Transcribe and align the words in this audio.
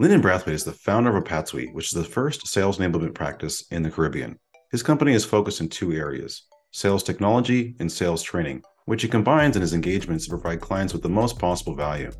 Lyndon 0.00 0.22
Brathwaite 0.22 0.54
is 0.54 0.62
the 0.62 0.70
founder 0.70 1.16
of 1.16 1.24
Opatswy, 1.24 1.74
which 1.74 1.86
is 1.86 1.90
the 1.90 2.04
first 2.04 2.46
sales 2.46 2.78
enablement 2.78 3.14
practice 3.14 3.66
in 3.72 3.82
the 3.82 3.90
Caribbean. 3.90 4.38
His 4.70 4.80
company 4.80 5.12
is 5.12 5.24
focused 5.24 5.60
in 5.60 5.68
two 5.68 5.92
areas 5.92 6.44
sales 6.70 7.02
technology 7.02 7.74
and 7.80 7.90
sales 7.90 8.22
training, 8.22 8.62
which 8.84 9.02
he 9.02 9.08
combines 9.08 9.56
in 9.56 9.62
his 9.62 9.74
engagements 9.74 10.24
to 10.24 10.30
provide 10.30 10.60
clients 10.60 10.92
with 10.92 11.02
the 11.02 11.08
most 11.08 11.36
possible 11.36 11.74
value. 11.74 12.12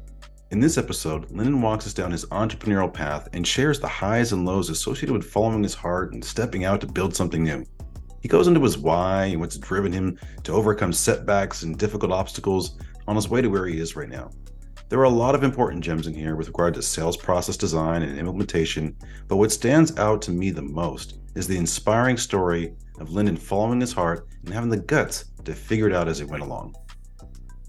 In 0.51 0.59
this 0.59 0.77
episode, 0.77 1.31
Lyndon 1.31 1.63
walks 1.63 1.87
us 1.87 1.95
down 1.95 2.11
his 2.11 2.27
entrepreneurial 2.27 2.93
path 2.93 3.29
and 3.33 3.47
shares 3.47 3.79
the 3.79 3.87
highs 3.87 4.33
and 4.33 4.45
lows 4.45 4.71
associated 4.71 5.13
with 5.13 5.31
following 5.31 5.63
his 5.63 5.75
heart 5.75 6.15
and 6.15 6.25
stepping 6.25 6.65
out 6.65 6.81
to 6.81 6.89
build 6.89 7.15
something 7.15 7.45
new. 7.45 7.65
He 8.21 8.29
goes 8.29 8.49
into 8.49 8.61
his 8.61 8.77
why 8.77 9.27
and 9.27 9.39
what's 9.39 9.57
driven 9.57 9.93
him 9.93 10.19
to 10.43 10.53
overcome 10.53 10.93
setbacks 10.93 11.63
and 11.63 11.79
difficult 11.79 12.11
obstacles 12.11 12.77
on 13.07 13.15
his 13.15 13.29
way 13.29 13.41
to 13.41 13.49
where 13.49 13.67
he 13.67 13.79
is 13.79 13.95
right 13.95 14.09
now. 14.09 14.31
There 14.89 15.01
are 15.01 15.05
a 15.05 15.11
lot 15.11 15.35
of 15.35 15.43
important 15.43 15.85
gems 15.85 16.07
in 16.07 16.15
here 16.15 16.35
with 16.35 16.47
regard 16.47 16.73
to 16.75 16.83
sales 16.83 17.17
process 17.17 17.59
design 17.59 18.03
and 18.03 18.19
implementation, 18.19 18.97
but 19.27 19.37
what 19.37 19.53
stands 19.53 19.95
out 19.99 20.23
to 20.23 20.31
me 20.31 20.51
the 20.51 20.63
most 20.63 21.19
is 21.35 21.47
the 21.47 21.59
inspiring 21.59 22.17
story 22.17 22.73
of 22.99 23.13
Lyndon 23.13 23.37
following 23.37 23.83
his 23.83 23.93
heart 23.93 24.27
and 24.47 24.55
having 24.55 24.71
the 24.71 24.79
guts 24.79 25.27
to 25.45 25.55
figure 25.55 25.87
it 25.87 25.95
out 25.95 26.09
as 26.09 26.23
it 26.23 26.29
went 26.29 26.43
along. 26.43 26.75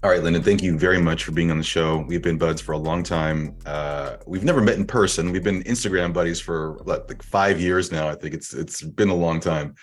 All 0.02 0.08
right, 0.08 0.22
Lyndon, 0.22 0.42
thank 0.42 0.62
you 0.62 0.78
very 0.78 0.98
much 0.98 1.24
for 1.24 1.32
being 1.32 1.50
on 1.50 1.58
the 1.58 1.62
show. 1.62 1.98
We've 2.08 2.22
been 2.22 2.38
buds 2.38 2.62
for 2.62 2.72
a 2.72 2.78
long 2.78 3.02
time. 3.02 3.54
Uh, 3.66 4.16
we've 4.26 4.44
never 4.44 4.62
met 4.62 4.76
in 4.76 4.86
person. 4.86 5.30
We've 5.30 5.44
been 5.44 5.62
Instagram 5.64 6.14
buddies 6.14 6.40
for 6.40 6.80
like 6.86 7.22
five 7.22 7.60
years 7.60 7.92
now. 7.92 8.08
I 8.08 8.14
think 8.14 8.32
it's 8.32 8.54
it's 8.54 8.80
been 8.80 9.10
a 9.10 9.14
long 9.14 9.40
time. 9.40 9.74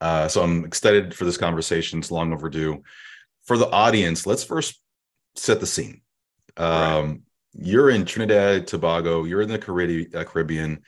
Uh, 0.00 0.26
so 0.26 0.42
I'm 0.42 0.64
excited 0.64 1.14
for 1.14 1.24
this 1.24 1.36
conversation. 1.36 2.00
It's 2.00 2.10
long 2.10 2.32
overdue. 2.32 2.82
For 3.44 3.56
the 3.56 3.70
audience, 3.70 4.26
let's 4.26 4.42
first 4.42 4.80
set 5.36 5.60
the 5.60 5.66
scene. 5.66 6.00
Um, 6.60 7.08
right. 7.10 7.20
You're 7.54 7.90
in 7.90 8.04
Trinidad, 8.04 8.66
Tobago. 8.66 9.24
You're 9.24 9.42
in 9.42 9.48
the 9.48 10.08
uh, 10.14 10.24
Caribbean. 10.24 10.82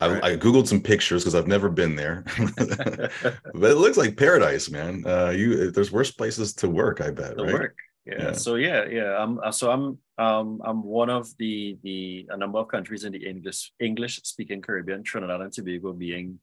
I, 0.00 0.08
right. 0.08 0.24
I, 0.24 0.36
googled 0.36 0.66
some 0.66 0.80
pictures 0.80 1.22
because 1.22 1.34
I've 1.34 1.46
never 1.46 1.68
been 1.68 1.94
there, 1.94 2.24
but 2.56 3.70
it 3.70 3.76
looks 3.76 3.98
like 3.98 4.16
paradise, 4.16 4.70
man. 4.70 5.04
Uh, 5.06 5.28
you 5.28 5.70
there's 5.70 5.92
worse 5.92 6.10
places 6.10 6.54
to 6.54 6.70
work, 6.70 7.02
I 7.02 7.10
bet. 7.10 7.36
To 7.36 7.44
right? 7.44 7.52
work, 7.52 7.76
yeah. 8.06 8.14
yeah. 8.18 8.32
So 8.32 8.54
yeah, 8.54 8.86
yeah. 8.86 9.22
I'm 9.22 9.38
uh, 9.40 9.52
so 9.52 9.70
I'm 9.70 9.98
um 10.16 10.62
I'm 10.64 10.82
one 10.82 11.10
of 11.10 11.28
the 11.36 11.76
the 11.82 12.26
a 12.30 12.36
number 12.38 12.58
of 12.58 12.68
countries 12.68 13.04
in 13.04 13.12
the 13.12 13.26
English 13.26 13.72
English 13.78 14.20
speaking 14.24 14.62
Caribbean, 14.62 15.02
Trinidad 15.02 15.42
and 15.42 15.52
Tobago 15.52 15.92
being 15.92 16.38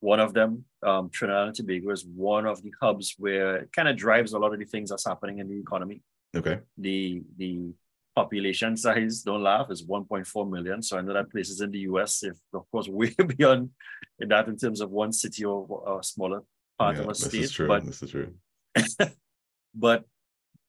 one 0.00 0.20
of 0.20 0.34
them. 0.34 0.66
Um, 0.82 1.08
Trinidad 1.08 1.46
and 1.46 1.56
Tobago 1.56 1.90
is 1.90 2.04
one 2.04 2.44
of 2.44 2.62
the 2.62 2.72
hubs 2.80 3.14
where 3.16 3.56
it 3.56 3.72
kind 3.72 3.88
of 3.88 3.96
drives 3.96 4.34
a 4.34 4.38
lot 4.38 4.52
of 4.52 4.58
the 4.58 4.66
things 4.66 4.90
that's 4.90 5.06
happening 5.06 5.38
in 5.38 5.48
the 5.48 5.58
economy. 5.58 6.02
Okay. 6.36 6.58
The 6.76 7.22
the 7.38 7.72
population 8.18 8.76
size, 8.76 9.22
don't 9.22 9.42
laugh, 9.42 9.70
is 9.70 9.86
1.4 9.86 10.50
million. 10.50 10.82
So 10.82 10.98
I 10.98 11.02
know 11.02 11.14
that 11.14 11.30
places 11.30 11.60
in 11.60 11.70
the 11.70 11.82
US, 11.90 12.24
if 12.24 12.36
of 12.52 12.64
course 12.70 12.88
way 13.00 13.14
beyond 13.36 13.70
that 14.18 14.48
in 14.48 14.56
terms 14.56 14.80
of 14.80 14.90
one 14.90 15.12
city 15.12 15.44
or 15.44 16.00
a 16.00 16.02
smaller 16.02 16.42
part 16.78 16.96
yeah, 16.96 17.02
of 17.02 17.06
a 17.06 17.08
this 17.10 17.24
state. 17.24 17.42
Is 17.42 17.52
true. 17.52 17.68
But 17.68 17.86
this 17.86 18.02
is 18.02 18.10
true. 18.10 18.30
but 19.74 20.04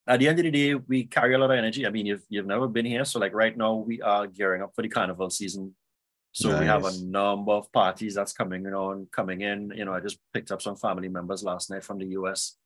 at 0.08 0.20
the 0.20 0.28
end 0.28 0.40
of 0.40 0.46
the 0.46 0.52
day, 0.52 0.76
we 0.76 1.06
carry 1.06 1.34
a 1.34 1.40
lot 1.40 1.52
of 1.52 1.58
energy. 1.58 1.86
I 1.88 1.92
mean, 1.96 2.06
you've 2.06 2.26
you've 2.30 2.52
never 2.56 2.68
been 2.68 2.86
here. 2.86 3.06
So 3.06 3.20
like 3.20 3.34
right 3.34 3.56
now 3.64 3.74
we 3.90 4.02
are 4.02 4.28
gearing 4.28 4.62
up 4.62 4.72
for 4.76 4.84
the 4.84 4.90
carnival 4.90 5.30
season. 5.30 5.76
So 6.32 6.50
nice. 6.50 6.60
we 6.60 6.66
have 6.68 6.86
a 6.86 6.96
number 7.04 7.54
of 7.54 7.72
parties 7.72 8.14
that's 8.14 8.34
coming 8.34 8.66
on, 8.68 9.08
coming 9.20 9.42
in. 9.42 9.60
You 9.76 9.86
know, 9.86 9.94
I 9.98 10.00
just 10.08 10.20
picked 10.34 10.52
up 10.52 10.62
some 10.62 10.76
family 10.76 11.10
members 11.10 11.44
last 11.44 11.72
night 11.72 11.84
from 11.84 11.98
the 11.98 12.10
US. 12.20 12.58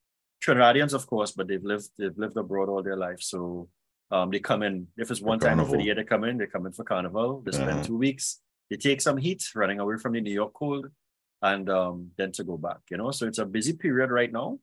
Trinidadians, 0.45 0.93
of 0.93 1.07
course, 1.07 1.31
but 1.31 1.47
they've 1.47 1.63
lived 1.71 1.89
they've 1.97 2.17
lived 2.23 2.37
abroad 2.37 2.67
all 2.69 2.83
their 2.83 2.97
life. 3.07 3.21
So 3.21 3.69
um, 4.13 4.29
they 4.29 4.39
come 4.39 4.61
in 4.61 4.87
if 4.95 5.09
it's 5.09 5.21
one 5.21 5.39
for 5.39 5.47
time 5.47 5.57
carnival. 5.57 5.73
of 5.73 5.79
the 5.79 5.85
year 5.85 5.95
they 5.95 6.03
come 6.03 6.23
in, 6.23 6.37
they 6.37 6.45
come 6.45 6.67
in 6.67 6.71
for 6.71 6.83
carnival. 6.83 7.41
They 7.41 7.51
spend 7.51 7.71
uh-huh. 7.71 7.83
two 7.83 7.97
weeks. 7.97 8.41
They 8.69 8.77
take 8.77 9.01
some 9.01 9.17
heat 9.17 9.43
running 9.55 9.79
away 9.79 9.97
from 9.97 10.13
the 10.13 10.21
New 10.21 10.31
York 10.31 10.53
cold, 10.53 10.87
and 11.41 11.67
um, 11.69 12.11
then 12.15 12.31
to 12.33 12.43
go 12.43 12.55
back. 12.55 12.77
You 12.91 12.97
know, 12.97 13.09
so 13.09 13.25
it's 13.25 13.39
a 13.39 13.45
busy 13.45 13.73
period 13.73 14.11
right 14.11 14.31
now. 14.31 14.59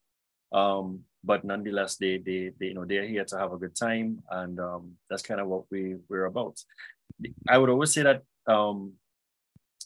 Um, 0.53 1.01
but 1.25 1.45
nonetheless, 1.45 1.97
they, 1.97 2.19
they 2.19 2.53
they 2.61 2.67
you 2.67 2.75
know 2.75 2.85
they're 2.85 3.09
here 3.09 3.25
to 3.25 3.39
have 3.39 3.53
a 3.53 3.59
good 3.59 3.75
time, 3.75 4.23
and 4.31 4.61
um, 4.61 4.93
that's 5.09 5.23
kind 5.23 5.41
of 5.41 5.49
what 5.49 5.65
we 5.71 5.97
we're 6.09 6.27
about. 6.27 6.57
I 7.49 7.59
would 7.59 7.71
always 7.71 7.93
say 7.93 8.05
that 8.05 8.23
um, 8.47 8.93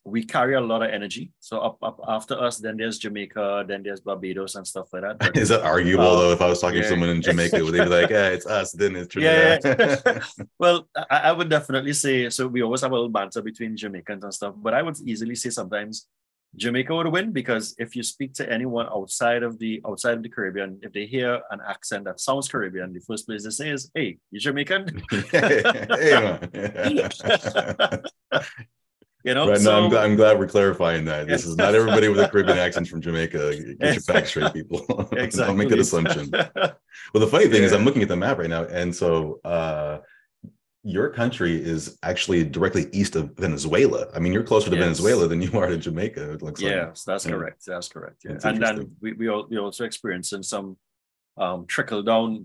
we 0.04 0.22
carry 0.22 0.54
a 0.54 0.60
lot 0.60 0.82
of 0.82 0.90
energy. 0.90 1.32
So 1.40 1.58
up, 1.60 1.78
up 1.82 1.98
after 2.06 2.38
us, 2.38 2.58
then 2.58 2.76
there's 2.76 2.98
Jamaica, 2.98 3.64
then 3.66 3.82
there's 3.82 4.00
Barbados 4.00 4.54
and 4.54 4.66
stuff 4.66 4.92
like 4.92 5.02
that. 5.02 5.18
But, 5.18 5.36
Is 5.36 5.48
that 5.48 5.62
arguable 5.62 6.06
um, 6.06 6.18
though? 6.18 6.32
If 6.32 6.42
I 6.42 6.48
was 6.48 6.60
talking 6.60 6.76
yeah. 6.76 6.82
to 6.82 6.88
someone 6.90 7.08
in 7.08 7.22
Jamaica, 7.22 7.64
would 7.64 7.72
they 7.72 7.84
be 7.84 7.90
like, 7.90 8.10
"Yeah, 8.10 8.28
it's 8.28 8.46
us"? 8.46 8.72
Then 8.72 8.96
it's 8.96 9.08
Trinidad. 9.08 9.60
Yeah. 9.64 10.00
yeah. 10.06 10.44
well, 10.58 10.88
I, 11.10 11.16
I, 11.16 11.32
would 11.32 11.48
definitely 11.48 11.94
say 11.94 12.28
so. 12.28 12.46
We 12.46 12.62
always 12.62 12.82
have 12.82 12.92
a 12.92 12.94
little 12.94 13.08
banter 13.08 13.40
between 13.40 13.76
Jamaicans 13.76 14.24
and 14.24 14.34
stuff, 14.34 14.54
but 14.58 14.74
I 14.74 14.82
would 14.82 14.98
easily 15.00 15.34
say 15.36 15.48
sometimes 15.48 16.06
Jamaica 16.56 16.94
would 16.94 17.08
win 17.08 17.32
because 17.32 17.74
if 17.78 17.96
you 17.96 18.02
speak 18.02 18.34
to 18.34 18.52
anyone 18.52 18.86
outside 18.86 19.42
of 19.42 19.58
the 19.58 19.80
outside 19.88 20.18
of 20.18 20.22
the 20.22 20.28
Caribbean, 20.28 20.80
if 20.82 20.92
they 20.92 21.06
hear 21.06 21.40
an 21.50 21.60
accent 21.66 22.04
that 22.04 22.20
sounds 22.20 22.46
Caribbean, 22.46 22.92
the 22.92 23.00
first 23.00 23.26
place 23.26 23.44
they 23.44 23.50
say 23.50 23.70
is, 23.70 23.90
"Hey, 23.94 24.18
you 24.30 24.38
Jamaican?" 24.38 25.02
hey, 25.30 25.62
You 29.24 29.32
know, 29.32 29.48
right? 29.48 29.58
So, 29.58 29.70
no, 29.70 29.84
I'm 29.84 29.90
glad, 29.90 30.04
I'm 30.04 30.16
glad 30.16 30.38
we're 30.38 30.46
clarifying 30.46 31.06
that. 31.06 31.26
This 31.26 31.46
is 31.46 31.56
not 31.56 31.74
everybody 31.80 32.08
with 32.08 32.20
a 32.20 32.28
Caribbean 32.28 32.58
accent 32.58 32.88
from 32.88 33.00
Jamaica. 33.00 33.56
Get 33.80 33.94
your 33.94 34.02
facts 34.02 34.28
straight, 34.28 34.52
people. 34.52 34.84
Exactly. 35.12 35.30
Don't 35.46 35.56
make 35.56 35.70
that 35.70 35.78
assumption. 35.78 36.30
well, 36.30 36.74
the 37.14 37.26
funny 37.26 37.46
thing 37.46 37.62
yeah. 37.62 37.66
is, 37.66 37.72
I'm 37.72 37.86
looking 37.86 38.02
at 38.02 38.08
the 38.08 38.16
map 38.16 38.36
right 38.36 38.50
now, 38.50 38.64
and 38.64 38.94
so 38.94 39.40
uh, 39.42 40.00
your 40.82 41.08
country 41.08 41.56
is 41.56 41.98
actually 42.02 42.44
directly 42.44 42.86
east 42.92 43.16
of 43.16 43.34
Venezuela. 43.38 44.08
I 44.14 44.18
mean, 44.18 44.34
you're 44.34 44.42
closer 44.42 44.68
to 44.68 44.76
yes. 44.76 44.84
Venezuela 44.84 45.26
than 45.26 45.40
you 45.40 45.58
are 45.58 45.68
to 45.68 45.78
Jamaica. 45.78 46.32
It 46.32 46.42
looks 46.42 46.60
like. 46.60 46.72
Yes, 46.72 47.04
that's 47.04 47.24
yeah. 47.24 47.32
correct. 47.32 47.64
That's 47.66 47.88
correct. 47.88 48.22
Yeah. 48.26 48.32
That's 48.32 48.44
and 48.44 48.62
then 48.62 48.94
we 49.00 49.14
we, 49.14 49.30
we 49.48 49.58
also 49.58 49.84
experiencing 49.84 50.42
some 50.42 50.76
um, 51.38 51.64
trickle 51.66 52.02
down 52.02 52.44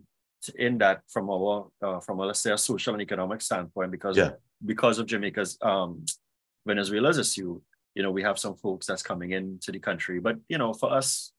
in 0.56 0.78
that 0.78 1.02
from 1.10 1.30
our 1.30 1.68
uh, 1.82 2.00
from 2.00 2.20
a, 2.20 2.26
let's 2.26 2.40
say 2.40 2.54
a 2.54 2.58
social 2.58 2.94
and 2.94 3.02
economic 3.02 3.42
standpoint 3.42 3.92
because 3.92 4.16
yeah. 4.16 4.32
because 4.66 4.98
of 4.98 5.08
Jamaica's 5.08 5.58
um, 5.62 6.06
Venezuela's 6.66 7.18
issue, 7.18 7.62
you 7.96 8.04
know, 8.04 8.12
we 8.12 8.24
have 8.24 8.40
some 8.40 8.56
folks 8.56 8.86
that's 8.88 9.04
coming 9.04 9.32
into 9.32 9.72
the 9.72 9.80
country. 9.80 10.20
But 10.20 10.38
you 10.48 10.58
know, 10.58 10.74
for 10.74 10.92
us, 10.92 11.32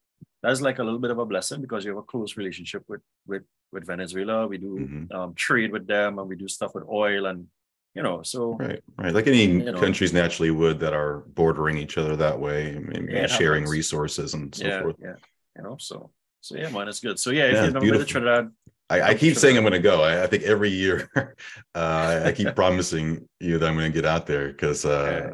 that's 0.43 0.61
like 0.61 0.79
a 0.79 0.85
little 0.85 0.99
bit 0.99 1.11
of 1.11 1.19
a 1.19 1.27
blessing 1.27 1.61
because 1.61 1.85
you 1.85 1.91
have 1.91 1.99
a 1.99 2.03
close 2.03 2.37
relationship 2.37 2.85
with 2.89 3.03
with 3.27 3.43
with 3.73 3.87
Venezuela. 3.87 4.47
We 4.47 4.59
do 4.59 4.79
mm-hmm. 4.79 5.17
um, 5.17 5.35
trade 5.35 5.73
with 5.73 5.87
them 5.87 6.19
and 6.19 6.29
we 6.29 6.37
do 6.37 6.49
stuff 6.49 6.75
with 6.75 6.85
oil 6.89 7.27
and 7.27 7.47
you 7.95 8.03
know, 8.03 8.23
so 8.23 8.53
right, 8.53 8.81
right, 8.99 9.13
like 9.13 9.27
any 9.27 9.47
you 9.47 9.65
know, 9.65 9.81
countries 9.81 10.13
naturally 10.13 10.53
would 10.53 10.79
that 10.79 10.93
are 10.93 11.25
bordering 11.35 11.77
each 11.77 11.99
other 11.99 12.15
that 12.17 12.39
way, 12.39 12.77
and, 12.77 13.11
yeah, 13.11 13.27
sharing 13.27 13.63
happens. 13.63 13.73
resources 13.73 14.35
and 14.35 14.55
so 14.55 14.65
yeah, 14.65 14.81
forth. 14.81 14.97
Yeah, 15.03 15.15
you 15.57 15.65
know, 15.65 15.77
so 15.81 16.13
so 16.41 16.57
yeah, 16.57 16.69
mine 16.69 16.87
is 16.87 17.01
good. 17.01 17.19
So 17.19 17.31
yeah, 17.31 17.47
if 17.47 17.55
yeah, 17.55 17.65
you've 17.65 17.75
never 17.75 17.87
been 17.87 17.99
to 17.99 18.05
Trinidad, 18.05 18.53
I, 18.91 19.03
I, 19.11 19.15
keep 19.15 19.37
saying 19.37 19.57
I'm 19.57 19.63
going 19.63 19.73
to 19.73 19.79
go. 19.79 20.03
I, 20.03 20.25
I, 20.25 20.27
think 20.27 20.43
every 20.43 20.69
year 20.69 21.09
uh, 21.75 22.23
I 22.25 22.33
keep 22.33 22.55
promising 22.57 23.29
you 23.39 23.59
that 23.59 23.67
I'm 23.67 23.77
going 23.77 23.91
to 23.91 23.95
get 23.95 24.05
out 24.05 24.27
there 24.27 24.49
because 24.49 24.85
uh, 24.85 25.33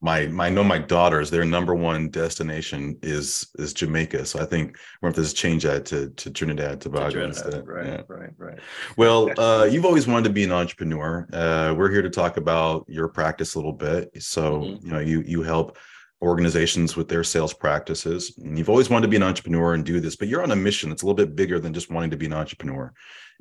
my 0.00 0.26
my 0.26 0.46
I 0.46 0.50
know 0.50 0.64
my 0.64 0.78
daughters 0.78 1.30
their 1.30 1.44
number 1.44 1.74
one 1.74 2.08
destination 2.08 2.98
is 3.02 3.46
is 3.58 3.72
Jamaica. 3.72 4.24
So 4.26 4.40
I 4.40 4.46
think 4.46 4.76
we're 5.00 5.10
going 5.10 5.14
to 5.14 5.20
have 5.20 5.30
to 5.30 5.34
change 5.34 5.62
that 5.62 5.86
to 5.86 6.10
to 6.10 6.30
Trinidad 6.30 6.80
Tobago 6.80 7.06
to 7.06 7.12
Trinidad, 7.12 7.44
instead. 7.44 7.68
Right, 7.68 7.86
yeah. 7.86 8.02
right, 8.08 8.30
right. 8.36 8.58
Well, 8.96 9.30
uh, 9.38 9.64
you've 9.64 9.84
always 9.84 10.08
wanted 10.08 10.24
to 10.24 10.34
be 10.34 10.44
an 10.44 10.52
entrepreneur. 10.52 11.28
Uh, 11.32 11.74
we're 11.76 11.90
here 11.90 12.02
to 12.02 12.10
talk 12.10 12.36
about 12.36 12.84
your 12.88 13.08
practice 13.08 13.54
a 13.54 13.58
little 13.58 13.72
bit. 13.72 14.10
So 14.22 14.60
mm-hmm. 14.60 14.86
you 14.86 14.92
know 14.92 15.00
you 15.00 15.22
you 15.26 15.42
help 15.42 15.78
organizations 16.22 16.96
with 16.96 17.08
their 17.08 17.24
sales 17.24 17.52
practices. 17.52 18.38
And 18.38 18.56
you've 18.56 18.68
always 18.68 18.88
wanted 18.88 19.06
to 19.06 19.10
be 19.10 19.16
an 19.16 19.22
entrepreneur 19.22 19.74
and 19.74 19.84
do 19.84 20.00
this, 20.00 20.16
but 20.16 20.28
you're 20.28 20.42
on 20.42 20.52
a 20.52 20.56
mission 20.56 20.88
that's 20.88 21.02
a 21.02 21.06
little 21.06 21.16
bit 21.16 21.34
bigger 21.34 21.58
than 21.58 21.74
just 21.74 21.90
wanting 21.90 22.10
to 22.10 22.16
be 22.16 22.26
an 22.26 22.32
entrepreneur. 22.32 22.92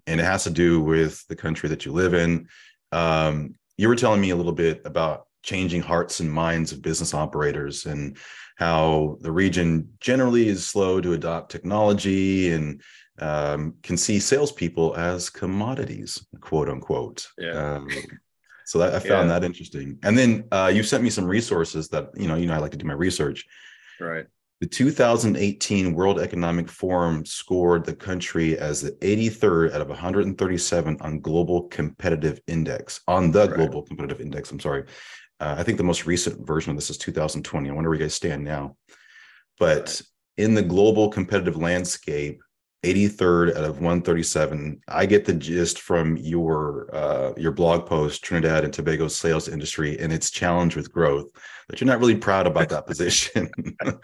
And 0.08 0.19
it 0.19 0.24
has 0.24 0.44
to 0.46 0.50
do 0.50 0.81
with 0.81 1.25
the 1.28 1.36
country 1.36 1.70
that 1.70 1.86
you 1.86 1.91
live 1.91 2.14
in. 2.14 2.47
Um, 2.91 3.56
you 3.78 3.88
were 3.88 3.96
telling 3.96 4.20
me 4.20 4.31
a 4.31 4.36
little 4.36 4.52
bit 4.52 4.81
about 4.84 5.28
changing 5.44 5.81
hearts 5.81 6.20
and 6.20 6.32
minds 6.32 6.72
of 6.72 6.82
business 6.82 7.14
operators 7.14 7.85
and 7.85 8.17
how 8.58 9.17
the 9.22 9.32
region 9.32 9.90
generally 10.00 10.47
is 10.47 10.66
slow 10.67 11.02
to 11.02 11.14
adopt 11.14 11.52
technology 11.52 12.52
and 12.52 12.82
um, 13.20 13.76
can 13.84 13.97
see 13.97 14.20
salespeople 14.20 14.96
as 14.96 15.29
commodities, 15.29 16.26
quote 16.41 16.70
unquote. 16.70 17.28
Yeah. 17.38 17.76
Um, 17.76 17.88
so 18.66 18.79
that, 18.79 18.93
I 18.93 18.99
found 18.99 19.29
yeah. 19.29 19.40
that 19.40 19.43
interesting. 19.43 19.97
And 20.03 20.17
then 20.17 20.46
uh, 20.52 20.72
you 20.73 20.84
sent 20.84 21.03
me 21.03 21.09
some 21.09 21.25
resources 21.25 21.90
that 21.90 22.09
you 22.16 22.28
know, 22.28 22.35
you 22.35 22.47
know, 22.47 22.53
I 22.53 22.58
like 22.58 22.72
to 22.72 22.78
do 22.78 22.85
my 22.85 22.93
research. 22.93 23.46
Right. 23.99 24.25
The 24.61 24.67
2018 24.67 25.93
World 25.93 26.19
Economic 26.19 26.69
Forum 26.69 27.25
scored 27.25 27.84
the 27.84 27.96
country 27.96 28.59
as 28.59 28.79
the 28.79 28.91
83rd 28.91 29.73
out 29.73 29.81
of 29.81 29.90
137 29.90 30.97
on 31.02 31.19
Global 31.19 31.63
Competitive 31.63 32.40
Index, 32.46 33.02
on 33.08 33.31
the 33.31 33.47
right. 33.47 33.55
Global 33.55 33.81
Competitive 33.81 34.22
Index. 34.22 34.52
I'm 34.52 34.59
sorry. 34.59 34.84
Uh, 35.40 35.55
I 35.57 35.64
think 35.64 35.79
the 35.79 35.84
most 35.84 36.05
recent 36.05 36.46
version 36.46 36.69
of 36.69 36.78
this 36.78 36.91
is 36.91 36.99
2020. 36.99 37.69
I 37.69 37.73
wonder 37.73 37.90
where 37.90 37.97
you 37.97 38.05
guys 38.05 38.14
stand 38.14 38.43
now. 38.43 38.78
But 39.57 39.79
right. 39.87 40.02
in 40.37 40.53
the 40.53 40.61
global 40.61 41.09
competitive 41.09 41.57
landscape, 41.57 42.43
83rd 42.83 43.55
out 43.55 43.63
of 43.63 43.75
137. 43.75 44.81
I 44.87 45.05
get 45.05 45.25
the 45.25 45.33
gist 45.33 45.81
from 45.81 46.17
your 46.17 46.89
uh, 46.93 47.33
your 47.37 47.51
blog 47.51 47.85
post, 47.85 48.23
Trinidad 48.23 48.63
and 48.63 48.73
Tobago 48.73 49.07
sales 49.07 49.47
industry 49.47 49.99
and 49.99 50.11
its 50.11 50.31
challenge 50.31 50.75
with 50.75 50.91
growth, 50.91 51.29
that 51.67 51.79
you're 51.79 51.87
not 51.87 51.99
really 51.99 52.16
proud 52.16 52.47
about 52.47 52.69
that 52.69 52.87
position. 52.87 53.51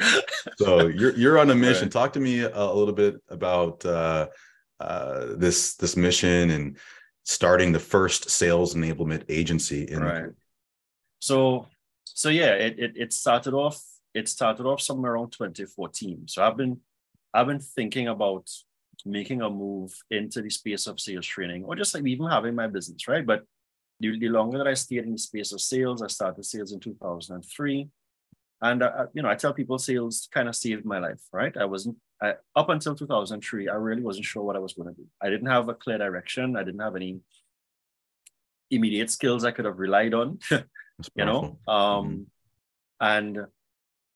so 0.58 0.88
you're 0.88 1.16
you're 1.18 1.40
on 1.40 1.50
a 1.50 1.56
mission. 1.56 1.86
Right. 1.86 1.92
Talk 1.92 2.14
to 2.14 2.20
me 2.20 2.42
a, 2.42 2.56
a, 2.56 2.74
little 2.74 2.94
bit 2.94 3.16
about 3.30 3.84
uh, 3.84 4.28
uh, 4.80 5.26
this 5.38 5.76
this 5.76 5.98
mission 5.98 6.52
and 6.52 6.78
starting 7.24 7.72
the 7.72 7.80
first 7.80 8.30
sales 8.30 8.76
enablement 8.76 9.24
agency 9.28 9.84
in. 9.86 10.04
Right. 10.04 10.30
So 11.20 11.66
so 12.06 12.30
yeah, 12.30 12.54
it, 12.54 12.78
it 12.78 12.92
it 12.96 13.14
started 13.14 13.56
off 13.56 13.82
it 14.14 14.30
started 14.30 14.68
off 14.68 14.82
somewhere 14.82 15.14
around 15.14 15.32
2014. 15.32 16.28
So 16.28 16.44
I've 16.44 16.58
been 16.58 16.82
I've 17.34 17.48
been 17.48 17.60
thinking 17.60 18.08
about 18.08 18.50
making 19.06 19.42
a 19.42 19.50
move 19.50 19.94
into 20.10 20.42
the 20.42 20.50
space 20.50 20.88
of 20.88 21.00
sales 21.00 21.26
training 21.26 21.64
or 21.64 21.76
just 21.76 21.94
like 21.94 22.06
even 22.06 22.28
having 22.28 22.56
my 22.56 22.68
business, 22.68 23.08
right? 23.08 23.26
But 23.26 23.44
the, 24.00 24.18
the 24.20 24.30
longer 24.30 24.58
that 24.58 24.68
I 24.68 24.74
stayed 24.74 25.06
in 25.06 25.12
the 25.12 25.18
space 25.18 25.52
of 25.52 25.62
sales, 25.62 26.02
I 26.02 26.08
started 26.08 26.46
sales 26.46 26.72
in 26.72 26.80
2003. 26.80 27.90
And, 28.62 28.84
uh, 28.84 29.06
you 29.14 29.22
know, 29.22 29.30
I 29.30 29.36
tell 29.36 29.54
people 29.54 29.78
sales 29.78 30.28
kind 30.32 30.50
of 30.50 30.56
saved 30.56 30.86
my 30.86 31.00
life, 31.00 31.22
right? 31.32 31.56
I 31.56 31.66
wasn't, 31.66 31.98
I, 32.22 32.34
up 32.56 32.70
until 32.70 32.96
2003, 32.96 33.70
I 33.70 33.76
really 33.76 34.02
wasn't 34.02 34.26
sure 34.26 34.44
what 34.44 34.56
I 34.56 34.60
was 34.60 34.74
going 34.74 34.90
to 34.90 34.96
do. 34.96 35.06
I 35.22 35.30
didn't 35.30 35.50
have 35.50 35.70
a 35.70 35.76
clear 35.76 36.00
direction. 36.00 36.58
I 36.58 36.64
didn't 36.64 36.82
have 36.82 36.96
any 36.96 37.20
immediate 38.72 39.12
skills 39.12 39.46
I 39.46 39.52
could 39.52 39.66
have 39.66 39.80
relied 39.80 40.14
on, 40.14 40.40
you 40.52 41.26
know? 41.26 41.60
Um, 41.68 41.78
mm-hmm. 41.78 42.22
And 43.00 43.46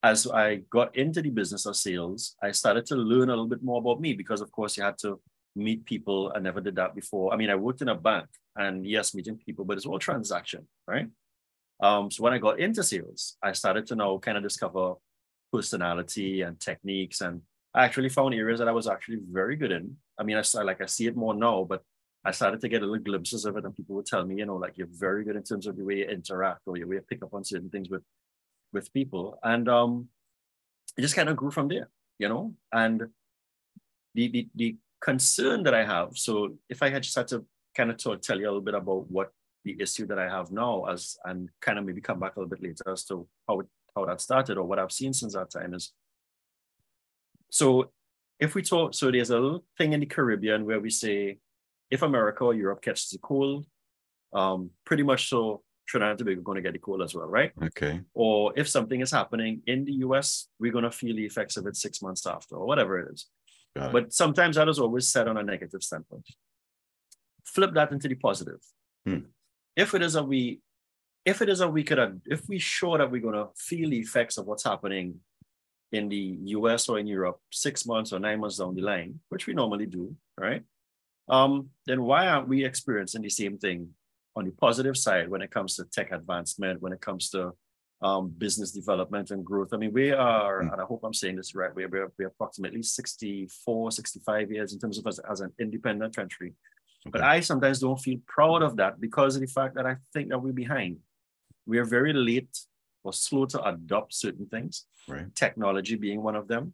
as 0.04 0.28
I 0.28 0.56
got 0.70 0.96
into 0.96 1.22
the 1.22 1.30
business 1.30 1.66
of 1.66 1.76
sales, 1.76 2.36
I 2.42 2.52
started 2.52 2.86
to 2.88 2.96
learn 2.96 3.30
a 3.30 3.34
little 3.34 3.48
bit 3.48 3.64
more 3.64 3.80
about 3.80 4.02
me 4.02 4.14
because, 4.14 4.42
of 4.42 4.52
course, 4.52 4.76
you 4.78 4.84
had 4.84 4.98
to 5.00 5.20
meet 5.56 5.86
people. 5.86 6.32
I 6.36 6.40
never 6.40 6.62
did 6.62 6.76
that 6.76 6.96
before. 6.96 7.34
I 7.34 7.38
mean, 7.38 7.50
I 7.50 7.56
worked 7.56 7.82
in 7.82 7.90
a 7.90 7.96
bank 7.96 8.28
and 8.56 8.86
yes, 8.86 9.14
meeting 9.14 9.38
people, 9.38 9.64
but 9.64 9.78
it's 9.78 9.86
all 9.86 10.00
transaction, 10.00 10.68
right? 10.88 11.08
Um, 11.82 12.10
so 12.10 12.24
when 12.24 12.34
I 12.34 12.40
got 12.40 12.60
into 12.60 12.84
sales, 12.84 13.38
I 13.44 13.52
started 13.52 13.86
to 13.88 13.96
now 13.96 14.18
kind 14.18 14.38
of 14.38 14.44
discover 14.44 14.96
personality 15.52 16.42
and 16.42 16.60
techniques. 16.60 17.22
And 17.22 17.42
I 17.74 17.86
actually 17.86 18.10
found 18.10 18.34
areas 18.34 18.60
that 18.60 18.68
I 18.68 18.74
was 18.74 18.88
actually 18.88 19.20
very 19.30 19.56
good 19.56 19.72
in. 19.72 19.98
I 20.18 20.24
mean, 20.24 20.38
I 20.38 20.62
like 20.62 20.82
I 20.82 20.86
see 20.86 21.08
it 21.08 21.16
more 21.16 21.34
now, 21.34 21.64
but 21.64 21.84
I 22.24 22.32
started 22.32 22.62
to 22.62 22.70
get 22.70 22.84
a 22.84 22.86
little 22.86 23.04
glimpses 23.04 23.46
of 23.46 23.58
it, 23.58 23.66
and 23.66 23.76
people 23.76 23.96
would 23.96 24.06
tell 24.06 24.24
me, 24.24 24.36
you 24.36 24.46
know, 24.46 24.56
like 24.56 24.78
you're 24.78 24.88
very 24.92 25.24
good 25.24 25.36
in 25.36 25.44
terms 25.44 25.66
of 25.66 25.76
the 25.76 25.84
way 25.84 25.98
you 25.98 26.06
interact 26.06 26.62
or 26.68 26.78
your 26.78 26.88
way 26.88 26.96
you 26.96 27.02
pick 27.02 27.24
up 27.24 27.34
on 27.34 27.44
certain 27.44 27.70
things 27.70 27.90
with 27.90 28.04
with 28.74 28.94
people. 28.94 29.38
And 29.44 29.68
um, 29.70 30.08
it 30.98 31.02
just 31.02 31.16
kind 31.16 31.30
of 31.30 31.36
grew 31.36 31.52
from 31.52 31.68
there, 31.68 31.90
you 32.20 32.30
know? 32.30 32.54
And 32.72 33.08
the, 34.14 34.28
the, 34.28 34.50
the 34.56 34.78
concern 35.00 35.64
that 35.64 35.74
I 35.74 35.86
have, 35.86 36.18
so 36.18 36.56
if 36.70 36.84
I 36.84 36.90
had 36.90 37.04
just 37.04 37.16
had 37.16 37.28
to 37.30 37.46
kind 37.76 37.92
of 37.92 37.98
talk, 37.98 38.22
tell 38.22 38.40
you 38.40 38.46
a 38.46 38.50
little 38.50 38.62
bit 38.62 38.76
about 38.76 39.10
what 39.10 39.32
the 39.64 39.76
issue 39.80 40.08
that 40.08 40.20
I 40.20 40.28
have 40.30 40.52
now 40.52 40.86
as, 40.86 41.18
and 41.26 41.50
kind 41.62 41.78
of 41.78 41.86
maybe 41.86 42.02
come 42.02 42.20
back 42.20 42.36
a 42.36 42.40
little 42.40 42.50
bit 42.50 42.64
later 42.64 42.92
as 42.92 43.06
to 43.06 43.28
how, 43.48 43.60
it, 43.60 43.68
how 43.96 44.06
that 44.06 44.22
started 44.22 44.58
or 44.58 44.64
what 44.64 44.80
I've 44.80 44.92
seen 44.92 45.14
since 45.14 45.34
that 45.34 45.52
time 45.52 45.74
is, 45.74 45.94
so 47.50 47.92
if 48.40 48.56
we 48.56 48.64
talk, 48.64 48.94
so 48.94 49.12
there's 49.12 49.30
a 49.30 49.40
little 49.40 49.64
thing 49.78 49.94
in 49.94 50.00
the 50.00 50.06
Caribbean 50.06 50.66
where 50.66 50.80
we 50.80 50.90
say, 50.90 51.38
if 51.92 52.02
America 52.02 52.46
or 52.46 52.54
Europe 52.54 52.82
catches 52.82 53.14
a 53.14 53.20
cold, 53.20 53.66
um, 54.34 54.72
pretty 54.86 55.04
much 55.04 55.30
so 55.30 55.62
Trinidad 55.92 56.12
and 56.12 56.20
Tobago 56.20 56.42
going 56.42 56.56
to 56.56 56.62
get 56.62 56.72
the 56.72 56.80
cold 56.80 57.02
as 57.02 57.14
well, 57.14 57.28
right? 57.28 57.52
Okay. 57.62 58.00
Or 58.14 58.54
if 58.56 58.70
something 58.70 59.02
is 59.02 59.12
happening 59.12 59.62
in 59.68 59.84
the 59.84 59.92
US, 60.06 60.48
we're 60.58 60.72
going 60.72 60.86
to 60.86 60.92
feel 60.92 61.16
the 61.16 61.26
effects 61.26 61.58
of 61.58 61.68
it 61.68 61.76
six 61.76 62.02
months 62.02 62.26
after, 62.26 62.56
or 62.56 62.66
whatever 62.66 62.98
it 63.00 63.14
is. 63.14 63.28
Got 63.76 63.92
but 63.92 64.04
it. 64.04 64.14
sometimes 64.14 64.56
that 64.56 64.70
is 64.70 64.80
always 64.80 65.10
set 65.10 65.28
on 65.28 65.36
a 65.36 65.44
negative 65.44 65.84
standpoint. 65.84 66.26
Flip 67.44 67.74
that 67.74 67.92
into 67.92 68.08
the 68.08 68.16
positive. 68.16 68.62
Hmm. 69.06 69.26
If 69.76 69.94
it 69.94 70.02
is 70.02 70.16
a 70.16 70.24
we, 70.24 70.62
if 71.26 71.42
it 71.42 71.50
is 71.50 71.60
a 71.60 71.68
we 71.68 71.84
could, 71.84 72.22
if 72.26 72.48
we 72.48 72.58
show 72.58 72.98
that 72.98 73.12
we're 73.12 73.22
going 73.22 73.36
to 73.36 73.50
feel 73.58 73.90
the 73.90 74.00
effects 74.00 74.38
of 74.38 74.46
what's 74.46 74.64
happening 74.64 75.16
in 75.92 76.08
the 76.08 76.38
US 76.58 76.88
or 76.88 77.00
in 77.00 77.08
Europe 77.08 77.40
six 77.52 77.86
months 77.86 78.14
or 78.14 78.20
nine 78.20 78.40
months 78.40 78.58
down 78.58 78.76
the 78.76 78.82
line, 78.82 79.20
which 79.28 79.46
we 79.46 79.54
normally 79.54 79.88
do, 79.88 80.16
right? 80.38 80.64
Um, 81.28 81.70
then 81.86 82.04
why 82.04 82.28
aren't 82.28 82.48
we 82.48 82.64
experiencing 82.64 83.24
the 83.24 83.30
same 83.30 83.58
thing 83.58 83.90
on 84.36 84.46
the 84.46 84.52
positive 84.52 84.98
side 84.98 85.30
when 85.30 85.42
it 85.42 85.52
comes 85.52 85.76
to 85.76 85.86
tech 85.86 86.12
advancement, 86.12 86.82
when 86.82 86.94
it 86.94 87.02
comes 87.02 87.30
to 87.30 87.54
um, 88.02 88.34
business 88.38 88.72
development 88.72 89.32
and 89.32 89.46
growth. 89.46 89.70
I 89.74 89.78
mean, 89.78 89.94
we 89.94 90.12
are, 90.12 90.64
mm. 90.64 90.72
and 90.72 90.82
I 90.82 90.86
hope 90.86 91.02
I'm 91.04 91.14
saying 91.14 91.36
this 91.36 91.54
right, 91.54 91.74
we're, 91.74 91.88
we're, 91.88 92.12
we're 92.18 92.28
approximately 92.28 92.82
64, 92.82 93.92
65 93.92 94.52
years 94.52 94.74
in 94.74 94.80
terms 94.80 94.98
of 94.98 95.06
us 95.06 95.20
as 95.30 95.42
an 95.42 95.52
independent 95.60 96.16
country. 96.16 96.54
Okay. 97.06 97.12
But 97.12 97.22
I 97.22 97.40
sometimes 97.40 97.80
don't 97.80 98.00
feel 98.00 98.20
proud 98.28 98.64
of 98.64 98.76
that 98.78 99.00
because 99.00 99.36
of 99.36 99.42
the 99.42 99.48
fact 99.48 99.76
that 99.76 99.86
I 99.86 99.98
think 100.14 100.30
that 100.30 100.40
we're 100.40 100.52
behind. 100.52 100.98
We 101.66 101.78
are 101.78 101.86
very 101.86 102.14
late 102.14 102.58
or 103.04 103.14
slow 103.14 103.46
to 103.46 103.64
adopt 103.64 104.14
certain 104.14 104.48
things, 104.48 104.86
right. 105.08 105.34
technology 105.36 105.96
being 105.96 106.22
one 106.22 106.36
of 106.36 106.48
them. 106.48 106.74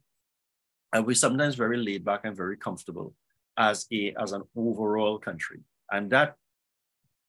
And 0.93 1.05
we're 1.05 1.15
sometimes 1.15 1.55
very 1.55 1.77
laid 1.77 2.05
back 2.05 2.21
and 2.23 2.35
very 2.35 2.57
comfortable 2.57 3.13
as 3.57 3.85
a 3.91 4.13
as 4.21 4.31
an 4.31 4.43
overall 4.55 5.17
country. 5.19 5.61
And 5.91 6.09
that 6.11 6.35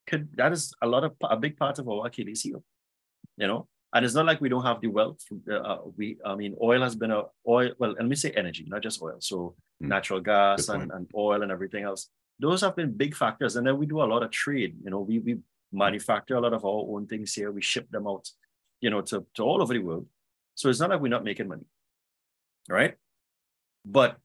could 0.08 0.28
that 0.36 0.52
is 0.52 0.74
a 0.82 0.86
lot 0.86 1.04
of 1.04 1.12
a 1.22 1.36
big 1.36 1.56
part 1.56 1.78
of 1.78 1.88
our 1.88 2.06
Achilles 2.06 2.42
heel, 2.42 2.62
you 3.36 3.46
know. 3.46 3.68
And 3.94 4.04
it's 4.04 4.14
not 4.14 4.26
like 4.26 4.40
we 4.42 4.50
don't 4.50 4.64
have 4.64 4.80
the 4.82 4.88
wealth. 4.88 5.22
Uh, 5.50 5.54
uh, 5.54 5.78
we, 5.96 6.18
I 6.24 6.34
mean, 6.34 6.54
oil 6.60 6.82
has 6.82 6.94
been 6.94 7.10
a 7.10 7.22
oil. 7.46 7.70
Well, 7.78 7.94
let 7.98 8.06
me 8.06 8.16
say 8.16 8.30
energy, 8.32 8.64
not 8.68 8.82
just 8.82 9.00
oil. 9.00 9.16
So 9.20 9.54
mm. 9.82 9.88
natural 9.88 10.20
gas 10.20 10.68
and, 10.68 10.92
and 10.92 11.08
oil 11.14 11.42
and 11.42 11.50
everything 11.50 11.84
else. 11.84 12.10
Those 12.38 12.60
have 12.60 12.76
been 12.76 12.92
big 12.92 13.14
factors. 13.16 13.56
And 13.56 13.66
then 13.66 13.78
we 13.78 13.86
do 13.86 14.02
a 14.02 14.10
lot 14.12 14.22
of 14.22 14.30
trade. 14.30 14.76
You 14.84 14.90
know, 14.90 15.00
we 15.00 15.20
we 15.20 15.38
manufacture 15.72 16.36
a 16.36 16.40
lot 16.40 16.52
of 16.52 16.64
our 16.64 16.84
own 16.92 17.06
things 17.06 17.32
here. 17.32 17.50
We 17.50 17.62
ship 17.62 17.90
them 17.90 18.06
out, 18.06 18.28
you 18.80 18.90
know, 18.90 19.00
to, 19.02 19.24
to 19.36 19.42
all 19.42 19.62
over 19.62 19.72
the 19.72 19.80
world. 19.80 20.06
So 20.54 20.68
it's 20.68 20.80
not 20.80 20.90
like 20.90 21.00
we're 21.00 21.08
not 21.08 21.24
making 21.24 21.48
money, 21.48 21.66
right? 22.68 22.94
But 23.84 24.18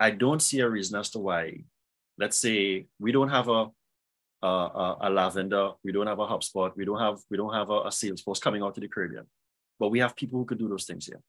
I 0.00 0.10
don't 0.10 0.42
see 0.42 0.60
a 0.60 0.68
reason 0.68 0.98
as 0.98 1.10
to 1.10 1.18
why, 1.18 1.64
let's 2.18 2.38
say, 2.38 2.86
we 2.98 3.12
don't 3.12 3.28
have 3.28 3.48
a 3.48 3.68
uh, 4.42 4.94
a 5.00 5.10
lavender. 5.10 5.72
We 5.84 5.92
don't 5.92 6.06
have 6.06 6.18
a 6.18 6.26
HubSpot. 6.26 6.74
We 6.76 6.84
don't 6.84 7.00
have 7.00 7.18
we 7.30 7.36
don't 7.36 7.54
have 7.54 7.70
a, 7.70 7.80
a 7.80 7.88
Salesforce 7.88 8.40
coming 8.40 8.62
out 8.62 8.74
to 8.74 8.80
the 8.80 8.88
Caribbean, 8.88 9.26
but 9.78 9.90
we 9.90 10.00
have 10.00 10.16
people 10.16 10.38
who 10.38 10.44
could 10.44 10.58
do 10.58 10.68
those 10.68 10.84
things 10.84 11.06
here. 11.06 11.20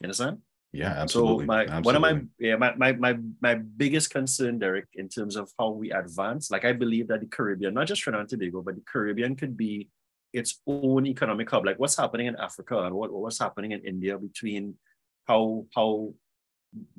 You 0.00 0.06
understand? 0.06 0.38
Yeah, 0.72 0.94
absolutely. 0.96 1.44
So 1.44 1.46
my 1.46 1.62
absolutely. 1.64 1.84
one 1.84 1.96
of 1.96 2.02
my 2.02 2.22
yeah 2.38 2.56
my, 2.56 2.74
my 2.76 2.92
my 2.92 3.18
my 3.40 3.54
biggest 3.54 4.10
concern, 4.10 4.58
Derek, 4.58 4.86
in 4.94 5.08
terms 5.08 5.36
of 5.36 5.50
how 5.58 5.70
we 5.70 5.92
advance, 5.92 6.50
like 6.50 6.64
I 6.64 6.72
believe 6.72 7.08
that 7.08 7.20
the 7.20 7.26
Caribbean, 7.26 7.74
not 7.74 7.86
just 7.86 8.00
Trinidad 8.00 8.22
and 8.22 8.30
Tobago, 8.30 8.62
but 8.62 8.76
the 8.76 8.82
Caribbean 8.90 9.36
could 9.36 9.56
be 9.56 9.88
its 10.32 10.60
own 10.66 11.06
economic 11.06 11.50
hub. 11.50 11.66
Like 11.66 11.78
what's 11.78 11.96
happening 11.96 12.26
in 12.26 12.36
Africa 12.36 12.78
and 12.84 12.94
what, 12.94 13.12
what's 13.12 13.38
happening 13.38 13.72
in 13.72 13.80
India 13.80 14.16
between 14.16 14.76
how 15.28 15.66
how 15.74 16.14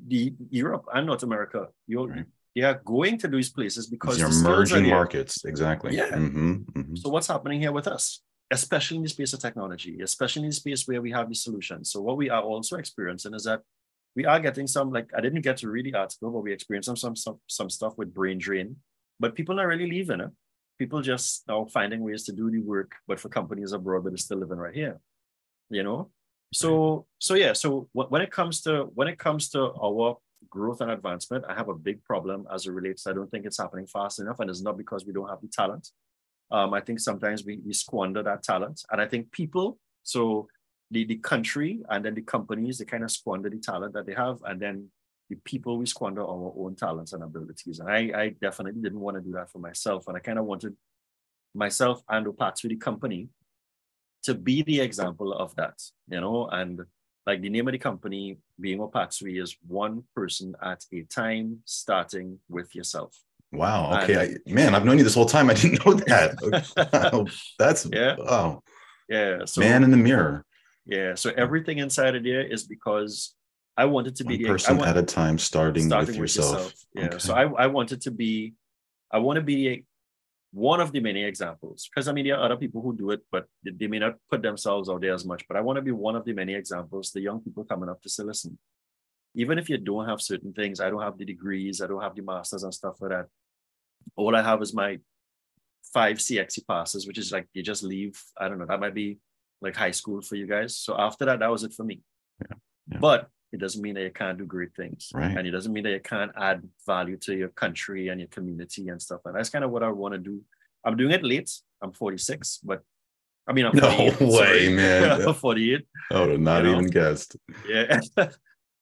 the 0.06 0.32
Europe 0.50 0.84
and 0.94 1.06
North 1.08 1.24
America, 1.24 1.66
you 1.88 2.06
right 2.06 2.26
yeah, 2.54 2.74
going 2.84 3.18
to 3.18 3.28
these 3.28 3.50
places 3.50 3.88
because 3.88 4.18
these 4.18 4.40
emerging 4.40 4.88
markets, 4.88 5.44
exactly. 5.44 5.96
Yeah. 5.96 6.10
Mm-hmm, 6.10 6.52
mm-hmm. 6.78 6.96
So 6.96 7.10
what's 7.10 7.26
happening 7.26 7.60
here 7.60 7.72
with 7.72 7.88
us, 7.88 8.22
especially 8.50 8.98
in 8.98 9.02
the 9.02 9.08
space 9.08 9.32
of 9.32 9.40
technology, 9.40 10.00
especially 10.00 10.42
in 10.42 10.50
the 10.50 10.54
space 10.54 10.86
where 10.86 11.02
we 11.02 11.10
have 11.10 11.28
the 11.28 11.34
solutions. 11.34 11.90
So 11.90 12.00
what 12.00 12.16
we 12.16 12.30
are 12.30 12.42
also 12.42 12.76
experiencing 12.76 13.34
is 13.34 13.44
that 13.44 13.60
we 14.14 14.24
are 14.24 14.38
getting 14.38 14.68
some 14.68 14.92
like 14.92 15.10
I 15.16 15.20
didn't 15.20 15.40
get 15.40 15.56
to 15.58 15.68
read 15.68 15.86
the 15.86 15.98
article, 15.98 16.30
but 16.30 16.44
we 16.44 16.52
experienced 16.52 16.86
some 16.86 16.96
some 16.96 17.16
some, 17.16 17.40
some 17.48 17.70
stuff 17.70 17.98
with 17.98 18.14
brain 18.14 18.38
drain, 18.38 18.76
but 19.18 19.34
people 19.34 19.58
are 19.58 19.66
really 19.66 19.90
leaving 19.90 20.20
it. 20.20 20.30
People 20.78 21.02
just 21.02 21.42
now 21.48 21.64
finding 21.64 22.00
ways 22.00 22.24
to 22.24 22.32
do 22.32 22.50
the 22.50 22.60
work, 22.60 22.92
but 23.08 23.18
for 23.18 23.28
companies 23.28 23.72
abroad, 23.72 24.04
but 24.04 24.10
they're 24.10 24.18
still 24.18 24.38
living 24.38 24.58
right 24.58 24.74
here. 24.74 25.00
You 25.70 25.82
know, 25.82 26.10
so 26.52 27.06
so 27.18 27.34
yeah. 27.34 27.52
So 27.52 27.88
when 27.92 28.22
it 28.22 28.30
comes 28.30 28.60
to 28.62 28.84
when 28.94 29.08
it 29.08 29.18
comes 29.18 29.48
to 29.50 29.72
our 29.72 30.18
growth 30.50 30.80
and 30.80 30.90
advancement, 30.90 31.44
I 31.48 31.54
have 31.54 31.68
a 31.68 31.74
big 31.74 32.02
problem 32.04 32.46
as 32.52 32.66
it 32.66 32.72
relates. 32.72 33.06
I 33.06 33.12
don't 33.12 33.30
think 33.30 33.46
it's 33.46 33.58
happening 33.58 33.86
fast 33.86 34.20
enough, 34.20 34.40
and 34.40 34.50
it's 34.50 34.62
not 34.62 34.76
because 34.76 35.04
we 35.04 35.12
don't 35.12 35.28
have 35.28 35.40
the 35.40 35.48
talent. 35.48 35.90
Um, 36.50 36.74
I 36.74 36.80
think 36.80 37.00
sometimes 37.00 37.44
we, 37.44 37.60
we 37.64 37.72
squander 37.72 38.22
that 38.22 38.42
talent, 38.42 38.82
and 38.90 39.00
I 39.00 39.06
think 39.06 39.32
people, 39.32 39.78
so 40.02 40.48
the 40.90 41.04
the 41.04 41.16
country 41.16 41.82
and 41.88 42.04
then 42.04 42.14
the 42.14 42.22
companies, 42.22 42.78
they 42.78 42.84
kind 42.84 43.04
of 43.04 43.10
squander 43.10 43.50
the 43.50 43.58
talent 43.58 43.94
that 43.94 44.06
they 44.06 44.14
have, 44.14 44.38
and 44.44 44.60
then 44.60 44.90
the 45.30 45.36
people 45.44 45.78
we 45.78 45.86
squander 45.86 46.22
our 46.22 46.52
own 46.56 46.76
talents 46.76 47.14
and 47.14 47.22
abilities. 47.22 47.78
And 47.80 47.90
I, 47.90 48.12
I 48.14 48.28
definitely 48.40 48.82
didn't 48.82 49.00
want 49.00 49.16
to 49.16 49.22
do 49.22 49.32
that 49.32 49.50
for 49.50 49.58
myself, 49.58 50.06
and 50.06 50.16
I 50.16 50.20
kind 50.20 50.38
of 50.38 50.44
wanted 50.44 50.76
myself 51.54 52.02
and 52.08 52.26
Opatswy, 52.26 52.68
the 52.68 52.76
company, 52.76 53.28
to 54.24 54.34
be 54.34 54.62
the 54.62 54.80
example 54.80 55.32
of 55.32 55.54
that, 55.56 55.80
you 56.08 56.20
know, 56.20 56.48
and 56.48 56.80
like 57.26 57.40
the 57.40 57.48
name 57.48 57.66
of 57.68 57.72
the 57.72 57.78
company 57.78 58.38
being 58.60 58.80
a 58.80 58.86
Opatswy 58.86 59.42
is 59.42 59.56
one 59.66 60.04
person 60.14 60.54
at 60.62 60.84
a 60.92 61.02
time, 61.04 61.60
starting 61.64 62.38
with 62.48 62.74
yourself. 62.74 63.16
Wow. 63.52 64.02
Okay. 64.02 64.14
And, 64.14 64.38
I, 64.46 64.52
man, 64.52 64.74
I've 64.74 64.84
known 64.84 64.98
you 64.98 65.04
this 65.04 65.14
whole 65.14 65.26
time. 65.26 65.48
I 65.48 65.54
didn't 65.54 65.84
know 65.86 65.94
that. 65.94 67.32
That's 67.58 67.86
yeah. 67.90 68.16
Wow. 68.18 68.62
Yeah. 69.08 69.44
So 69.46 69.60
man 69.60 69.84
in 69.84 69.90
the 69.90 69.96
mirror. 69.96 70.44
Yeah. 70.86 71.14
So 71.14 71.30
everything 71.36 71.78
inside 71.78 72.14
of 72.14 72.24
there 72.24 72.42
is 72.42 72.64
because 72.64 73.34
I 73.76 73.86
wanted 73.86 74.16
to 74.16 74.24
be 74.24 74.44
One 74.44 74.52
person 74.52 74.80
at 74.80 74.96
a 74.96 75.02
time, 75.02 75.38
starting, 75.38 75.86
starting 75.86 76.08
with, 76.08 76.20
with, 76.20 76.36
yourself. 76.36 76.52
yourself. 76.52 76.74
Yeah. 76.94 77.04
Okay. 77.06 77.18
So 77.18 77.34
I, 77.34 77.64
I 77.64 77.66
wanted 77.68 78.02
to 78.02 78.10
be, 78.10 78.54
I 79.10 79.18
want 79.18 79.36
to 79.36 79.42
be 79.42 79.68
a, 79.68 79.84
one 80.54 80.80
of 80.80 80.92
the 80.92 81.00
many 81.00 81.24
examples. 81.24 81.88
Because 81.88 82.06
I 82.06 82.12
mean, 82.12 82.26
there 82.26 82.36
are 82.36 82.44
other 82.44 82.56
people 82.56 82.80
who 82.80 82.96
do 82.96 83.10
it, 83.10 83.22
but 83.30 83.46
they, 83.64 83.88
may 83.88 83.98
not 83.98 84.14
put 84.30 84.40
themselves 84.40 84.88
out 84.88 85.00
there 85.00 85.12
as 85.12 85.24
much. 85.24 85.46
But 85.48 85.56
I 85.56 85.60
want 85.60 85.76
to 85.76 85.82
be 85.82 85.90
one 85.90 86.14
of 86.14 86.24
the 86.24 86.32
many 86.32 86.54
examples, 86.54 87.10
the 87.10 87.20
young 87.20 87.40
people 87.40 87.64
coming 87.64 87.88
up 87.88 88.00
to 88.02 88.08
say, 88.08 88.22
listen, 88.22 88.56
even 89.34 89.58
if 89.58 89.68
you 89.68 89.78
don't 89.78 90.08
have 90.08 90.22
certain 90.22 90.52
things, 90.52 90.80
I 90.80 90.90
don't 90.90 91.02
have 91.02 91.18
the 91.18 91.24
degrees, 91.24 91.82
I 91.82 91.88
don't 91.88 92.00
have 92.00 92.14
the 92.14 92.22
masters 92.22 92.62
and 92.62 92.72
stuff 92.72 93.00
like 93.00 93.10
that. 93.10 93.26
All 94.14 94.36
I 94.36 94.42
have 94.42 94.62
is 94.62 94.72
my 94.72 95.00
five 95.92 96.18
CXC 96.18 96.66
passes, 96.68 97.04
which 97.04 97.18
is 97.18 97.32
like 97.32 97.48
you 97.52 97.62
just 97.64 97.82
leave. 97.82 98.22
I 98.38 98.48
don't 98.48 98.58
know, 98.58 98.66
that 98.66 98.80
might 98.80 98.94
be 98.94 99.18
like 99.60 99.74
high 99.74 99.90
school 99.90 100.22
for 100.22 100.36
you 100.36 100.46
guys. 100.46 100.76
So 100.76 100.94
after 100.96 101.24
that, 101.24 101.40
that 101.40 101.50
was 101.50 101.64
it 101.64 101.72
for 101.72 101.82
me. 101.82 102.00
Yeah. 102.40 102.56
Yeah. 102.92 102.98
But 103.00 103.28
it 103.54 103.60
doesn't 103.60 103.80
mean 103.80 103.94
that 103.94 104.02
you 104.02 104.10
can't 104.10 104.36
do 104.36 104.44
great 104.44 104.74
things. 104.74 105.12
Right. 105.14 105.36
And 105.36 105.46
it 105.46 105.52
doesn't 105.52 105.72
mean 105.72 105.84
that 105.84 105.92
you 105.92 106.00
can't 106.00 106.32
add 106.36 106.68
value 106.84 107.16
to 107.18 107.36
your 107.36 107.50
country 107.50 108.08
and 108.08 108.20
your 108.20 108.26
community 108.28 108.88
and 108.88 109.00
stuff. 109.00 109.20
And 109.24 109.36
that's 109.36 109.48
kind 109.48 109.64
of 109.64 109.70
what 109.70 109.84
I 109.84 109.90
want 109.90 110.12
to 110.14 110.18
do. 110.18 110.42
I'm 110.84 110.96
doing 110.96 111.12
it 111.12 111.22
late. 111.22 111.50
I'm 111.80 111.92
46, 111.92 112.60
but 112.64 112.82
I 113.46 113.52
mean, 113.52 113.66
I'm 113.66 113.76
no 113.76 114.12
way, 114.20 114.74
man. 114.74 115.22
I'm 115.28 115.34
48. 115.34 115.86
I 116.10 116.20
would 116.20 116.30
have 116.30 116.40
not 116.40 116.64
you 116.64 116.72
know? 116.72 116.78
even 116.78 116.90
guessed. 116.90 117.36
Yeah. 117.68 118.00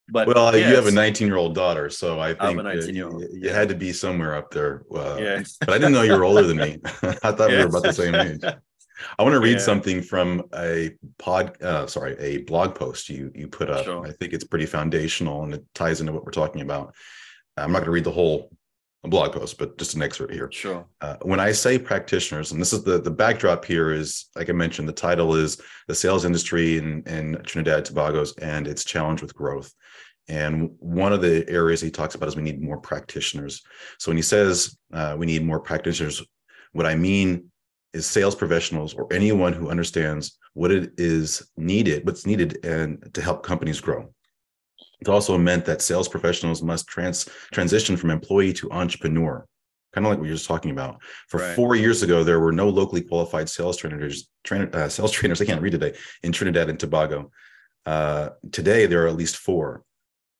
but 0.08 0.26
well, 0.26 0.56
you 0.56 0.64
have 0.64 0.86
a 0.86 0.90
19 0.90 1.26
year 1.26 1.36
old 1.36 1.54
daughter, 1.54 1.90
so 1.90 2.18
I 2.18 2.32
think 2.32 2.96
you, 2.96 3.28
you 3.30 3.50
had 3.50 3.68
to 3.68 3.74
be 3.74 3.92
somewhere 3.92 4.34
up 4.36 4.50
there. 4.52 4.84
Uh, 4.90 5.18
yeah. 5.20 5.42
but 5.60 5.70
I 5.70 5.74
didn't 5.74 5.92
know 5.92 6.02
you 6.02 6.16
were 6.16 6.24
older 6.24 6.44
than 6.44 6.56
me. 6.56 6.78
I 7.22 7.32
thought 7.32 7.50
we 7.50 7.58
were 7.58 7.66
about 7.66 7.82
the 7.82 7.92
same 7.92 8.14
age. 8.14 8.40
I 9.18 9.22
want 9.22 9.34
to 9.34 9.40
read 9.40 9.52
yeah. 9.54 9.58
something 9.58 10.02
from 10.02 10.42
a 10.54 10.90
pod, 11.18 11.60
uh, 11.62 11.86
sorry, 11.86 12.16
a 12.18 12.38
blog 12.38 12.74
post 12.74 13.08
you 13.08 13.30
you 13.34 13.48
put 13.48 13.70
up. 13.70 13.84
Sure. 13.84 14.06
I 14.06 14.12
think 14.12 14.32
it's 14.32 14.44
pretty 14.44 14.66
foundational 14.66 15.44
and 15.44 15.54
it 15.54 15.64
ties 15.74 16.00
into 16.00 16.12
what 16.12 16.24
we're 16.24 16.32
talking 16.32 16.62
about. 16.62 16.94
I'm 17.56 17.72
not 17.72 17.78
going 17.78 17.86
to 17.86 17.92
read 17.92 18.04
the 18.04 18.10
whole 18.10 18.50
blog 19.04 19.32
post, 19.32 19.58
but 19.58 19.76
just 19.78 19.94
an 19.94 20.02
excerpt 20.02 20.32
here. 20.32 20.48
Sure. 20.52 20.86
Uh, 21.00 21.16
when 21.22 21.40
I 21.40 21.52
say 21.52 21.78
practitioners, 21.78 22.52
and 22.52 22.60
this 22.60 22.72
is 22.72 22.84
the 22.84 23.00
the 23.00 23.10
backdrop 23.10 23.64
here 23.64 23.92
is 23.92 24.26
like 24.36 24.48
I 24.48 24.52
mentioned, 24.52 24.88
the 24.88 24.92
title 24.92 25.34
is 25.34 25.60
the 25.88 25.94
sales 25.94 26.24
industry 26.24 26.78
in 26.78 27.02
in 27.06 27.40
Trinidad 27.44 27.78
and 27.78 27.86
Tobago's 27.86 28.36
and 28.38 28.66
its 28.66 28.84
challenge 28.84 29.22
with 29.22 29.34
growth. 29.34 29.72
And 30.28 30.70
one 30.78 31.12
of 31.12 31.20
the 31.20 31.44
areas 31.48 31.80
he 31.80 31.90
talks 31.90 32.14
about 32.14 32.28
is 32.28 32.36
we 32.36 32.42
need 32.42 32.62
more 32.62 32.78
practitioners. 32.78 33.62
So 33.98 34.10
when 34.10 34.16
he 34.16 34.22
says 34.22 34.78
uh, 34.92 35.16
we 35.18 35.26
need 35.26 35.44
more 35.44 35.60
practitioners, 35.60 36.22
what 36.72 36.86
I 36.86 36.94
mean 36.94 37.50
is 37.92 38.06
sales 38.06 38.34
professionals 38.34 38.94
or 38.94 39.06
anyone 39.12 39.52
who 39.52 39.70
understands 39.70 40.38
what 40.54 40.70
it 40.70 40.92
is 40.98 41.50
needed, 41.56 42.06
what's 42.06 42.26
needed, 42.26 42.64
and 42.64 43.12
to 43.14 43.22
help 43.22 43.42
companies 43.42 43.80
grow. 43.80 44.08
It 45.00 45.08
also 45.08 45.36
meant 45.36 45.64
that 45.64 45.82
sales 45.82 46.08
professionals 46.08 46.62
must 46.62 46.86
trans 46.86 47.28
transition 47.52 47.96
from 47.96 48.10
employee 48.10 48.52
to 48.54 48.70
entrepreneur, 48.70 49.46
kind 49.92 50.06
of 50.06 50.10
like 50.10 50.18
what 50.18 50.22
we 50.22 50.28
were 50.28 50.34
just 50.34 50.46
talking 50.46 50.70
about. 50.70 51.02
For 51.28 51.40
right. 51.40 51.56
four 51.56 51.74
years 51.74 52.02
ago, 52.02 52.22
there 52.22 52.40
were 52.40 52.52
no 52.52 52.68
locally 52.68 53.02
qualified 53.02 53.48
sales 53.48 53.76
trainers, 53.76 54.28
trainer, 54.44 54.70
uh, 54.72 54.88
sales 54.88 55.10
trainers. 55.16 55.40
I 55.40 55.44
can't 55.44 55.60
read 55.60 55.72
today 55.72 55.94
in 56.22 56.32
Trinidad 56.32 56.70
and 56.70 56.78
Tobago. 56.78 57.30
Uh, 57.84 58.30
today, 58.52 58.86
there 58.86 59.04
are 59.04 59.08
at 59.08 59.16
least 59.16 59.36
four. 59.36 59.82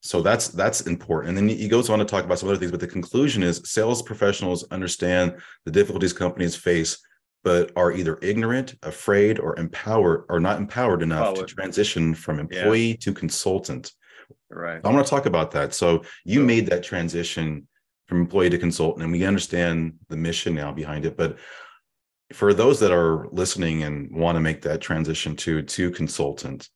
So 0.05 0.21
that's 0.21 0.49
that's 0.49 0.83
important. 0.83 1.29
And 1.29 1.39
then 1.39 1.57
he 1.57 1.69
goes 1.69 1.89
on 1.89 2.01
to 2.01 2.05
talk 2.05 2.25
about 2.25 2.39
some 2.39 2.49
other 2.49 2.59
things, 2.59 2.73
but 2.73 2.81
the 2.81 2.89
conclusion 2.89 3.43
is 3.43 3.63
sales 3.65 4.03
professionals 4.03 4.65
understand 4.71 5.37
the 5.65 5.71
difficulties 5.71 6.13
companies 6.13 6.57
face 6.57 6.99
but 7.45 7.73
are 7.77 7.93
either 7.93 8.19
ignorant, 8.23 8.77
afraid, 8.83 9.39
or 9.39 9.59
empowered, 9.59 10.25
or 10.29 10.39
not 10.41 10.59
empowered 10.59 11.03
enough 11.03 11.31
empowered. 11.31 11.49
to 11.49 11.55
transition 11.55 12.15
from 12.15 12.39
employee 12.39 12.91
yeah. 12.91 12.97
to 13.01 13.13
consultant. 13.13 13.93
Right. 14.51 14.81
I 14.85 14.89
want 14.89 15.05
to 15.05 15.11
talk 15.11 15.27
about 15.27 15.51
that. 15.53 15.75
So 15.75 16.05
you 16.25 16.41
sure. 16.41 16.45
made 16.45 16.67
that 16.67 16.83
transition 16.85 17.67
from 18.07 18.21
employee 18.21 18.51
to 18.51 18.59
consultant, 18.59 19.03
and 19.03 19.13
we 19.13 19.25
understand 19.25 19.95
the 20.09 20.17
mission 20.17 20.55
now 20.55 20.73
behind 20.73 21.05
it. 21.05 21.17
But 21.17 21.39
for 22.33 22.55
those 22.55 22.81
that 22.81 22.93
are 22.93 23.29
listening 23.31 23.83
and 23.83 24.15
want 24.15 24.37
to 24.37 24.41
make 24.41 24.63
that 24.63 24.81
transition 24.81 25.37
to 25.37 25.63
to 25.63 25.91
consultant, 25.91 26.69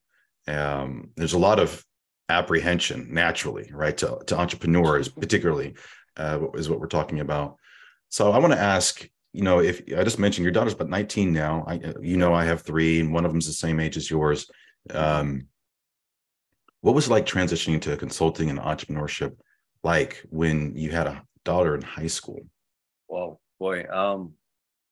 um, 0.48 1.10
there's 1.16 1.34
a 1.34 1.38
lot 1.38 1.58
of 1.58 1.84
apprehension 2.28 3.08
naturally, 3.10 3.70
right? 3.72 3.96
To, 3.98 4.20
to 4.26 4.38
entrepreneurs, 4.38 5.08
particularly, 5.08 5.74
uh, 6.16 6.40
is 6.54 6.68
what 6.68 6.80
we're 6.80 6.86
talking 6.86 7.20
about. 7.20 7.56
So 8.08 8.32
I 8.32 8.38
want 8.38 8.52
to 8.52 8.58
ask 8.58 9.08
you 9.32 9.42
know, 9.42 9.60
if 9.60 9.82
I 9.96 10.02
just 10.04 10.18
mentioned 10.18 10.44
your 10.44 10.52
daughter's 10.52 10.72
about 10.72 10.88
19 10.88 11.32
now, 11.32 11.64
I, 11.66 11.80
you 12.00 12.16
know, 12.16 12.32
I 12.32 12.44
have 12.44 12.62
three, 12.62 13.00
and 13.00 13.12
one 13.12 13.24
of 13.24 13.32
them's 13.32 13.46
the 13.46 13.52
same 13.52 13.80
age 13.80 13.96
as 13.96 14.10
yours. 14.10 14.50
Um, 14.90 15.48
what 16.80 16.94
was 16.94 17.06
it 17.06 17.10
like 17.10 17.26
transitioning 17.26 17.80
to 17.82 17.96
consulting 17.96 18.48
and 18.48 18.58
entrepreneurship 18.58 19.36
like 19.82 20.22
when 20.30 20.76
you 20.76 20.90
had 20.90 21.06
a 21.06 21.22
daughter 21.44 21.74
in 21.74 21.82
high 21.82 22.06
school? 22.06 22.46
Well, 23.08 23.40
boy, 23.58 23.84
um, 23.90 24.34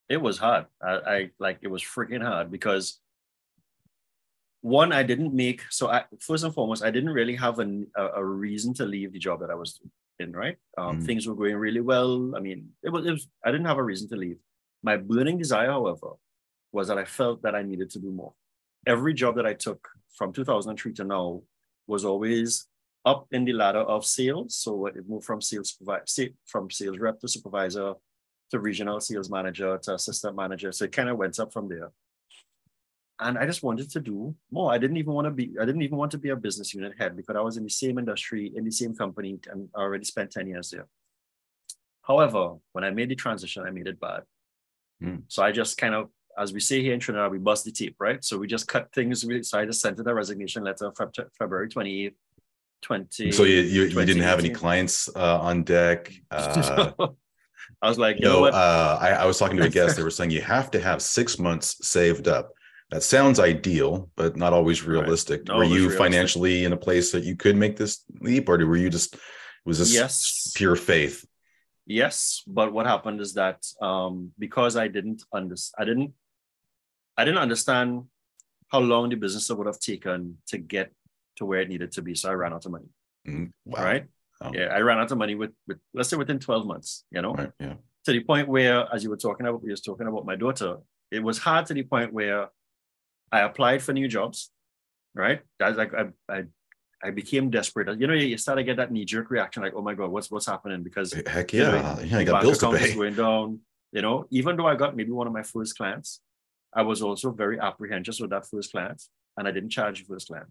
it 0.08 0.20
was 0.20 0.38
hard. 0.38 0.66
I, 0.82 0.92
I 0.92 1.30
like 1.38 1.58
it 1.62 1.68
was 1.68 1.82
freaking 1.82 2.22
hard 2.22 2.50
because 2.50 3.00
one, 4.60 4.92
I 4.92 5.02
didn't 5.02 5.34
make 5.34 5.62
so. 5.70 5.88
I 5.88 6.04
first 6.20 6.42
and 6.42 6.54
foremost, 6.54 6.82
I 6.82 6.90
didn't 6.90 7.10
really 7.10 7.36
have 7.36 7.58
a, 7.58 7.82
a 7.96 8.24
reason 8.24 8.72
to 8.74 8.86
leave 8.86 9.12
the 9.12 9.18
job 9.18 9.40
that 9.40 9.50
I 9.50 9.54
was 9.54 9.78
in, 10.18 10.32
right? 10.32 10.56
Um, 10.78 11.00
mm. 11.00 11.06
Things 11.06 11.26
were 11.26 11.34
going 11.34 11.56
really 11.56 11.80
well. 11.80 12.32
I 12.36 12.40
mean, 12.40 12.70
it 12.82 12.90
was, 12.90 13.06
it 13.06 13.10
was, 13.10 13.28
I 13.44 13.50
didn't 13.50 13.66
have 13.66 13.78
a 13.78 13.82
reason 13.82 14.08
to 14.10 14.16
leave. 14.16 14.38
My 14.82 14.96
burning 14.96 15.38
desire, 15.38 15.70
however, 15.70 16.12
was 16.72 16.88
that 16.88 16.98
I 16.98 17.04
felt 17.04 17.42
that 17.42 17.54
I 17.54 17.62
needed 17.62 17.90
to 17.90 17.98
do 17.98 18.10
more. 18.10 18.34
Every 18.86 19.14
job 19.14 19.36
that 19.36 19.46
I 19.46 19.54
took 19.54 19.88
from 20.16 20.32
2003 20.32 20.92
to 20.94 21.04
now 21.04 21.42
was 21.86 22.04
always 22.04 22.66
up 23.04 23.26
in 23.32 23.44
the 23.44 23.52
ladder 23.52 23.80
of 23.80 24.04
sales. 24.04 24.56
So 24.56 24.86
it 24.86 25.08
moved 25.08 25.24
from 25.24 25.40
sales 25.40 25.76
from 26.46 26.70
sales 26.70 26.98
rep 26.98 27.20
to 27.20 27.28
supervisor 27.28 27.94
to 28.50 28.58
regional 28.60 29.00
sales 29.00 29.30
manager 29.30 29.78
to 29.78 29.94
assistant 29.94 30.36
manager. 30.36 30.72
So 30.72 30.84
it 30.84 30.92
kind 30.92 31.08
of 31.08 31.16
went 31.16 31.38
up 31.38 31.52
from 31.52 31.68
there 31.68 31.90
and 33.24 33.38
I 33.38 33.46
just 33.46 33.62
wanted 33.62 33.90
to 33.90 34.00
do 34.00 34.34
more. 34.50 34.70
I 34.70 34.78
didn't 34.78 34.98
even 34.98 35.14
want 35.14 35.26
to 35.26 35.30
be, 35.30 35.52
I 35.60 35.64
didn't 35.64 35.82
even 35.82 35.96
want 35.96 36.10
to 36.12 36.18
be 36.18 36.28
a 36.28 36.36
business 36.36 36.74
unit 36.74 36.92
head 36.98 37.16
because 37.16 37.36
I 37.36 37.40
was 37.40 37.56
in 37.56 37.64
the 37.64 37.70
same 37.70 37.98
industry, 37.98 38.52
in 38.54 38.64
the 38.64 38.70
same 38.70 38.94
company, 38.94 39.38
and 39.50 39.68
I 39.74 39.80
already 39.80 40.04
spent 40.04 40.30
10 40.30 40.46
years 40.46 40.70
there. 40.70 40.86
However, 42.02 42.56
when 42.72 42.84
I 42.84 42.90
made 42.90 43.08
the 43.08 43.14
transition, 43.14 43.64
I 43.66 43.70
made 43.70 43.86
it 43.86 43.98
bad. 43.98 44.24
Mm. 45.02 45.22
So 45.28 45.42
I 45.42 45.52
just 45.52 45.78
kind 45.78 45.94
of, 45.94 46.10
as 46.36 46.52
we 46.52 46.60
say 46.60 46.82
here 46.82 46.92
in 46.92 47.00
Trinidad, 47.00 47.30
we 47.30 47.38
bust 47.38 47.64
the 47.64 47.72
tape, 47.72 47.96
right? 47.98 48.22
So 48.22 48.36
we 48.36 48.46
just 48.46 48.68
cut 48.68 48.92
things. 48.92 49.26
So 49.48 49.58
I 49.58 49.64
just 49.64 49.80
sent 49.80 49.98
it 49.98 50.06
a 50.06 50.14
resignation 50.14 50.62
letter 50.62 50.92
February 51.38 51.68
28th, 51.70 52.14
20. 52.82 53.32
So 53.32 53.44
you, 53.44 53.60
you, 53.60 53.82
you 53.84 54.04
didn't 54.04 54.22
have 54.22 54.38
any 54.38 54.50
clients 54.50 55.08
uh, 55.16 55.40
on 55.40 55.64
deck? 55.64 56.12
Uh, 56.30 57.08
I 57.80 57.88
was 57.88 57.98
like, 57.98 58.18
you 58.18 58.24
know, 58.24 58.46
uh, 58.46 58.98
I, 59.00 59.10
I 59.10 59.26
was 59.26 59.38
talking 59.38 59.56
to 59.58 59.64
a 59.64 59.68
guest. 59.68 59.96
They 59.96 60.02
were 60.02 60.10
saying 60.10 60.30
you 60.30 60.40
have 60.40 60.70
to 60.70 60.80
have 60.80 61.02
six 61.02 61.38
months 61.38 61.86
saved 61.86 62.28
up 62.28 62.52
that 62.90 63.02
sounds 63.02 63.40
ideal, 63.40 64.10
but 64.16 64.36
not 64.36 64.52
always 64.52 64.82
realistic. 64.84 65.40
Right. 65.40 65.48
No, 65.48 65.56
were 65.56 65.64
you 65.64 65.88
realistic. 65.88 65.98
financially 65.98 66.64
in 66.64 66.72
a 66.72 66.76
place 66.76 67.12
that 67.12 67.24
you 67.24 67.36
could 67.36 67.56
make 67.56 67.76
this 67.76 68.04
leap, 68.20 68.48
or 68.48 68.58
were 68.66 68.76
you 68.76 68.90
just 68.90 69.16
was 69.64 69.78
this 69.78 69.94
yes. 69.94 70.52
pure 70.54 70.76
faith? 70.76 71.24
Yes, 71.86 72.42
but 72.46 72.72
what 72.72 72.86
happened 72.86 73.20
is 73.20 73.34
that 73.34 73.64
um, 73.80 74.32
because 74.38 74.76
I 74.76 74.88
didn't 74.88 75.22
understand, 75.32 75.82
I 75.82 75.84
didn't, 75.84 76.12
I 77.16 77.24
didn't 77.24 77.40
understand 77.40 78.04
how 78.68 78.80
long 78.80 79.10
the 79.10 79.16
business 79.16 79.50
would 79.50 79.66
have 79.66 79.78
taken 79.78 80.38
to 80.48 80.58
get 80.58 80.92
to 81.36 81.44
where 81.44 81.60
it 81.60 81.68
needed 81.68 81.92
to 81.92 82.02
be. 82.02 82.14
So 82.14 82.30
I 82.30 82.34
ran 82.34 82.52
out 82.52 82.64
of 82.64 82.72
money. 82.72 82.88
Mm, 83.26 83.52
wow. 83.64 83.84
Right. 83.84 84.06
Oh. 84.40 84.50
Yeah, 84.52 84.66
I 84.66 84.80
ran 84.80 84.98
out 84.98 85.12
of 85.12 85.18
money 85.18 85.34
with, 85.34 85.52
with 85.66 85.78
let's 85.92 86.08
say 86.08 86.16
within 86.16 86.38
12 86.38 86.66
months, 86.66 87.04
you 87.10 87.22
know, 87.22 87.34
right, 87.34 87.52
yeah. 87.60 87.74
to 88.04 88.12
the 88.12 88.20
point 88.24 88.48
where, 88.48 88.92
as 88.92 89.04
you 89.04 89.10
were 89.10 89.16
talking 89.16 89.46
about, 89.46 89.62
we 89.62 89.70
were 89.70 89.76
talking 89.76 90.06
about 90.06 90.26
my 90.26 90.36
daughter, 90.36 90.78
it 91.10 91.22
was 91.22 91.38
hard 91.38 91.66
to 91.66 91.74
the 91.74 91.84
point 91.84 92.12
where 92.12 92.48
I 93.32 93.40
applied 93.40 93.82
for 93.82 93.92
new 93.92 94.08
jobs, 94.08 94.50
right? 95.14 95.40
That's 95.58 95.76
like 95.76 95.92
I, 95.94 96.06
I 96.28 96.44
I 97.02 97.10
became 97.10 97.50
desperate. 97.50 98.00
You 98.00 98.06
know, 98.06 98.14
you 98.14 98.38
start 98.38 98.58
to 98.58 98.64
get 98.64 98.78
that 98.78 98.90
knee 98.90 99.04
jerk 99.04 99.30
reaction, 99.30 99.62
like, 99.62 99.74
"Oh 99.76 99.82
my 99.82 99.94
god, 99.94 100.10
what's 100.10 100.30
what's 100.30 100.46
happening?" 100.46 100.82
Because 100.82 101.12
heck 101.12 101.52
yeah, 101.52 101.66
you 101.66 101.82
know, 101.82 102.02
yeah, 102.04 102.18
I 102.18 102.24
got 102.24 102.42
bills 102.42 102.58
to 102.58 102.72
pay. 102.72 102.94
Going 102.96 103.14
down. 103.14 103.60
You 103.92 104.02
know, 104.02 104.26
even 104.30 104.56
though 104.56 104.66
I 104.66 104.74
got 104.74 104.96
maybe 104.96 105.12
one 105.12 105.26
of 105.26 105.32
my 105.32 105.42
first 105.44 105.76
clients, 105.76 106.20
I 106.74 106.82
was 106.82 107.02
also 107.02 107.30
very 107.30 107.60
apprehensive 107.60 108.16
with 108.20 108.30
that 108.30 108.46
first 108.48 108.72
client, 108.72 109.02
and 109.36 109.46
I 109.46 109.50
didn't 109.52 109.70
charge 109.70 110.00
the 110.00 110.06
first 110.06 110.28
client. 110.28 110.48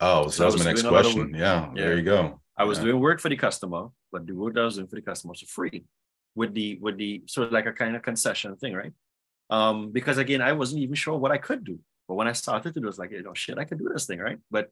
Oh, 0.00 0.24
so, 0.24 0.30
so 0.30 0.42
that 0.42 0.52
was 0.52 0.64
my 0.64 0.70
next 0.70 0.86
question. 0.86 1.34
Yeah, 1.34 1.70
yeah, 1.74 1.82
there 1.82 1.96
you 1.96 2.02
go. 2.02 2.40
I 2.56 2.64
was 2.64 2.78
yeah. 2.78 2.84
doing 2.84 3.00
work 3.00 3.20
for 3.20 3.30
the 3.30 3.36
customer, 3.36 3.88
but 4.12 4.26
the 4.26 4.34
work 4.34 4.56
I 4.58 4.64
was 4.64 4.76
doing 4.76 4.86
for 4.86 4.96
the 4.96 5.02
customer 5.02 5.32
was 5.32 5.40
free, 5.42 5.86
with 6.34 6.54
the 6.54 6.78
with 6.80 6.98
the 6.98 7.22
sort 7.26 7.48
of 7.48 7.52
like 7.52 7.66
a 7.66 7.72
kind 7.72 7.96
of 7.96 8.02
concession 8.02 8.54
thing, 8.56 8.74
right? 8.74 8.92
Um, 9.50 9.90
because 9.90 10.18
again, 10.18 10.42
I 10.42 10.52
wasn't 10.52 10.82
even 10.82 10.94
sure 10.94 11.16
what 11.16 11.32
I 11.32 11.38
could 11.38 11.64
do. 11.64 11.80
But 12.08 12.14
when 12.14 12.26
I 12.26 12.32
started 12.32 12.74
to 12.74 12.80
do 12.80 12.86
it, 12.86 12.88
was 12.88 12.98
like, 12.98 13.12
you 13.12 13.22
know, 13.22 13.34
shit, 13.34 13.58
I 13.58 13.64
can 13.64 13.78
do 13.78 13.88
this 13.92 14.06
thing, 14.06 14.18
right? 14.18 14.38
But 14.50 14.70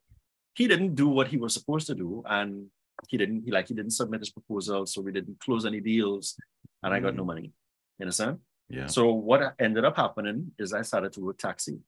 he 0.54 0.66
didn't 0.66 0.94
do 0.94 1.06
what 1.08 1.28
he 1.28 1.36
was 1.36 1.52
supposed 1.52 1.86
to 1.88 1.94
do. 1.94 2.24
And 2.26 2.68
he 3.08 3.18
didn't, 3.18 3.42
he 3.44 3.50
like, 3.50 3.68
he 3.68 3.74
didn't 3.74 3.92
submit 3.92 4.20
his 4.20 4.30
proposal. 4.30 4.86
So 4.86 5.02
we 5.02 5.12
didn't 5.12 5.38
close 5.40 5.66
any 5.66 5.80
deals 5.80 6.34
and 6.82 6.94
I 6.94 7.00
got 7.00 7.14
no 7.14 7.24
mm. 7.24 7.26
money. 7.26 7.52
You 7.98 8.04
understand? 8.04 8.38
Yeah. 8.68 8.86
So 8.86 9.12
what 9.12 9.54
ended 9.58 9.84
up 9.84 9.96
happening 9.96 10.52
is 10.58 10.72
I 10.72 10.82
started 10.82 11.12
to 11.12 11.20
work 11.20 11.38
taxi, 11.38 11.78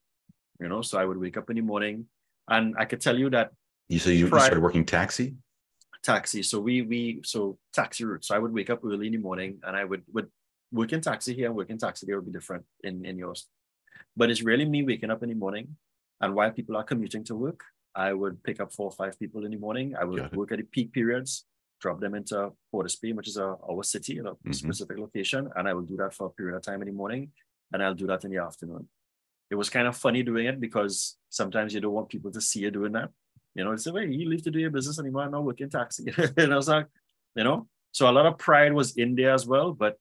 you 0.60 0.68
know, 0.68 0.82
so 0.82 0.98
I 0.98 1.04
would 1.04 1.18
wake 1.18 1.36
up 1.36 1.48
in 1.50 1.56
the 1.56 1.62
morning 1.62 2.06
and 2.48 2.74
I 2.78 2.84
could 2.84 3.00
tell 3.00 3.18
you 3.18 3.30
that 3.30 3.52
You 3.88 3.98
so 3.98 4.10
you, 4.10 4.28
started 4.28 4.60
working 4.60 4.84
taxi? 4.84 5.34
Taxi. 6.02 6.42
So 6.42 6.60
we 6.60 6.82
we 6.82 7.20
so 7.24 7.58
taxi 7.72 8.04
route. 8.04 8.24
So 8.24 8.34
I 8.34 8.38
would 8.38 8.52
wake 8.52 8.70
up 8.70 8.84
early 8.84 9.06
in 9.08 9.14
the 9.14 9.18
morning 9.18 9.58
and 9.64 9.76
I 9.76 9.84
would 9.84 10.02
would 10.12 10.28
work 10.70 10.92
in 10.92 11.00
taxi 11.00 11.34
here 11.34 11.46
and 11.46 11.56
work 11.56 11.70
in 11.70 11.78
taxi 11.78 12.06
there 12.06 12.16
would 12.16 12.26
be 12.26 12.32
different 12.32 12.64
in, 12.84 13.04
in 13.04 13.18
yours. 13.18 13.46
But 14.16 14.30
it's 14.30 14.42
really 14.42 14.64
me 14.64 14.82
waking 14.82 15.10
up 15.10 15.22
in 15.22 15.28
the 15.28 15.34
morning 15.34 15.76
and 16.20 16.34
while 16.34 16.50
people 16.50 16.76
are 16.76 16.84
commuting 16.84 17.24
to 17.24 17.36
work, 17.36 17.62
I 17.94 18.12
would 18.12 18.42
pick 18.42 18.60
up 18.60 18.72
four 18.72 18.86
or 18.86 18.92
five 18.92 19.18
people 19.18 19.44
in 19.44 19.50
the 19.50 19.58
morning. 19.58 19.94
I 19.98 20.04
would 20.04 20.34
work 20.34 20.52
at 20.52 20.58
the 20.58 20.64
peak 20.64 20.92
periods, 20.92 21.44
drop 21.80 22.00
them 22.00 22.14
into 22.14 22.52
Port 22.70 22.90
Spain, 22.90 23.16
which 23.16 23.28
is 23.28 23.36
a, 23.36 23.56
our 23.68 23.82
city 23.82 24.18
in 24.18 24.26
a 24.26 24.32
mm-hmm. 24.32 24.52
specific 24.52 24.98
location. 24.98 25.48
And 25.56 25.68
I 25.68 25.74
will 25.74 25.82
do 25.82 25.96
that 25.96 26.14
for 26.14 26.26
a 26.26 26.30
period 26.30 26.56
of 26.56 26.62
time 26.62 26.82
in 26.82 26.88
the 26.88 26.94
morning. 26.94 27.32
And 27.72 27.82
I'll 27.82 27.94
do 27.94 28.06
that 28.06 28.24
in 28.24 28.30
the 28.30 28.38
afternoon. 28.38 28.88
It 29.50 29.54
was 29.54 29.70
kind 29.70 29.88
of 29.88 29.96
funny 29.96 30.22
doing 30.22 30.46
it 30.46 30.60
because 30.60 31.16
sometimes 31.30 31.72
you 31.72 31.80
don't 31.80 31.92
want 31.92 32.08
people 32.08 32.30
to 32.32 32.40
see 32.40 32.60
you 32.60 32.70
doing 32.70 32.92
that. 32.92 33.10
You 33.54 33.64
know, 33.64 33.72
it's 33.72 33.86
a 33.86 33.92
way 33.92 34.06
you 34.06 34.28
leave 34.28 34.42
to 34.42 34.50
do 34.50 34.58
your 34.58 34.70
business 34.70 34.98
anymore, 34.98 35.22
I'm 35.22 35.32
not 35.32 35.44
working 35.44 35.70
taxi. 35.70 36.12
and 36.36 36.52
I 36.52 36.56
was 36.56 36.68
like, 36.68 36.86
you 37.34 37.44
know, 37.44 37.66
so 37.92 38.08
a 38.08 38.12
lot 38.12 38.26
of 38.26 38.38
pride 38.38 38.72
was 38.72 38.96
in 38.96 39.14
there 39.14 39.32
as 39.32 39.46
well, 39.46 39.72
but 39.72 39.96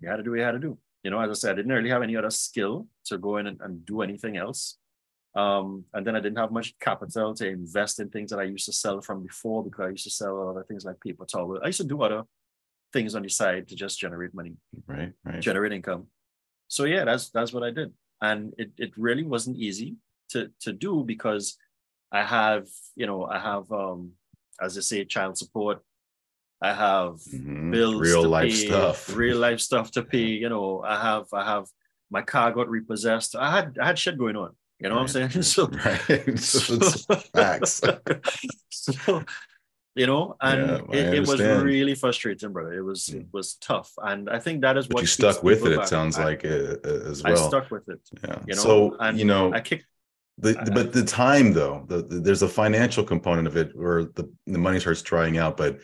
you 0.00 0.08
had 0.08 0.16
to 0.16 0.22
do 0.22 0.30
what 0.30 0.38
you 0.38 0.44
had 0.44 0.52
to 0.52 0.58
do. 0.58 0.78
You 1.04 1.10
know, 1.10 1.20
as 1.20 1.30
I 1.30 1.34
said, 1.34 1.52
I 1.52 1.56
didn't 1.56 1.72
really 1.72 1.90
have 1.90 2.02
any 2.02 2.16
other 2.16 2.30
skill 2.30 2.88
to 3.04 3.18
go 3.18 3.36
in 3.36 3.46
and, 3.46 3.60
and 3.60 3.84
do 3.86 4.00
anything 4.02 4.36
else. 4.36 4.78
Um, 5.36 5.84
and 5.92 6.06
then 6.06 6.16
I 6.16 6.20
didn't 6.20 6.38
have 6.38 6.52
much 6.52 6.78
capital 6.78 7.34
to 7.34 7.48
invest 7.48 8.00
in 8.00 8.08
things 8.08 8.30
that 8.30 8.38
I 8.38 8.44
used 8.44 8.66
to 8.66 8.72
sell 8.72 9.00
from 9.00 9.22
before 9.22 9.62
because 9.62 9.86
I 9.86 9.90
used 9.90 10.04
to 10.04 10.10
sell 10.10 10.48
other 10.48 10.64
things 10.64 10.84
like 10.84 11.00
paper 11.00 11.26
towel. 11.26 11.60
I 11.62 11.66
used 11.66 11.80
to 11.80 11.86
do 11.86 12.02
other 12.02 12.22
things 12.92 13.14
on 13.14 13.22
the 13.22 13.28
side 13.28 13.68
to 13.68 13.76
just 13.76 13.98
generate 13.98 14.32
money, 14.32 14.54
right? 14.86 15.12
Right. 15.24 15.40
Generate 15.40 15.72
income. 15.72 16.06
So 16.68 16.84
yeah, 16.84 17.04
that's 17.04 17.30
that's 17.30 17.52
what 17.52 17.62
I 17.62 17.70
did, 17.70 17.92
and 18.22 18.54
it 18.56 18.70
it 18.78 18.92
really 18.96 19.24
wasn't 19.24 19.58
easy 19.58 19.96
to 20.30 20.50
to 20.60 20.72
do 20.72 21.04
because 21.04 21.58
I 22.10 22.22
have 22.22 22.66
you 22.94 23.06
know 23.06 23.26
I 23.26 23.38
have 23.38 23.70
um 23.70 24.12
as 24.60 24.78
I 24.78 24.80
say 24.80 25.04
child 25.04 25.36
support. 25.36 25.82
I 26.64 26.72
have 26.72 27.16
mm-hmm. 27.16 27.70
bills, 27.70 28.00
real 28.00 28.26
life 28.26 28.50
pay, 28.50 28.66
stuff, 28.66 29.14
real 29.14 29.36
life 29.36 29.60
stuff 29.60 29.90
to 29.92 30.02
pay. 30.12 30.28
You 30.44 30.48
know, 30.48 30.82
I 30.82 30.98
have 30.98 31.26
I 31.32 31.44
have 31.44 31.66
my 32.10 32.22
car 32.22 32.52
got 32.52 32.70
repossessed. 32.70 33.36
I 33.36 33.50
had 33.50 33.76
I 33.78 33.86
had 33.88 33.98
shit 33.98 34.16
going 34.16 34.36
on. 34.36 34.52
You 34.80 34.88
know 34.88 34.96
right. 34.96 35.02
what 35.02 35.16
I'm 35.16 35.30
saying? 35.30 35.42
So, 35.54 35.66
right. 35.84 36.38
so, 36.38 36.78
facts. 37.34 37.82
so, 38.70 39.24
you 39.94 40.06
know, 40.06 40.36
and 40.40 40.82
yeah, 40.90 40.98
it, 40.98 41.14
it, 41.14 41.28
was 41.28 41.40
really 41.40 41.94
frustrating, 41.94 42.52
brother. 42.52 42.72
It 42.72 42.82
was 42.82 43.08
mm. 43.08 43.20
it 43.20 43.26
was 43.30 43.54
tough, 43.56 43.92
and 43.98 44.30
I 44.30 44.38
think 44.38 44.62
that 44.62 44.78
is 44.78 44.86
but 44.86 44.94
what 44.94 45.00
you 45.02 45.06
stuck 45.06 45.42
with 45.42 45.66
it. 45.66 45.72
It 45.72 45.86
sounds 45.86 46.18
I, 46.18 46.24
like 46.24 46.44
it, 46.44 46.84
as 46.86 47.22
well. 47.22 47.32
I 47.32 47.48
stuck 47.48 47.70
with 47.70 47.86
it. 47.90 48.00
Yeah. 48.26 48.38
You 48.46 48.54
know, 48.54 48.62
so 48.62 48.96
and 49.00 49.18
you 49.18 49.26
know, 49.26 49.52
I 49.52 49.60
kicked. 49.60 49.84
The, 50.38 50.54
the, 50.54 50.70
but 50.72 50.92
the 50.92 51.04
time 51.04 51.52
though, 51.52 51.84
the, 51.86 52.02
the, 52.02 52.16
there's 52.20 52.42
a 52.42 52.48
financial 52.48 53.04
component 53.04 53.46
of 53.46 53.56
it 53.56 53.70
where 53.76 54.04
the, 54.04 54.28
the 54.46 54.58
money 54.58 54.80
starts 54.80 55.02
drying 55.02 55.38
out. 55.38 55.56
But 55.56 55.78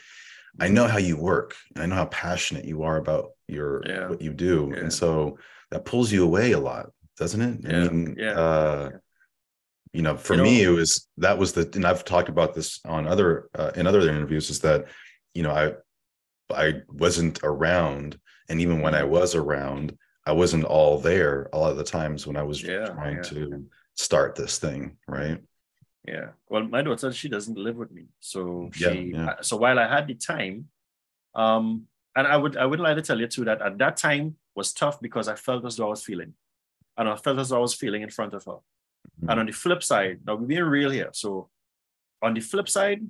I 0.61 0.69
know 0.69 0.87
how 0.87 0.99
you 0.99 1.17
work. 1.17 1.57
I 1.77 1.87
know 1.87 1.97
how 1.97 2.07
passionate 2.07 2.65
you 2.65 2.85
are 2.85 2.99
about 2.99 3.31
your 3.49 3.83
yeah. 3.87 4.09
what 4.09 4.21
you 4.21 4.33
do, 4.33 4.71
yeah. 4.73 4.83
and 4.83 4.93
so 4.93 5.39
that 5.71 5.85
pulls 5.85 6.13
you 6.13 6.23
away 6.25 6.53
a 6.53 6.61
lot 6.61 6.91
doesn't 7.21 7.43
it? 7.43 7.61
Yeah. 7.63 7.85
I 7.85 7.89
mean, 7.91 8.17
yeah. 8.19 8.33
Uh, 8.33 8.91
you 9.93 10.03
know, 10.03 10.17
for 10.17 10.35
you 10.35 10.39
know, 10.39 10.45
me, 10.45 10.63
it 10.63 10.71
was 10.71 11.07
that 11.19 11.39
was 11.39 11.53
the, 11.53 11.71
and 11.75 11.85
I've 11.85 12.05
talked 12.05 12.29
about 12.29 12.55
this 12.55 12.81
on 12.85 13.07
other 13.07 13.51
uh, 13.55 13.73
in 13.77 13.87
other 13.87 14.01
interviews, 14.01 14.51
is 14.51 14.61
that 14.61 14.87
you 15.35 15.43
know 15.43 15.51
I 15.51 15.75
I 16.53 16.83
wasn't 16.89 17.41
around, 17.43 18.19
and 18.49 18.61
even 18.61 18.81
when 18.81 18.95
I 18.95 19.03
mm-hmm. 19.03 19.11
was 19.11 19.35
around, 19.35 19.97
I 20.27 20.33
wasn't 20.33 20.65
all 20.65 20.99
there 20.99 21.51
a 21.53 21.59
lot 21.59 21.73
of 21.73 21.77
the 21.77 21.85
times 21.85 22.27
when 22.27 22.37
I 22.37 22.43
was 22.43 22.63
yeah, 22.63 22.87
trying 22.87 23.17
yeah. 23.17 23.23
to 23.23 23.67
start 23.97 24.35
this 24.35 24.59
thing, 24.59 24.97
right? 25.07 25.41
Yeah. 26.07 26.29
Well, 26.49 26.65
my 26.65 26.83
daughter, 26.83 27.13
she 27.13 27.29
doesn't 27.29 27.59
live 27.59 27.77
with 27.77 27.91
me, 27.93 28.07
so 28.21 28.71
she. 28.73 29.13
Yeah, 29.15 29.37
so 29.43 29.57
while 29.57 29.79
I 29.79 29.87
had 29.87 30.07
the 30.07 30.15
time, 30.15 30.69
um, 31.35 31.87
and 32.17 32.27
I 32.27 32.37
would 32.37 32.57
I 32.57 32.67
wouldn't 32.67 32.85
like 32.85 32.97
to 32.97 33.03
tell 33.03 33.21
you 33.21 33.27
too 33.27 33.45
that 33.45 33.63
at 33.63 33.79
that 33.79 33.97
time 33.97 34.37
was 34.55 34.73
tough 34.73 35.01
because 35.01 35.29
I 35.29 35.37
felt 35.37 35.65
as 35.65 35.77
though 35.77 35.87
I 35.87 35.91
was 35.91 36.03
feeling 36.03 36.35
and 36.97 37.09
I 37.09 37.17
felt 37.17 37.39
as 37.39 37.49
though 37.49 37.57
I 37.57 37.61
was 37.61 37.75
feeling 37.75 38.03
in 38.03 38.11
front 38.11 38.35
of 38.35 38.45
her. 38.45 38.53
Mm-hmm. 38.53 39.31
And 39.31 39.41
on 39.41 39.47
the 39.47 39.53
flip 39.53 39.83
side, 39.83 40.21
now 40.27 40.35
we're 40.35 40.47
being 40.47 40.63
real 40.65 40.91
here. 40.91 41.11
So 41.13 41.49
on 42.23 42.35
the 42.35 42.41
flip 42.41 42.69
side, 42.69 43.07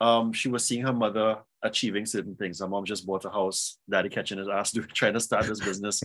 um, 0.00 0.32
she 0.32 0.48
was 0.48 0.64
seeing 0.64 0.84
her 0.84 0.92
mother 0.92 1.38
achieving 1.62 2.06
certain 2.06 2.34
things. 2.36 2.60
My 2.60 2.66
mom 2.66 2.84
just 2.84 3.06
bought 3.06 3.24
a 3.24 3.30
house, 3.30 3.78
daddy 3.88 4.08
catching 4.08 4.38
his 4.38 4.48
ass 4.48 4.70
doing 4.72 4.88
trying 4.92 5.14
to 5.14 5.20
start 5.20 5.46
this 5.46 5.60
business. 5.60 6.02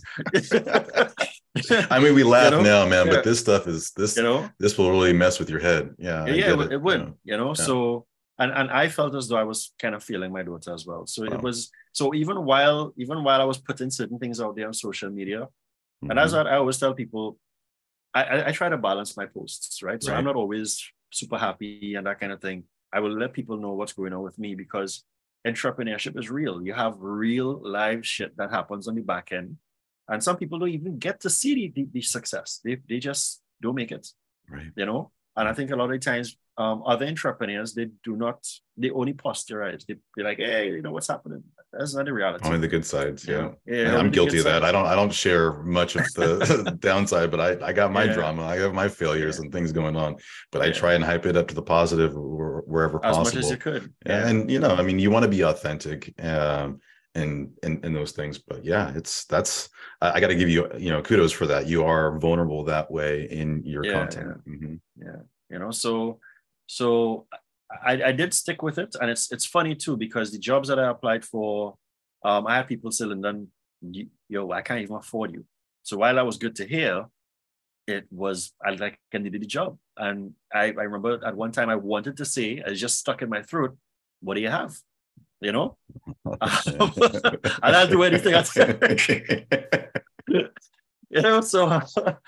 I 1.90 1.98
mean, 1.98 2.14
we 2.14 2.22
laugh 2.24 2.52
you 2.52 2.58
know? 2.58 2.62
now, 2.62 2.86
man, 2.88 3.06
yeah. 3.06 3.14
but 3.14 3.24
this 3.24 3.40
stuff 3.40 3.66
is 3.66 3.92
this, 3.92 4.16
you 4.16 4.22
know, 4.22 4.48
this 4.58 4.76
will 4.76 4.90
really 4.90 5.12
mess 5.12 5.38
with 5.38 5.50
your 5.50 5.60
head. 5.60 5.94
Yeah. 5.98 6.26
Yeah, 6.26 6.52
it, 6.52 6.60
it, 6.60 6.72
it, 6.72 6.82
would, 6.82 7.00
you 7.00 7.06
know, 7.06 7.14
you 7.24 7.36
know? 7.36 7.48
Yeah. 7.48 7.64
so 7.64 8.06
and 8.38 8.52
and 8.52 8.70
I 8.70 8.88
felt 8.88 9.14
as 9.14 9.28
though 9.28 9.38
I 9.38 9.44
was 9.44 9.72
kind 9.78 9.94
of 9.94 10.04
feeling 10.04 10.30
my 10.30 10.42
daughter 10.42 10.74
as 10.74 10.84
well. 10.86 11.06
So 11.06 11.22
wow. 11.22 11.36
it 11.36 11.42
was 11.42 11.70
so 11.92 12.14
even 12.14 12.44
while 12.44 12.92
even 12.98 13.24
while 13.24 13.40
I 13.40 13.44
was 13.44 13.58
putting 13.58 13.90
certain 13.90 14.18
things 14.18 14.40
out 14.40 14.56
there 14.56 14.66
on 14.66 14.74
social 14.74 15.10
media, 15.10 15.48
Mm-hmm. 16.02 16.10
And 16.10 16.20
as 16.20 16.32
what 16.34 16.46
I 16.46 16.56
always 16.56 16.78
tell 16.78 16.94
people. 16.94 17.38
I, 18.14 18.22
I, 18.22 18.48
I, 18.48 18.52
try 18.52 18.70
to 18.70 18.78
balance 18.78 19.14
my 19.14 19.26
posts, 19.26 19.82
right? 19.82 20.02
So 20.02 20.10
right. 20.10 20.18
I'm 20.18 20.24
not 20.24 20.36
always 20.36 20.90
super 21.10 21.36
happy 21.36 21.96
and 21.96 22.06
that 22.06 22.18
kind 22.18 22.32
of 22.32 22.40
thing. 22.40 22.64
I 22.90 23.00
will 23.00 23.12
let 23.12 23.34
people 23.34 23.58
know 23.58 23.74
what's 23.74 23.92
going 23.92 24.14
on 24.14 24.22
with 24.22 24.38
me 24.38 24.54
because 24.54 25.04
entrepreneurship 25.46 26.18
is 26.18 26.30
real. 26.30 26.62
You 26.62 26.74
have 26.74 26.94
real 26.98 27.60
live 27.62 28.06
shit 28.06 28.36
that 28.36 28.50
happens 28.50 28.88
on 28.88 28.94
the 28.94 29.02
back 29.02 29.32
end. 29.32 29.56
And 30.08 30.22
some 30.22 30.36
people 30.36 30.58
don't 30.58 30.68
even 30.68 30.98
get 30.98 31.20
to 31.20 31.30
see 31.30 31.54
the, 31.54 31.72
the, 31.74 31.88
the 31.92 32.02
success. 32.02 32.60
They, 32.64 32.76
they 32.88 32.98
just 32.98 33.42
don't 33.60 33.74
make 33.74 33.92
it. 33.92 34.06
Right. 34.48 34.70
You 34.76 34.86
know? 34.86 35.10
And 35.36 35.48
I 35.48 35.52
think 35.52 35.70
a 35.70 35.76
lot 35.76 35.92
of 35.92 36.00
times 36.00 36.36
um, 36.56 36.82
other 36.86 37.06
entrepreneurs, 37.06 37.74
they 37.74 37.88
do 38.04 38.16
not, 38.16 38.46
they 38.76 38.90
only 38.90 39.14
posterize. 39.14 39.84
They, 39.84 39.96
be 40.16 40.22
like, 40.22 40.38
hey, 40.38 40.70
you 40.70 40.82
know 40.82 40.92
what's 40.92 41.08
happening. 41.08 41.42
That's 41.72 41.94
not 41.94 42.06
the 42.06 42.12
reality. 42.12 42.44
Only 42.46 42.60
the 42.60 42.68
good 42.68 42.86
sides. 42.86 43.26
Yeah. 43.26 43.50
yeah. 43.66 43.82
yeah 43.82 43.96
I'm 43.96 44.10
guilty 44.10 44.38
of 44.38 44.44
that. 44.44 44.62
Sides. 44.62 44.64
I 44.64 44.72
don't, 44.72 44.86
I 44.86 44.94
don't 44.94 45.12
share 45.12 45.62
much 45.62 45.96
of 45.96 46.04
the 46.14 46.76
downside, 46.80 47.30
but 47.30 47.40
I, 47.40 47.66
I 47.66 47.72
got 47.72 47.92
my 47.92 48.04
yeah. 48.04 48.14
drama. 48.14 48.44
I 48.44 48.56
have 48.56 48.72
my 48.72 48.88
failures 48.88 49.38
and 49.38 49.52
things 49.52 49.72
going 49.72 49.96
on, 49.96 50.16
but 50.52 50.62
I 50.62 50.70
try 50.70 50.94
and 50.94 51.04
hype 51.04 51.26
it 51.26 51.36
up 51.36 51.48
to 51.48 51.54
the 51.54 51.62
positive 51.62 52.12
wherever 52.14 53.04
as 53.04 53.16
possible. 53.16 53.26
As 53.26 53.34
much 53.34 53.44
as 53.44 53.50
you 53.50 53.56
could. 53.56 53.92
And, 54.06 54.50
you 54.50 54.58
know, 54.58 54.74
I 54.74 54.82
mean, 54.82 54.98
you 54.98 55.10
want 55.10 55.24
to 55.24 55.30
be 55.30 55.42
authentic. 55.42 56.14
Um, 56.22 56.80
and 57.16 57.50
and 57.62 57.82
and 57.82 57.96
those 57.96 58.12
things 58.12 58.38
but 58.38 58.62
yeah 58.62 58.92
it's 58.94 59.24
that's 59.24 59.70
i, 60.02 60.12
I 60.12 60.20
got 60.20 60.28
to 60.28 60.34
give 60.34 60.50
you 60.50 60.68
you 60.76 60.90
know 60.90 61.00
kudos 61.00 61.32
for 61.32 61.46
that 61.46 61.66
you 61.66 61.82
are 61.82 62.18
vulnerable 62.18 62.64
that 62.64 62.90
way 62.90 63.24
in 63.30 63.62
your 63.64 63.84
yeah, 63.84 63.92
content 63.92 64.42
yeah. 64.46 64.52
Mm-hmm. 64.52 64.74
yeah 64.98 65.22
you 65.48 65.58
know 65.58 65.70
so 65.70 66.20
so 66.66 67.26
I, 67.70 68.02
I 68.04 68.12
did 68.12 68.32
stick 68.32 68.62
with 68.62 68.78
it, 68.78 68.94
and 69.00 69.10
it's 69.10 69.32
it's 69.32 69.46
funny 69.46 69.74
too 69.74 69.96
because 69.96 70.30
the 70.30 70.38
jobs 70.38 70.68
that 70.68 70.78
I 70.78 70.90
applied 70.90 71.24
for, 71.24 71.76
um, 72.24 72.46
I 72.46 72.56
had 72.56 72.68
people 72.68 72.90
saying, 72.90 73.20
"Then, 73.20 73.48
yo, 74.28 74.50
I 74.52 74.62
can't 74.62 74.80
even 74.80 74.96
afford 74.96 75.32
you." 75.32 75.44
So 75.82 75.96
while 75.98 76.18
I 76.18 76.22
was 76.22 76.36
good 76.36 76.56
to 76.56 76.66
hear, 76.66 77.06
it 77.86 78.06
was 78.10 78.52
I 78.64 78.70
like 78.70 78.98
I 79.14 79.18
needed 79.18 79.42
the 79.42 79.46
job, 79.46 79.78
and 79.96 80.34
I, 80.52 80.66
I 80.66 80.84
remember 80.86 81.24
at 81.24 81.36
one 81.36 81.52
time 81.52 81.68
I 81.68 81.76
wanted 81.76 82.16
to 82.18 82.24
say, 82.24 82.62
I 82.64 82.74
just 82.74 82.98
stuck 82.98 83.22
in 83.22 83.28
my 83.28 83.42
throat, 83.42 83.76
"What 84.20 84.34
do 84.34 84.40
you 84.40 84.50
have?" 84.50 84.76
You 85.40 85.52
know, 85.52 85.76
and 86.40 87.50
I'll 87.62 87.88
do 87.88 88.02
anything. 88.04 88.34
you 91.10 91.22
know, 91.22 91.40
so 91.40 91.80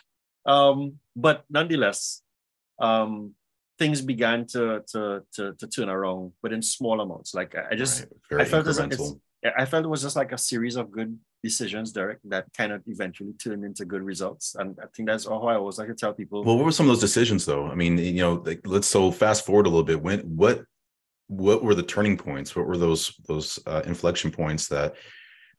um, 0.46 0.98
but 1.16 1.44
nonetheless, 1.48 2.22
um, 2.78 3.34
things 3.78 4.02
began 4.02 4.46
to 4.46 4.82
to 4.92 5.22
to, 5.34 5.54
to 5.54 5.66
turn 5.66 5.88
around, 5.88 6.32
but 6.42 6.52
in 6.52 6.62
small 6.62 7.00
amounts. 7.00 7.34
Like 7.34 7.54
I 7.54 7.74
just 7.74 8.06
right. 8.30 8.42
I 8.42 8.44
felt 8.44 8.66
as 8.66 8.78
it's, 8.78 9.14
I 9.56 9.64
felt 9.64 9.84
it 9.84 9.88
was 9.88 10.02
just 10.02 10.16
like 10.16 10.32
a 10.32 10.38
series 10.38 10.76
of 10.76 10.90
good 10.90 11.16
decisions, 11.42 11.92
Derek, 11.92 12.18
that 12.24 12.46
kind 12.56 12.72
of 12.72 12.82
eventually 12.86 13.32
turned 13.34 13.64
into 13.64 13.84
good 13.84 14.02
results. 14.02 14.56
And 14.58 14.76
I 14.82 14.86
think 14.94 15.08
that's 15.08 15.26
all 15.26 15.48
I 15.48 15.54
always 15.54 15.78
like 15.78 15.88
to 15.88 15.94
tell 15.94 16.12
people. 16.12 16.42
Well, 16.42 16.56
what 16.56 16.64
were 16.64 16.72
some 16.72 16.86
of 16.86 16.90
those 16.90 17.00
decisions 17.00 17.44
though? 17.46 17.66
I 17.66 17.74
mean, 17.74 17.98
you 17.98 18.20
know, 18.20 18.42
like 18.44 18.60
let's 18.66 18.88
so 18.88 19.10
fast 19.10 19.46
forward 19.46 19.66
a 19.66 19.70
little 19.70 19.84
bit. 19.84 20.02
When 20.02 20.20
what 20.20 20.64
what 21.28 21.62
were 21.62 21.74
the 21.74 21.82
turning 21.82 22.16
points? 22.16 22.56
What 22.56 22.66
were 22.66 22.78
those 22.78 23.14
those 23.28 23.58
uh, 23.66 23.82
inflection 23.86 24.30
points 24.30 24.68
that 24.68 24.96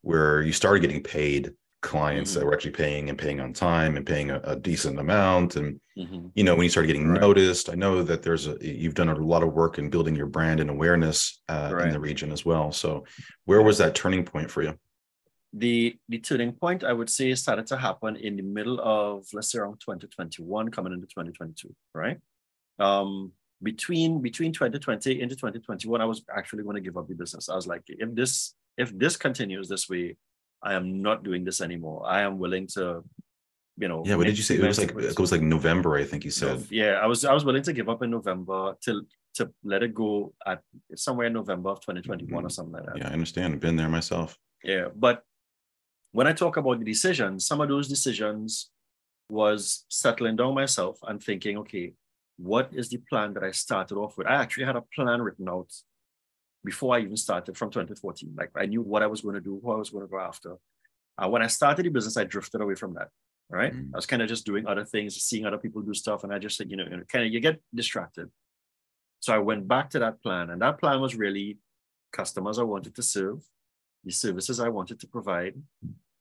where 0.01 0.41
you 0.41 0.53
started 0.53 0.81
getting 0.81 1.03
paid 1.03 1.53
clients 1.81 2.31
mm-hmm. 2.31 2.39
that 2.39 2.45
were 2.45 2.53
actually 2.53 2.71
paying 2.71 3.09
and 3.09 3.17
paying 3.17 3.39
on 3.39 3.53
time 3.53 3.95
and 3.95 4.05
paying 4.05 4.31
a, 4.31 4.39
a 4.43 4.55
decent 4.55 4.99
amount 4.99 5.55
and 5.55 5.79
mm-hmm. 5.97 6.27
you 6.35 6.43
know 6.43 6.53
when 6.53 6.63
you 6.63 6.69
start 6.69 6.87
getting 6.87 7.07
right. 7.07 7.21
noticed 7.21 7.69
i 7.69 7.73
know 7.73 8.03
that 8.03 8.21
there's 8.21 8.47
a 8.47 8.57
you've 8.61 8.93
done 8.95 9.07
a 9.07 9.15
lot 9.15 9.43
of 9.43 9.53
work 9.53 9.77
in 9.79 9.89
building 9.89 10.15
your 10.15 10.25
brand 10.25 10.59
and 10.59 10.69
awareness 10.69 11.41
uh, 11.47 11.69
right. 11.71 11.87
in 11.87 11.93
the 11.93 11.99
region 11.99 12.31
as 12.31 12.43
well 12.43 12.71
so 12.71 13.05
where 13.45 13.61
was 13.61 13.77
that 13.77 13.95
turning 13.95 14.25
point 14.25 14.51
for 14.51 14.61
you 14.61 14.77
the 15.53 15.95
the 16.09 16.19
turning 16.19 16.51
point 16.51 16.83
i 16.83 16.91
would 16.91 17.09
say 17.09 17.33
started 17.33 17.65
to 17.65 17.77
happen 17.77 18.17
in 18.17 18.35
the 18.35 18.43
middle 18.43 18.79
of 18.81 19.25
let's 19.31 19.51
say 19.51 19.59
around 19.59 19.79
2021 19.79 20.69
coming 20.69 20.91
into 20.91 21.07
2022 21.07 21.73
right 21.95 22.17
um 22.79 23.31
between 23.63 24.21
between 24.21 24.51
2020 24.51 25.21
into 25.21 25.35
2021 25.35 26.01
i 26.01 26.05
was 26.05 26.23
actually 26.35 26.63
going 26.63 26.75
to 26.75 26.81
give 26.81 26.97
up 26.97 27.07
the 27.07 27.15
business 27.15 27.47
i 27.47 27.55
was 27.55 27.67
like 27.67 27.83
if 27.87 28.13
this 28.13 28.53
if 28.77 28.97
this 28.97 29.15
continues 29.15 29.69
this 29.69 29.89
way 29.89 30.17
I 30.61 30.73
am 30.73 31.01
not 31.01 31.23
doing 31.23 31.43
this 31.43 31.61
anymore. 31.61 32.05
I 32.05 32.21
am 32.21 32.37
willing 32.37 32.67
to, 32.75 33.03
you 33.77 33.87
know. 33.87 34.03
Yeah. 34.05 34.15
What 34.15 34.25
did 34.25 34.37
you 34.37 34.43
say? 34.43 34.55
It 34.55 34.63
was 34.63 34.79
like 34.79 34.91
it 34.91 35.19
was 35.19 35.31
like 35.31 35.41
November, 35.41 35.97
I 35.97 36.03
think 36.03 36.25
you 36.25 36.31
said. 36.31 36.65
Yeah, 36.69 36.99
I 37.01 37.05
was 37.07 37.25
I 37.25 37.33
was 37.33 37.45
willing 37.45 37.63
to 37.63 37.73
give 37.73 37.89
up 37.89 38.03
in 38.03 38.11
November 38.11 38.75
to 38.85 39.05
to 39.35 39.51
let 39.63 39.83
it 39.83 39.93
go 39.93 40.33
at 40.45 40.61
somewhere 40.95 41.27
in 41.27 41.33
November 41.33 41.69
of 41.69 41.79
2021 41.81 42.27
mm-hmm. 42.27 42.45
or 42.45 42.49
something 42.49 42.73
like 42.73 42.85
that. 42.85 42.97
Yeah, 42.97 43.09
I 43.09 43.13
understand. 43.13 43.53
I've 43.53 43.59
been 43.59 43.75
there 43.75 43.89
myself. 43.89 44.37
Yeah, 44.63 44.87
but 44.95 45.23
when 46.11 46.27
I 46.27 46.33
talk 46.33 46.57
about 46.57 46.79
the 46.79 46.85
decisions, 46.85 47.45
some 47.45 47.61
of 47.61 47.69
those 47.69 47.87
decisions 47.87 48.71
was 49.29 49.85
settling 49.89 50.35
down 50.35 50.55
myself 50.55 50.97
and 51.03 51.21
thinking, 51.21 51.57
okay, 51.59 51.93
what 52.37 52.69
is 52.73 52.89
the 52.89 52.97
plan 52.97 53.33
that 53.33 53.43
I 53.43 53.51
started 53.51 53.95
off 53.95 54.17
with? 54.17 54.27
I 54.27 54.35
actually 54.35 54.65
had 54.65 54.75
a 54.75 54.83
plan 54.95 55.21
written 55.21 55.47
out 55.47 55.71
before 56.63 56.95
I 56.95 56.99
even 56.99 57.17
started 57.17 57.57
from 57.57 57.69
2014. 57.69 58.35
Like 58.37 58.51
I 58.55 58.65
knew 58.65 58.81
what 58.81 59.03
I 59.03 59.07
was 59.07 59.21
going 59.21 59.35
to 59.35 59.41
do, 59.41 59.59
who 59.63 59.71
I 59.71 59.75
was 59.75 59.89
going 59.89 60.05
to 60.05 60.11
go 60.11 60.19
after. 60.19 60.57
Uh, 61.17 61.27
when 61.29 61.41
I 61.41 61.47
started 61.47 61.85
the 61.85 61.89
business, 61.89 62.17
I 62.17 62.23
drifted 62.23 62.61
away 62.61 62.75
from 62.75 62.93
that. 62.95 63.09
Right. 63.49 63.73
Mm. 63.73 63.89
I 63.93 63.97
was 63.97 64.05
kind 64.05 64.21
of 64.21 64.29
just 64.29 64.45
doing 64.45 64.67
other 64.67 64.85
things, 64.85 65.15
seeing 65.15 65.45
other 65.45 65.57
people 65.57 65.81
do 65.81 65.93
stuff. 65.93 66.23
And 66.23 66.33
I 66.33 66.37
just 66.37 66.55
said, 66.55 66.69
you 66.69 66.77
know, 66.77 66.85
kind 67.07 67.25
of 67.25 67.33
you 67.33 67.39
get 67.39 67.59
distracted. 67.73 68.29
So 69.21 69.33
I 69.33 69.39
went 69.39 69.67
back 69.67 69.89
to 69.91 69.99
that 69.99 70.21
plan. 70.21 70.51
And 70.51 70.61
that 70.61 70.79
plan 70.79 71.01
was 71.01 71.15
really 71.15 71.57
customers 72.11 72.59
I 72.59 72.63
wanted 72.63 72.95
to 72.95 73.01
serve, 73.01 73.43
the 74.03 74.11
services 74.11 74.59
I 74.59 74.69
wanted 74.69 74.99
to 74.99 75.07
provide. 75.07 75.55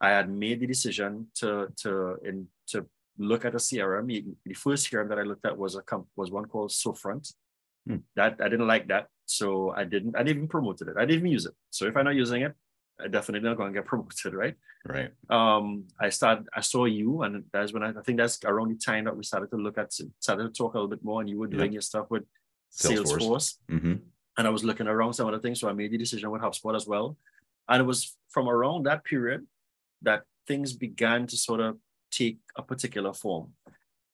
I 0.00 0.10
had 0.10 0.30
made 0.30 0.60
the 0.60 0.66
decision 0.66 1.26
to 1.36 1.68
to 1.82 2.16
in 2.24 2.46
to 2.68 2.86
look 3.18 3.44
at 3.44 3.54
a 3.54 3.58
CRM. 3.58 4.36
The 4.44 4.54
first 4.54 4.90
CRM 4.90 5.08
that 5.08 5.18
I 5.18 5.22
looked 5.22 5.44
at 5.44 5.58
was 5.58 5.74
a 5.74 5.82
comp, 5.82 6.06
was 6.16 6.30
one 6.30 6.46
called 6.46 6.70
SoFront. 6.70 7.32
Hmm. 7.88 7.96
That 8.16 8.36
I 8.40 8.48
didn't 8.48 8.66
like 8.66 8.88
that, 8.88 9.08
so 9.24 9.70
I 9.70 9.84
didn't. 9.84 10.14
I 10.14 10.22
didn't 10.22 10.36
even 10.36 10.48
promote 10.48 10.80
it. 10.82 10.88
I 10.96 11.06
didn't 11.06 11.20
even 11.20 11.32
use 11.32 11.46
it. 11.46 11.54
So 11.70 11.86
if 11.86 11.96
I'm 11.96 12.04
not 12.04 12.14
using 12.14 12.42
it, 12.42 12.54
I 13.00 13.08
definitely 13.08 13.48
not 13.48 13.56
going 13.56 13.72
to 13.72 13.78
get 13.78 13.86
promoted, 13.92 14.34
right? 14.34 14.54
Right. 14.86 15.10
Um, 15.30 15.84
I 15.98 16.10
started. 16.10 16.46
I 16.54 16.60
saw 16.60 16.84
you, 16.84 17.22
and 17.22 17.44
that's 17.50 17.72
when 17.72 17.82
I, 17.82 17.90
I 17.90 18.02
think 18.04 18.18
that's 18.18 18.38
around 18.44 18.68
the 18.70 18.78
time 18.78 19.04
that 19.04 19.16
we 19.16 19.24
started 19.24 19.50
to 19.50 19.56
look 19.56 19.78
at, 19.78 19.92
started 20.20 20.42
to 20.44 20.50
talk 20.50 20.74
a 20.74 20.76
little 20.76 20.88
bit 20.88 21.02
more, 21.02 21.20
and 21.20 21.30
you 21.30 21.38
were 21.38 21.46
doing 21.46 21.72
your 21.72 21.82
stuff 21.82 22.06
with 22.10 22.24
Salesforce, 22.72 23.18
Salesforce. 23.18 23.54
Mm-hmm. 23.70 23.94
and 24.36 24.46
I 24.46 24.50
was 24.50 24.64
looking 24.64 24.86
around 24.86 25.14
some 25.14 25.26
other 25.26 25.40
things. 25.40 25.60
So 25.60 25.68
I 25.68 25.72
made 25.72 25.92
the 25.92 25.98
decision 25.98 26.30
with 26.30 26.42
HubSpot 26.42 26.76
as 26.76 26.86
well, 26.86 27.16
and 27.68 27.80
it 27.80 27.86
was 27.86 28.16
from 28.28 28.48
around 28.48 28.84
that 28.84 29.04
period 29.04 29.46
that 30.02 30.24
things 30.46 30.74
began 30.74 31.26
to 31.26 31.36
sort 31.36 31.60
of 31.60 31.78
take 32.10 32.38
a 32.56 32.62
particular 32.62 33.12
form. 33.12 33.52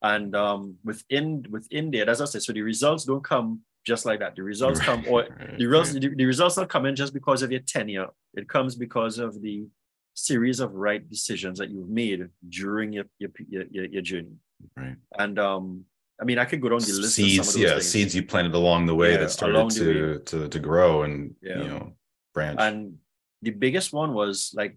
And 0.05 0.37
um, 0.37 0.77
within 0.85 1.47
within 1.49 1.90
there, 1.90 2.09
as 2.11 2.21
I 2.21 2.27
said, 2.27 2.43
so 2.43 2.53
the 2.53 2.61
results 2.61 3.05
don't 3.05 3.25
come 3.25 3.61
just 3.87 4.05
like 4.05 4.21
that. 4.21 4.37
The 4.37 4.43
results 4.43 4.79
right, 4.81 4.87
come, 4.87 5.05
or 5.09 5.21
right, 5.23 5.59
the 5.59 5.67
results, 5.67 5.95
right. 5.95 6.03
the, 6.03 6.14
the, 6.14 6.27
results 6.27 6.57
don't 6.57 6.69
come 6.69 6.85
in 6.85 6.95
just 6.95 7.14
because 7.14 7.40
of 7.40 7.51
your 7.51 7.62
tenure. 7.62 8.09
It 8.35 8.47
comes 8.47 8.75
because 8.75 9.19
of 9.19 9.40
the 9.40 9.67
series 10.12 10.61
of 10.61 10.75
right 10.75 11.09
decisions 11.09 11.59
that 11.59 11.71
you've 11.71 11.88
made 11.88 12.29
during 12.51 12.93
your 12.93 13.07
your 13.19 13.31
your, 13.49 13.64
your 13.87 14.03
journey. 14.03 14.37
Right. 14.77 14.97
And 15.19 15.38
um, 15.38 15.87
I 16.21 16.25
mean, 16.25 16.38
I 16.38 16.45
could 16.45 16.61
go 16.61 16.69
down 16.69 16.81
the 16.81 16.93
list. 16.93 17.14
Seeds, 17.14 17.57
yeah, 17.57 17.71
things. 17.71 17.88
seeds 17.88 18.14
you 18.14 18.25
planted 18.25 18.55
along 18.55 18.85
the 18.85 18.95
way 18.95 19.12
yeah, 19.12 19.21
that 19.21 19.31
started 19.31 19.71
to, 19.71 20.19
to 20.19 20.49
to 20.51 20.59
grow 20.59 21.05
and 21.05 21.35
yeah. 21.40 21.62
you 21.62 21.69
know 21.69 21.93
branch. 22.35 22.59
And 22.61 22.99
the 23.40 23.53
biggest 23.53 23.95
one 23.95 24.12
was 24.12 24.53
like 24.55 24.77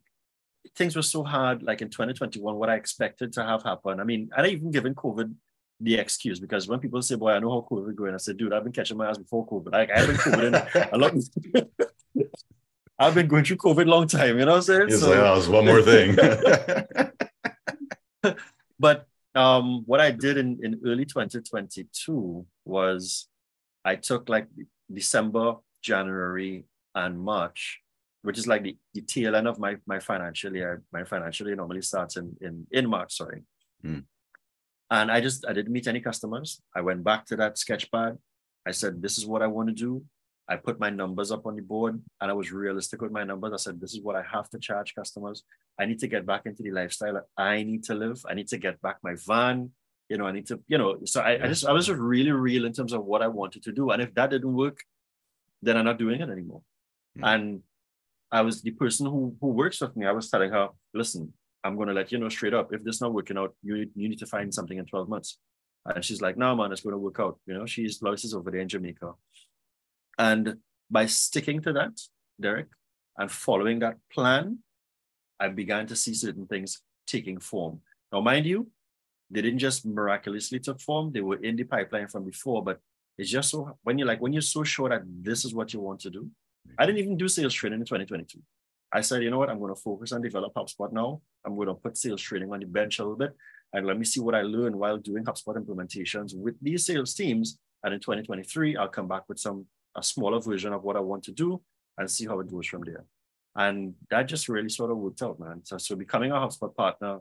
things 0.76 0.96
were 0.96 1.02
so 1.02 1.24
hard, 1.24 1.63
like 1.63 1.82
in 1.82 1.89
2021, 1.89 2.56
what 2.56 2.70
I 2.70 2.76
expected 2.76 3.34
to 3.34 3.43
have 3.43 3.63
happen. 3.63 4.00
I 4.00 4.04
mean, 4.04 4.30
I 4.36 4.46
even 4.48 4.72
given 4.72 4.96
COVID 4.96 5.34
the 5.80 5.96
excuse 5.96 6.39
because 6.39 6.67
when 6.67 6.80
people 6.80 7.02
say, 7.02 7.15
Boy, 7.15 7.32
I 7.32 7.39
know 7.39 7.52
how 7.52 7.67
COVID 7.70 7.96
going, 7.96 8.13
I 8.13 8.17
said, 8.17 8.38
dude, 8.38 8.54
I've 8.54 8.63
been 8.63 8.74
catching 8.74 8.98
my 8.98 9.10
ass 9.10 9.17
before 9.17 9.48
COVID. 9.48 9.72
Like 9.72 9.91
I've 9.91 10.08
been 10.08 10.15
COVID 10.17 10.91
a 10.91 10.98
lot. 10.98 11.13
I've 13.00 13.13
been 13.13 13.28
going 13.28 13.43
through 13.43 13.58
COVID 13.58 13.86
long 13.86 14.08
time, 14.08 14.39
you 14.39 14.46
know 14.46 14.54
what 14.54 14.58
I'm 14.58 14.63
saying? 14.63 14.88
He's 14.88 15.02
so, 15.02 15.10
like, 15.12 15.20
oh, 15.20 15.36
was 15.36 15.50
one 15.50 15.65
more 15.65 15.84
thing. 15.84 16.17
but 18.80 19.06
um, 19.36 19.84
what 19.86 20.00
I 20.00 20.10
did 20.10 20.38
in, 20.38 20.60
in 20.63 20.82
early 20.84 21.06
2022 21.06 22.46
was 22.65 23.28
I 23.86 23.98
took 23.98 24.30
like 24.30 24.48
December, 24.91 25.58
January, 25.84 26.65
and 26.96 27.20
March 27.20 27.82
which 28.28 28.38
is 28.38 28.46
like 28.46 28.62
the, 28.62 28.76
the 28.94 29.00
tail 29.00 29.38
end 29.38 29.48
of 29.48 29.58
my, 29.58 29.78
my 29.86 30.00
financial 30.00 30.54
year. 30.54 30.84
My 30.92 31.06
financial 31.06 31.48
year 31.48 31.56
normally 31.56 31.82
starts 31.82 32.18
in, 32.18 32.36
in, 32.42 32.68
in 32.72 32.90
March, 32.90 33.16
sorry. 33.16 33.44
Mm. 33.86 34.04
And 34.92 35.10
I 35.10 35.22
just, 35.22 35.46
I 35.48 35.54
didn't 35.54 35.72
meet 35.72 35.88
any 35.88 36.02
customers. 36.02 36.62
I 36.76 36.82
went 36.82 37.06
back 37.06 37.26
to 37.28 37.38
that 37.38 37.56
sketchpad. 37.56 38.18
I 38.66 38.72
said, 38.72 39.02
this 39.02 39.18
is 39.18 39.26
what 39.26 39.42
I 39.42 39.48
want 39.48 39.70
to 39.70 39.74
do. 39.74 40.04
I 40.50 40.58
put 40.58 40.78
my 40.78 40.90
numbers 40.90 41.32
up 41.32 41.46
on 41.46 41.56
the 41.56 41.62
board 41.62 42.02
and 42.20 42.30
I 42.30 42.34
was 42.34 42.52
realistic 42.52 43.02
with 43.02 43.13
my 43.13 43.24
numbers. 43.24 43.54
I 43.54 43.63
said, 43.63 43.80
this 43.80 43.94
is 43.94 44.02
what 44.02 44.18
I 44.18 44.24
have 44.30 44.50
to 44.50 44.60
charge 44.60 44.94
customers. 44.94 45.44
I 45.80 45.86
need 45.86 46.00
to 46.00 46.08
get 46.08 46.26
back 46.26 46.42
into 46.46 46.63
the 46.63 46.72
lifestyle 46.72 47.13
that 47.13 47.28
I 47.38 47.63
need 47.63 47.86
to 47.86 47.96
live. 47.96 48.22
I 48.30 48.34
need 48.34 48.50
to 48.50 48.58
get 48.58 48.82
back 48.82 48.98
my 49.04 49.16
van. 49.26 49.72
You 50.10 50.18
know, 50.18 50.26
I 50.26 50.34
need 50.34 50.48
to, 50.48 50.60
you 50.68 50.78
know, 50.78 50.98
so 51.06 51.22
I, 51.22 51.46
I 51.46 51.48
just, 51.48 51.66
I 51.66 51.72
was 51.72 51.86
just 51.86 51.98
really 51.98 52.32
real 52.32 52.66
in 52.66 52.74
terms 52.74 52.92
of 52.92 53.06
what 53.06 53.22
I 53.22 53.30
wanted 53.30 53.63
to 53.63 53.72
do. 53.72 53.92
And 53.92 54.02
if 54.02 54.13
that 54.16 54.32
didn't 54.32 54.54
work, 54.54 54.80
then 55.62 55.78
I'm 55.78 55.86
not 55.86 55.98
doing 55.98 56.20
it 56.20 56.30
anymore. 56.30 56.62
Mm. 57.18 57.34
And 57.34 57.63
I 58.32 58.42
was 58.42 58.62
the 58.62 58.72
person 58.72 59.06
who 59.06 59.36
who 59.40 59.48
works 59.48 59.82
with 59.82 59.96
me. 59.96 60.06
I 60.06 60.12
was 60.12 60.30
telling 60.30 60.52
her, 60.52 60.70
listen, 60.94 61.34
I'm 61.63 61.76
going 61.76 61.88
to 61.88 61.94
let 61.94 62.12
you 62.12 62.18
know 62.18 62.30
straight 62.30 62.54
up. 62.54 62.74
If 62.74 62.84
this 62.84 63.02
not 63.02 63.13
working 63.13 63.38
out, 63.38 63.56
you 63.63 63.90
you 63.96 64.10
need 64.10 64.20
to 64.20 64.26
find 64.26 64.54
something 64.54 64.78
in 64.78 64.86
12 64.86 65.10
months. 65.10 65.40
And 65.86 66.04
she's 66.04 66.22
like, 66.22 66.38
no, 66.38 66.56
man, 66.56 66.72
it's 66.72 66.82
going 66.82 66.94
to 66.94 66.98
work 66.98 67.20
out. 67.20 67.40
You 67.46 67.54
know, 67.54 67.66
she's 67.66 68.02
Lois 68.02 68.26
is 68.26 68.34
over 68.34 68.52
there 68.52 68.62
in 68.62 68.68
Jamaica. 68.68 69.13
And 70.18 70.58
by 70.90 71.06
sticking 71.06 71.62
to 71.62 71.74
that, 71.74 72.00
Derek, 72.40 72.68
and 73.18 73.32
following 73.32 73.80
that 73.80 73.98
plan, 74.12 74.60
I 75.40 75.48
began 75.50 75.88
to 75.88 75.96
see 75.96 76.13
certain 76.13 76.48
things 76.48 76.82
taking 77.06 77.40
form. 77.40 77.82
Now, 78.12 78.22
mind 78.22 78.46
you, 78.46 78.70
they 79.30 79.42
didn't 79.42 79.60
just 79.60 79.86
miraculously 79.86 80.60
took 80.60 80.80
form. 80.82 81.12
They 81.12 81.22
were 81.22 81.42
in 81.44 81.56
the 81.56 81.63
pipeline 81.63 82.08
from 82.08 82.26
before, 82.26 82.63
but 82.63 82.80
it's 83.18 83.30
just 83.30 83.50
so 83.50 83.78
when 83.84 83.98
you're 83.98 84.08
like 84.08 84.22
when 84.22 84.34
you're 84.34 84.42
so 84.42 84.63
sure 84.63 84.90
that 84.90 85.02
this 85.06 85.44
is 85.44 85.54
what 85.54 85.74
you 85.74 85.80
want 85.80 86.00
to 86.02 86.10
do, 86.10 86.30
I 86.77 86.86
didn't 86.86 86.99
even 86.99 87.17
do 87.17 87.27
sales 87.27 87.53
training 87.53 87.80
in 87.80 87.86
2022. 87.86 88.39
I 88.91 89.01
said, 89.01 89.23
you 89.23 89.30
know 89.30 89.38
what, 89.38 89.49
I'm 89.49 89.60
going 89.60 89.73
to 89.73 89.82
focus 89.82 90.12
on 90.12 90.21
develop 90.21 90.53
HubSpot 90.53 90.91
now. 90.91 91.21
I'm 91.45 91.56
going 91.56 91.67
to 91.67 91.73
put 91.73 91.97
sales 91.97 92.21
training 92.21 92.51
on 92.51 92.60
the 92.60 92.65
bench 92.65 92.99
a 92.99 93.03
little 93.03 93.17
bit 93.17 93.36
and 93.73 93.86
let 93.86 93.97
me 93.97 94.06
see 94.06 94.21
what 94.21 94.36
I 94.36 94.41
learn 94.41 94.77
while 94.77 94.97
doing 94.97 95.25
HubSpot 95.25 95.58
implementations 95.58 96.36
with 96.36 96.56
these 96.62 96.86
sales 96.86 97.13
teams. 97.13 97.60
And 97.84 97.93
in 97.93 97.99
2023, 97.99 98.77
I'll 98.77 98.88
come 98.88 99.08
back 99.08 99.23
with 99.27 99.39
some 99.39 99.65
a 99.95 100.03
smaller 100.03 100.39
version 100.39 100.73
of 100.73 100.84
what 100.84 100.95
I 100.95 100.99
want 100.99 101.23
to 101.23 101.32
do 101.32 101.62
and 101.97 102.10
see 102.10 102.25
how 102.25 102.39
it 102.39 102.49
goes 102.49 102.67
from 102.67 102.84
there. 102.84 103.03
And 103.56 103.95
that 104.12 104.27
just 104.27 104.47
really 104.47 104.69
sort 104.69 104.91
of 104.91 104.97
worked 104.97 105.23
out, 105.23 105.39
man. 105.39 105.62
So, 105.63 105.77
so 105.80 105.95
becoming 105.95 106.32
a 106.32 106.36
HubSpot 106.36 106.73
partner 106.75 107.19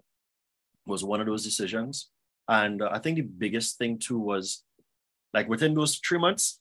was 0.86 1.02
one 1.02 1.20
of 1.20 1.26
those 1.26 1.42
decisions. 1.42 2.10
And 2.48 2.82
uh, 2.82 2.90
I 2.92 2.98
think 2.98 3.16
the 3.16 3.22
biggest 3.22 3.78
thing 3.78 3.98
too 3.98 4.18
was 4.18 4.62
like 5.32 5.48
within 5.48 5.74
those 5.74 5.96
three 5.96 6.18
months, 6.18 6.60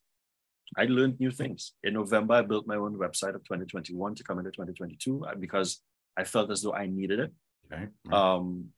I 0.78 0.86
learned 0.86 1.20
new 1.20 1.32
things. 1.32 1.74
In 1.84 1.94
November, 1.94 2.36
I 2.36 2.42
built 2.42 2.68
my 2.68 2.76
own 2.76 2.98
website 2.98 3.36
of 3.36 3.44
2021 3.44 4.16
to 4.16 4.24
come 4.24 4.40
into 4.40 4.52
2022 4.52 5.26
uh, 5.26 5.36
because 5.36 5.82
I 6.18 6.24
felt 6.24 6.52
as 6.52 6.62
though 6.62 6.74
I 6.74 6.88
needed 6.88 7.20
it. 7.20 7.32
Okay. 7.72 7.88
Um, 8.12 8.70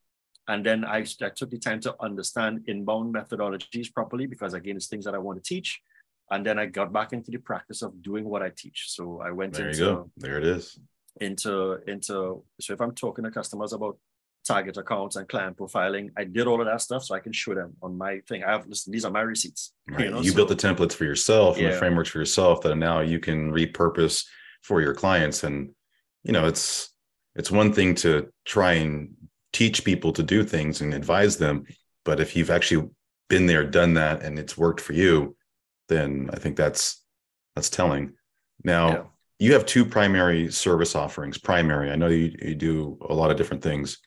and 0.47 0.65
then 0.65 0.85
I, 0.85 0.99
I 1.21 1.29
took 1.29 1.49
the 1.49 1.59
time 1.59 1.79
to 1.81 1.95
understand 1.99 2.63
inbound 2.67 3.13
methodologies 3.13 3.93
properly 3.93 4.27
because, 4.27 4.53
again, 4.53 4.77
it's 4.77 4.87
things 4.87 5.05
that 5.05 5.15
I 5.15 5.17
want 5.17 5.43
to 5.43 5.47
teach. 5.47 5.81
And 6.29 6.45
then 6.45 6.59
I 6.59 6.65
got 6.65 6.93
back 6.93 7.13
into 7.13 7.31
the 7.31 7.37
practice 7.37 7.81
of 7.81 8.01
doing 8.01 8.25
what 8.25 8.41
I 8.41 8.51
teach. 8.55 8.85
So 8.87 9.21
I 9.21 9.31
went 9.31 9.53
there 9.53 9.69
into. 9.69 9.79
You 9.79 9.85
go. 9.85 10.11
There 10.17 10.37
it 10.37 10.45
is. 10.45 10.77
Into 11.19 11.79
into 11.87 12.43
so 12.61 12.73
if 12.73 12.79
I'm 12.79 12.93
talking 12.93 13.23
to 13.23 13.31
customers 13.31 13.73
about 13.73 13.97
target 14.47 14.77
accounts 14.77 15.15
and 15.15 15.27
client 15.27 15.57
profiling. 15.57 16.09
I 16.17 16.23
did 16.23 16.47
all 16.47 16.59
of 16.61 16.67
that 16.67 16.81
stuff 16.81 17.03
so 17.03 17.15
I 17.15 17.19
can 17.19 17.33
show 17.33 17.53
them 17.53 17.75
on 17.81 17.97
my 17.97 18.19
thing. 18.27 18.43
I 18.43 18.51
have 18.51 18.67
listen, 18.67 18.91
these 18.91 19.05
are 19.05 19.11
my 19.11 19.21
receipts. 19.21 19.73
Right. 19.87 20.05
You, 20.05 20.11
know? 20.11 20.21
you 20.21 20.31
so, 20.31 20.35
built 20.35 20.49
the 20.49 20.55
templates 20.55 20.93
for 20.93 21.05
yourself 21.05 21.57
and 21.57 21.67
the 21.67 21.73
frameworks 21.73 22.09
for 22.09 22.19
yourself 22.19 22.61
that 22.61 22.75
now 22.75 23.01
you 23.01 23.19
can 23.19 23.51
repurpose 23.51 24.25
for 24.61 24.81
your 24.81 24.93
clients. 24.93 25.43
And 25.43 25.71
you 26.23 26.31
know, 26.31 26.47
it's 26.47 26.89
it's 27.35 27.51
one 27.51 27.71
thing 27.71 27.93
to 27.95 28.31
try 28.45 28.73
and 28.73 29.13
teach 29.53 29.83
people 29.83 30.11
to 30.13 30.23
do 30.23 30.43
things 30.43 30.81
and 30.81 30.93
advise 30.93 31.37
them, 31.37 31.65
but 32.03 32.19
if 32.19 32.35
you've 32.35 32.49
actually 32.49 32.89
been 33.29 33.45
there, 33.45 33.65
done 33.65 33.93
that, 33.95 34.23
and 34.23 34.39
it's 34.39 34.57
worked 34.57 34.81
for 34.81 34.93
you, 34.93 35.35
then 35.89 36.29
I 36.33 36.37
think 36.37 36.55
that's 36.55 37.03
that's 37.55 37.69
telling. 37.69 38.13
Now 38.63 38.89
yeah. 38.89 39.03
you 39.39 39.53
have 39.53 39.65
two 39.65 39.85
primary 39.85 40.51
service 40.51 40.95
offerings. 40.95 41.37
Primary, 41.37 41.91
I 41.91 41.95
know 41.95 42.07
you, 42.07 42.35
you 42.41 42.55
do 42.55 42.97
a 43.09 43.13
lot 43.13 43.31
of 43.31 43.37
different 43.37 43.63
things 43.63 43.99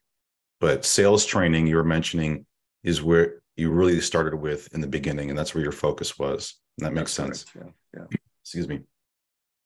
but 0.61 0.85
sales 0.85 1.25
training 1.25 1.67
you 1.67 1.77
were 1.77 1.85
mentioning 1.85 2.47
is 2.85 3.03
where 3.03 3.41
you 3.57 3.71
really 3.71 4.01
started 4.01 4.37
with 4.37 4.73
in 4.73 4.81
the 4.81 4.87
beginning 4.87 5.31
and 5.31 5.39
that's 5.39 5.55
where 5.55 5.63
your 5.63 5.73
focus 5.73 6.19
was 6.19 6.55
and 6.79 6.87
that 6.87 6.93
makes 6.93 7.15
that's 7.17 7.41
sense 7.41 7.53
yeah. 7.57 7.71
yeah 8.11 8.19
excuse 8.43 8.69
me 8.69 8.81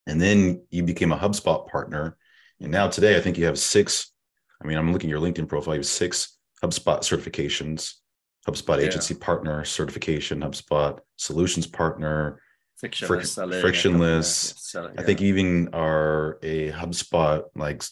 and 0.06 0.20
then 0.20 0.62
you 0.70 0.82
became 0.82 1.12
a 1.12 1.16
hubspot 1.16 1.68
partner 1.68 2.16
and 2.60 2.70
now 2.70 2.88
today 2.88 3.16
i 3.16 3.20
think 3.20 3.36
you 3.36 3.44
have 3.44 3.58
six 3.58 4.12
i 4.62 4.66
mean 4.66 4.78
i'm 4.78 4.92
looking 4.92 5.10
at 5.10 5.12
your 5.12 5.20
linkedin 5.20 5.48
profile 5.48 5.74
you 5.74 5.80
have 5.80 5.86
six 5.86 6.38
hubspot 6.62 7.00
certifications 7.00 7.94
hubspot 8.48 8.78
yeah. 8.78 8.86
agency 8.86 9.14
partner 9.14 9.64
certification 9.64 10.40
hubspot 10.40 11.00
solutions 11.16 11.66
partner 11.66 12.40
frictionless, 12.76 13.36
fric- 13.36 13.60
frictionless. 13.60 14.72
Yeah. 14.74 14.88
i 14.98 15.02
think 15.02 15.22
even 15.22 15.68
are 15.72 16.38
a 16.42 16.70
hubspot 16.72 17.44
like 17.54 17.82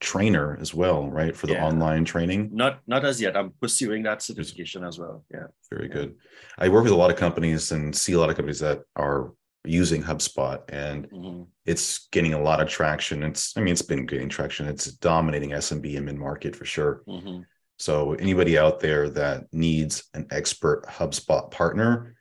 trainer 0.00 0.56
as 0.60 0.74
well, 0.74 1.08
right? 1.10 1.36
For 1.36 1.46
the 1.46 1.54
yeah. 1.54 1.66
online 1.66 2.04
training. 2.04 2.50
Not 2.52 2.80
not 2.86 3.04
as 3.04 3.20
yet. 3.20 3.36
I'm 3.36 3.52
pursuing 3.60 4.02
that 4.04 4.22
certification 4.22 4.82
as 4.82 4.98
well. 4.98 5.24
Yeah. 5.30 5.46
Very 5.70 5.88
yeah. 5.88 5.94
good. 5.94 6.14
I 6.58 6.68
work 6.68 6.84
with 6.84 6.92
a 6.92 6.96
lot 6.96 7.10
of 7.10 7.16
companies 7.16 7.72
and 7.72 7.94
see 7.94 8.14
a 8.14 8.18
lot 8.18 8.30
of 8.30 8.36
companies 8.36 8.60
that 8.60 8.82
are 8.96 9.32
using 9.64 10.02
HubSpot 10.02 10.62
and 10.70 11.10
mm-hmm. 11.10 11.42
it's 11.66 12.08
getting 12.12 12.32
a 12.32 12.40
lot 12.40 12.60
of 12.60 12.68
traction. 12.68 13.22
It's, 13.22 13.54
I 13.56 13.60
mean, 13.60 13.72
it's 13.72 13.82
been 13.82 14.06
getting 14.06 14.30
traction. 14.30 14.66
It's 14.66 14.86
dominating 14.86 15.50
SMB 15.50 15.96
and 15.96 16.06
mid 16.06 16.16
market 16.16 16.56
for 16.56 16.64
sure. 16.64 17.02
Mm-hmm. 17.06 17.42
So 17.78 18.14
anybody 18.14 18.58
out 18.58 18.80
there 18.80 19.08
that 19.10 19.52
needs 19.52 20.04
an 20.14 20.26
expert 20.30 20.84
HubSpot 20.86 21.50
partner, 21.50 22.14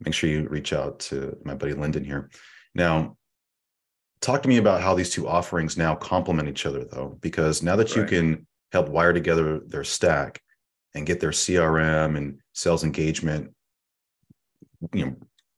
make 0.00 0.14
sure 0.14 0.30
you 0.30 0.48
reach 0.48 0.72
out 0.72 1.00
to 1.00 1.36
my 1.44 1.54
buddy 1.54 1.74
Lyndon 1.74 2.04
here. 2.04 2.30
Now, 2.74 3.16
talk 4.20 4.42
to 4.42 4.48
me 4.48 4.58
about 4.58 4.82
how 4.82 4.94
these 4.94 5.10
two 5.10 5.28
offerings 5.28 5.76
now 5.76 5.94
complement 5.94 6.48
each 6.48 6.66
other 6.66 6.84
though, 6.84 7.16
because 7.20 7.62
now 7.62 7.76
that 7.76 7.88
right. 7.90 7.96
you 7.96 8.04
can 8.04 8.46
help 8.72 8.88
wire 8.88 9.12
together 9.12 9.60
their 9.60 9.84
stack 9.84 10.40
and 10.94 11.06
get 11.06 11.20
their 11.20 11.30
CRM 11.30 12.16
and 12.16 12.40
sales 12.52 12.84
engagement, 12.84 13.52
you 14.92 15.06
know, 15.06 15.16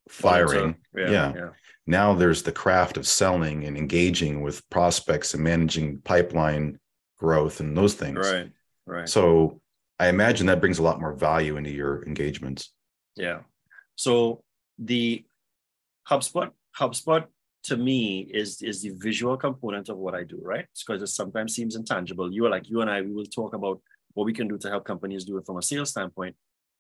firing. 0.09 0.77
Yeah, 0.97 1.11
yeah. 1.11 1.33
yeah. 1.35 1.49
Now 1.87 2.15
there's 2.15 2.43
the 2.43 2.53
craft 2.53 2.97
of 2.97 3.07
selling 3.07 3.65
and 3.65 3.77
engaging 3.77 4.41
with 4.41 4.69
prospects 4.71 5.35
and 5.35 5.43
managing 5.43 6.01
pipeline 6.03 6.79
growth 7.19 7.61
and 7.61 7.77
those 7.77 7.95
things. 7.95 8.19
Right. 8.19 8.51
Right. 8.87 9.09
So 9.09 9.61
I 9.99 10.09
imagine 10.09 10.47
that 10.47 10.61
brings 10.61 10.79
a 10.79 10.83
lot 10.83 11.01
more 11.01 11.13
value 11.13 11.57
into 11.57 11.71
your 11.71 12.05
engagements. 12.05 12.73
Yeah. 13.17 13.41
So 13.97 14.43
the 14.79 15.25
HubSpot, 16.09 16.51
HubSpot 16.79 17.27
to 17.65 17.77
me 17.77 18.29
is 18.33 18.61
is 18.63 18.83
the 18.83 18.91
visual 18.91 19.37
component 19.37 19.89
of 19.89 19.97
what 19.97 20.15
I 20.15 20.25
do, 20.25 20.41
right? 20.43 20.67
Because 20.87 21.03
it 21.03 21.07
sometimes 21.09 21.55
seems 21.55 21.77
intangible. 21.77 22.33
You 22.33 22.47
are 22.47 22.51
like 22.51 22.69
you 22.69 22.81
and 22.81 22.91
I, 22.91 23.03
we 23.03 23.13
will 23.13 23.27
talk 23.27 23.55
about 23.55 23.81
what 24.15 24.25
we 24.25 24.33
can 24.33 24.49
do 24.49 24.59
to 24.59 24.69
help 24.69 24.85
companies 24.85 25.25
do 25.25 25.39
it 25.39 25.47
from 25.47 25.59
a 25.59 25.63
sales 25.63 25.91
standpoint, 25.91 26.37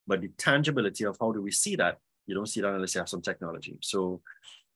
but 0.06 0.20
the 0.20 0.28
tangibility 0.38 1.04
of 1.04 1.16
how 1.20 1.32
do 1.32 1.40
we 1.40 1.50
see 1.50 1.76
that? 1.76 1.98
You 2.26 2.34
don't 2.34 2.48
see 2.48 2.60
that 2.60 2.74
unless 2.74 2.94
you 2.94 3.00
have 3.00 3.08
some 3.08 3.22
technology. 3.22 3.78
So 3.80 4.20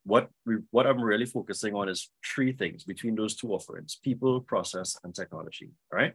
what 0.05 0.31
we 0.45 0.57
what 0.71 0.87
I'm 0.87 1.03
really 1.03 1.27
focusing 1.27 1.75
on 1.75 1.89
is 1.89 2.11
three 2.25 2.53
things 2.53 2.85
between 2.85 3.17
those 3.17 3.35
two 3.35 3.53
offerings: 3.53 3.99
people, 4.03 4.41
process, 4.41 4.97
and 5.03 5.15
technology. 5.15 5.71
Right. 5.93 6.15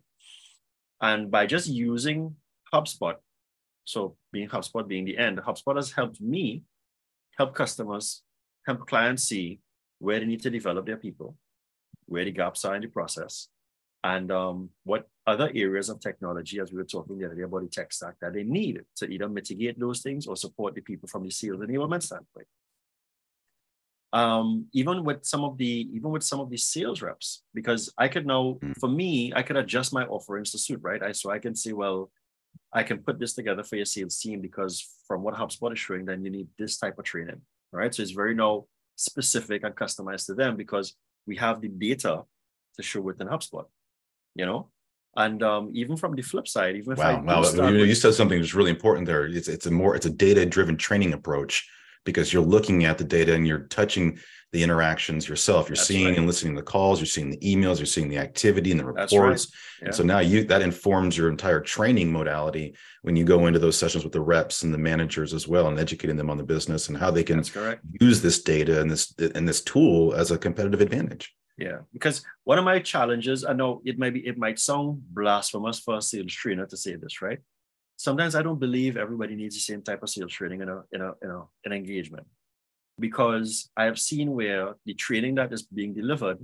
And 1.01 1.31
by 1.31 1.47
just 1.47 1.67
using 1.67 2.35
HubSpot, 2.73 3.15
so 3.83 4.15
being 4.31 4.47
HubSpot 4.47 4.87
being 4.87 5.03
the 5.05 5.17
end, 5.17 5.39
HubSpot 5.39 5.75
has 5.75 5.91
helped 5.91 6.21
me 6.21 6.63
help 7.37 7.55
customers, 7.55 8.21
help 8.65 8.87
clients 8.87 9.23
see 9.23 9.59
where 10.01 10.19
they 10.19 10.25
need 10.25 10.41
to 10.41 10.49
develop 10.49 10.85
their 10.85 10.97
people, 10.97 11.35
where 12.07 12.25
the 12.25 12.31
gaps 12.31 12.65
are 12.65 12.75
in 12.75 12.81
the 12.81 12.87
process, 12.87 13.47
and 14.03 14.31
um, 14.31 14.69
what 14.83 15.07
other 15.27 15.51
areas 15.53 15.89
of 15.89 15.99
technology, 15.99 16.59
as 16.59 16.71
we 16.71 16.77
were 16.77 16.83
talking 16.83 17.19
the 17.19 17.25
other 17.25 17.35
day 17.35 17.43
about 17.43 17.61
the 17.61 17.67
tech 17.67 17.93
stack, 17.93 18.15
that 18.19 18.33
they 18.33 18.43
need 18.43 18.81
to 18.95 19.05
either 19.05 19.29
mitigate 19.29 19.79
those 19.79 20.01
things 20.01 20.25
or 20.25 20.35
support 20.35 20.73
the 20.73 20.81
people 20.81 21.07
from 21.07 21.23
the 21.23 21.29
sales 21.29 21.59
enablement 21.59 22.01
standpoint. 22.01 22.47
Um, 24.11 24.65
even 24.73 25.05
with 25.05 25.23
some 25.23 25.43
of 25.43 25.57
the 25.57 25.87
even 25.93 26.09
with 26.11 26.23
some 26.23 26.39
of 26.39 26.49
the 26.49 26.57
sales 26.57 27.01
reps, 27.01 27.43
because 27.53 27.93
I 27.97 28.07
could 28.07 28.25
now, 28.25 28.57
mm. 28.61 28.75
for 28.79 28.89
me, 28.89 29.31
I 29.35 29.43
could 29.43 29.55
adjust 29.55 29.93
my 29.93 30.05
offerings 30.05 30.51
to 30.51 30.57
suit, 30.57 30.79
right? 30.81 31.01
I 31.01 31.11
so 31.11 31.29
I 31.29 31.37
can 31.37 31.55
say, 31.55 31.71
well, 31.71 32.11
I 32.73 32.83
can 32.83 32.97
put 32.97 33.19
this 33.19 33.33
together 33.33 33.63
for 33.63 33.75
your 33.75 33.85
sales 33.85 34.19
team 34.19 34.41
because 34.41 34.85
from 35.07 35.21
what 35.21 35.35
HubSpot 35.35 35.71
is 35.71 35.79
showing, 35.79 36.05
then 36.05 36.25
you 36.25 36.31
need 36.31 36.47
this 36.57 36.77
type 36.77 36.97
of 36.97 37.05
training, 37.05 37.41
right? 37.71 37.93
So 37.93 38.01
it's 38.01 38.11
very 38.11 38.33
now 38.33 38.65
specific 38.95 39.63
and 39.63 39.75
customized 39.75 40.25
to 40.27 40.33
them 40.33 40.55
because 40.55 40.95
we 41.25 41.35
have 41.37 41.61
the 41.61 41.67
data 41.67 42.23
to 42.75 42.83
show 42.83 43.01
within 43.01 43.27
HubSpot, 43.27 43.65
you 44.35 44.45
know? 44.45 44.69
And 45.15 45.43
um, 45.43 45.71
even 45.73 45.97
from 45.97 46.15
the 46.15 46.21
flip 46.21 46.47
side, 46.47 46.75
even 46.77 46.93
if 46.93 46.99
wow, 46.99 47.17
I 47.17 47.39
wow, 47.41 47.67
you, 47.67 47.83
you 47.83 47.95
said 47.95 48.13
something 48.13 48.39
that's 48.39 48.53
really 48.53 48.71
important 48.71 49.07
there. 49.07 49.25
It's 49.25 49.49
it's 49.49 49.65
a 49.65 49.71
more 49.71 49.93
it's 49.93 50.05
a 50.05 50.09
data 50.09 50.45
driven 50.45 50.77
training 50.77 51.11
approach 51.11 51.69
because 52.03 52.33
you're 52.33 52.43
looking 52.43 52.85
at 52.85 52.97
the 52.97 53.03
data 53.03 53.33
and 53.33 53.47
you're 53.47 53.67
touching 53.67 54.19
the 54.51 54.63
interactions 54.63 55.29
yourself. 55.29 55.69
You're 55.69 55.75
That's 55.75 55.87
seeing 55.87 56.07
right. 56.07 56.17
and 56.17 56.27
listening 56.27 56.55
to 56.55 56.61
the 56.61 56.65
calls, 56.65 56.99
you're 56.99 57.05
seeing 57.05 57.29
the 57.29 57.37
emails, 57.37 57.77
you're 57.77 57.85
seeing 57.85 58.09
the 58.09 58.17
activity 58.17 58.71
and 58.71 58.79
the 58.79 58.85
reports. 58.85 59.13
Right. 59.13 59.45
Yeah. 59.81 59.85
And 59.85 59.95
so 59.95 60.03
now 60.03 60.19
you 60.19 60.43
that 60.45 60.61
informs 60.61 61.17
your 61.17 61.29
entire 61.29 61.61
training 61.61 62.11
modality 62.11 62.75
when 63.03 63.15
you 63.15 63.23
go 63.23 63.47
into 63.47 63.59
those 63.59 63.77
sessions 63.77 64.03
with 64.03 64.13
the 64.13 64.21
reps 64.21 64.63
and 64.63 64.73
the 64.73 64.77
managers 64.77 65.33
as 65.33 65.47
well 65.47 65.67
and 65.67 65.79
educating 65.79 66.17
them 66.17 66.29
on 66.29 66.37
the 66.37 66.43
business 66.43 66.89
and 66.89 66.97
how 66.97 67.11
they 67.11 67.23
can 67.23 67.43
use 68.01 68.21
this 68.21 68.43
data 68.43 68.81
and 68.81 68.91
this 68.91 69.13
and 69.35 69.47
this 69.47 69.63
tool 69.63 70.13
as 70.13 70.31
a 70.31 70.37
competitive 70.37 70.81
advantage. 70.81 71.33
Yeah, 71.57 71.79
because 71.93 72.23
one 72.43 72.57
of 72.57 72.65
my 72.65 72.79
challenges, 72.79 73.45
I 73.45 73.53
know 73.53 73.81
it 73.85 73.97
might 73.97 74.13
be 74.13 74.25
it 74.27 74.37
might 74.37 74.59
sound 74.59 75.01
blasphemous 75.13 75.79
for 75.79 75.97
a 75.97 76.01
sales 76.01 76.33
trainer 76.33 76.65
to 76.65 76.75
say 76.75 76.95
this, 76.95 77.21
right? 77.21 77.39
Sometimes 78.01 78.33
I 78.35 78.41
don't 78.41 78.59
believe 78.59 78.97
everybody 78.97 79.35
needs 79.35 79.55
the 79.55 79.61
same 79.61 79.81
type 79.83 80.01
of 80.01 80.09
sales 80.09 80.33
training 80.33 80.61
in 80.61 80.69
a 80.69 80.77
in 80.91 81.01
a 81.01 81.11
in 81.21 81.29
a 81.29 81.41
an 81.65 81.71
engagement 81.71 82.27
because 82.99 83.69
I 83.77 83.83
have 83.85 83.99
seen 83.99 84.31
where 84.39 84.75
the 84.85 84.95
training 84.95 85.35
that 85.35 85.53
is 85.53 85.63
being 85.63 85.93
delivered 85.93 86.39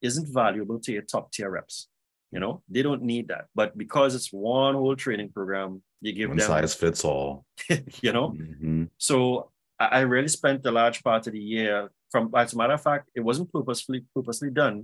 isn't 0.00 0.28
valuable 0.28 0.78
to 0.80 0.92
your 0.92 1.02
top 1.02 1.32
tier 1.32 1.50
reps. 1.50 1.88
You 2.32 2.40
know, 2.40 2.62
they 2.68 2.82
don't 2.82 3.02
need 3.02 3.28
that. 3.28 3.44
But 3.54 3.78
because 3.78 4.14
it's 4.14 4.32
one 4.32 4.74
whole 4.74 4.96
training 4.96 5.30
program, 5.30 5.82
you 6.00 6.12
give 6.12 6.30
one 6.30 6.38
them 6.38 6.46
size 6.46 6.74
fits 6.74 7.04
all. 7.04 7.44
you 8.02 8.12
know, 8.12 8.30
mm-hmm. 8.30 8.84
so 8.98 9.50
I 9.78 10.00
really 10.00 10.28
spent 10.28 10.66
a 10.66 10.70
large 10.70 11.02
part 11.04 11.26
of 11.26 11.32
the 11.34 11.46
year. 11.56 11.90
From 12.10 12.30
as 12.34 12.54
a 12.54 12.56
matter 12.56 12.74
of 12.74 12.82
fact, 12.82 13.10
it 13.14 13.20
wasn't 13.20 13.52
purposefully 13.52 14.04
purposely 14.16 14.50
done, 14.50 14.76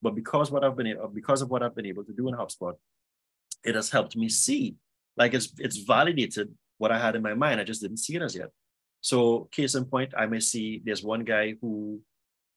but 0.00 0.14
because 0.14 0.50
what 0.50 0.64
I've 0.64 0.76
been 0.76 0.96
because 1.12 1.42
of 1.42 1.50
what 1.50 1.62
I've 1.62 1.76
been 1.78 1.92
able 1.94 2.04
to 2.04 2.14
do 2.20 2.28
in 2.28 2.34
HubSpot, 2.34 2.74
it 3.62 3.74
has 3.74 3.90
helped 3.90 4.16
me 4.16 4.28
see 4.28 4.76
like 5.16 5.34
it's 5.34 5.52
it's 5.58 5.78
validated 5.78 6.54
what 6.78 6.92
I 6.92 6.98
had 6.98 7.16
in 7.16 7.22
my 7.22 7.34
mind. 7.34 7.60
I 7.60 7.64
just 7.64 7.82
didn't 7.82 7.98
see 7.98 8.16
it 8.16 8.22
as 8.22 8.34
yet. 8.34 8.50
So 9.00 9.48
case 9.52 9.74
in 9.74 9.84
point, 9.84 10.12
I 10.16 10.26
may 10.26 10.40
see 10.40 10.82
there's 10.84 11.02
one 11.02 11.24
guy 11.24 11.54
who 11.60 12.00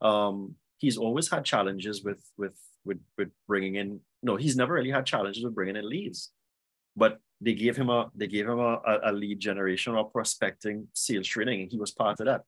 um 0.01 0.55
he's 0.77 0.97
always 0.97 1.29
had 1.29 1.45
challenges 1.45 2.03
with 2.03 2.23
with 2.37 2.57
with 2.85 2.99
with 3.17 3.29
bringing 3.47 3.75
in 3.75 3.99
no 4.23 4.35
he's 4.37 4.55
never 4.55 4.73
really 4.73 4.91
had 4.91 5.05
challenges 5.05 5.43
with 5.43 5.53
bringing 5.53 5.75
in 5.75 5.87
leads 5.87 6.31
but 6.95 7.19
they 7.41 7.53
gave 7.53 7.75
him 7.75 7.89
a 7.89 8.09
they 8.15 8.27
gave 8.27 8.47
him 8.47 8.59
a, 8.59 8.79
a 9.03 9.11
lead 9.11 9.39
generation 9.39 9.93
or 9.93 10.05
prospecting 10.05 10.87
sales 10.93 11.27
training 11.27 11.61
and 11.61 11.71
he 11.71 11.77
was 11.77 11.91
part 11.91 12.19
of 12.21 12.25
that 12.25 12.43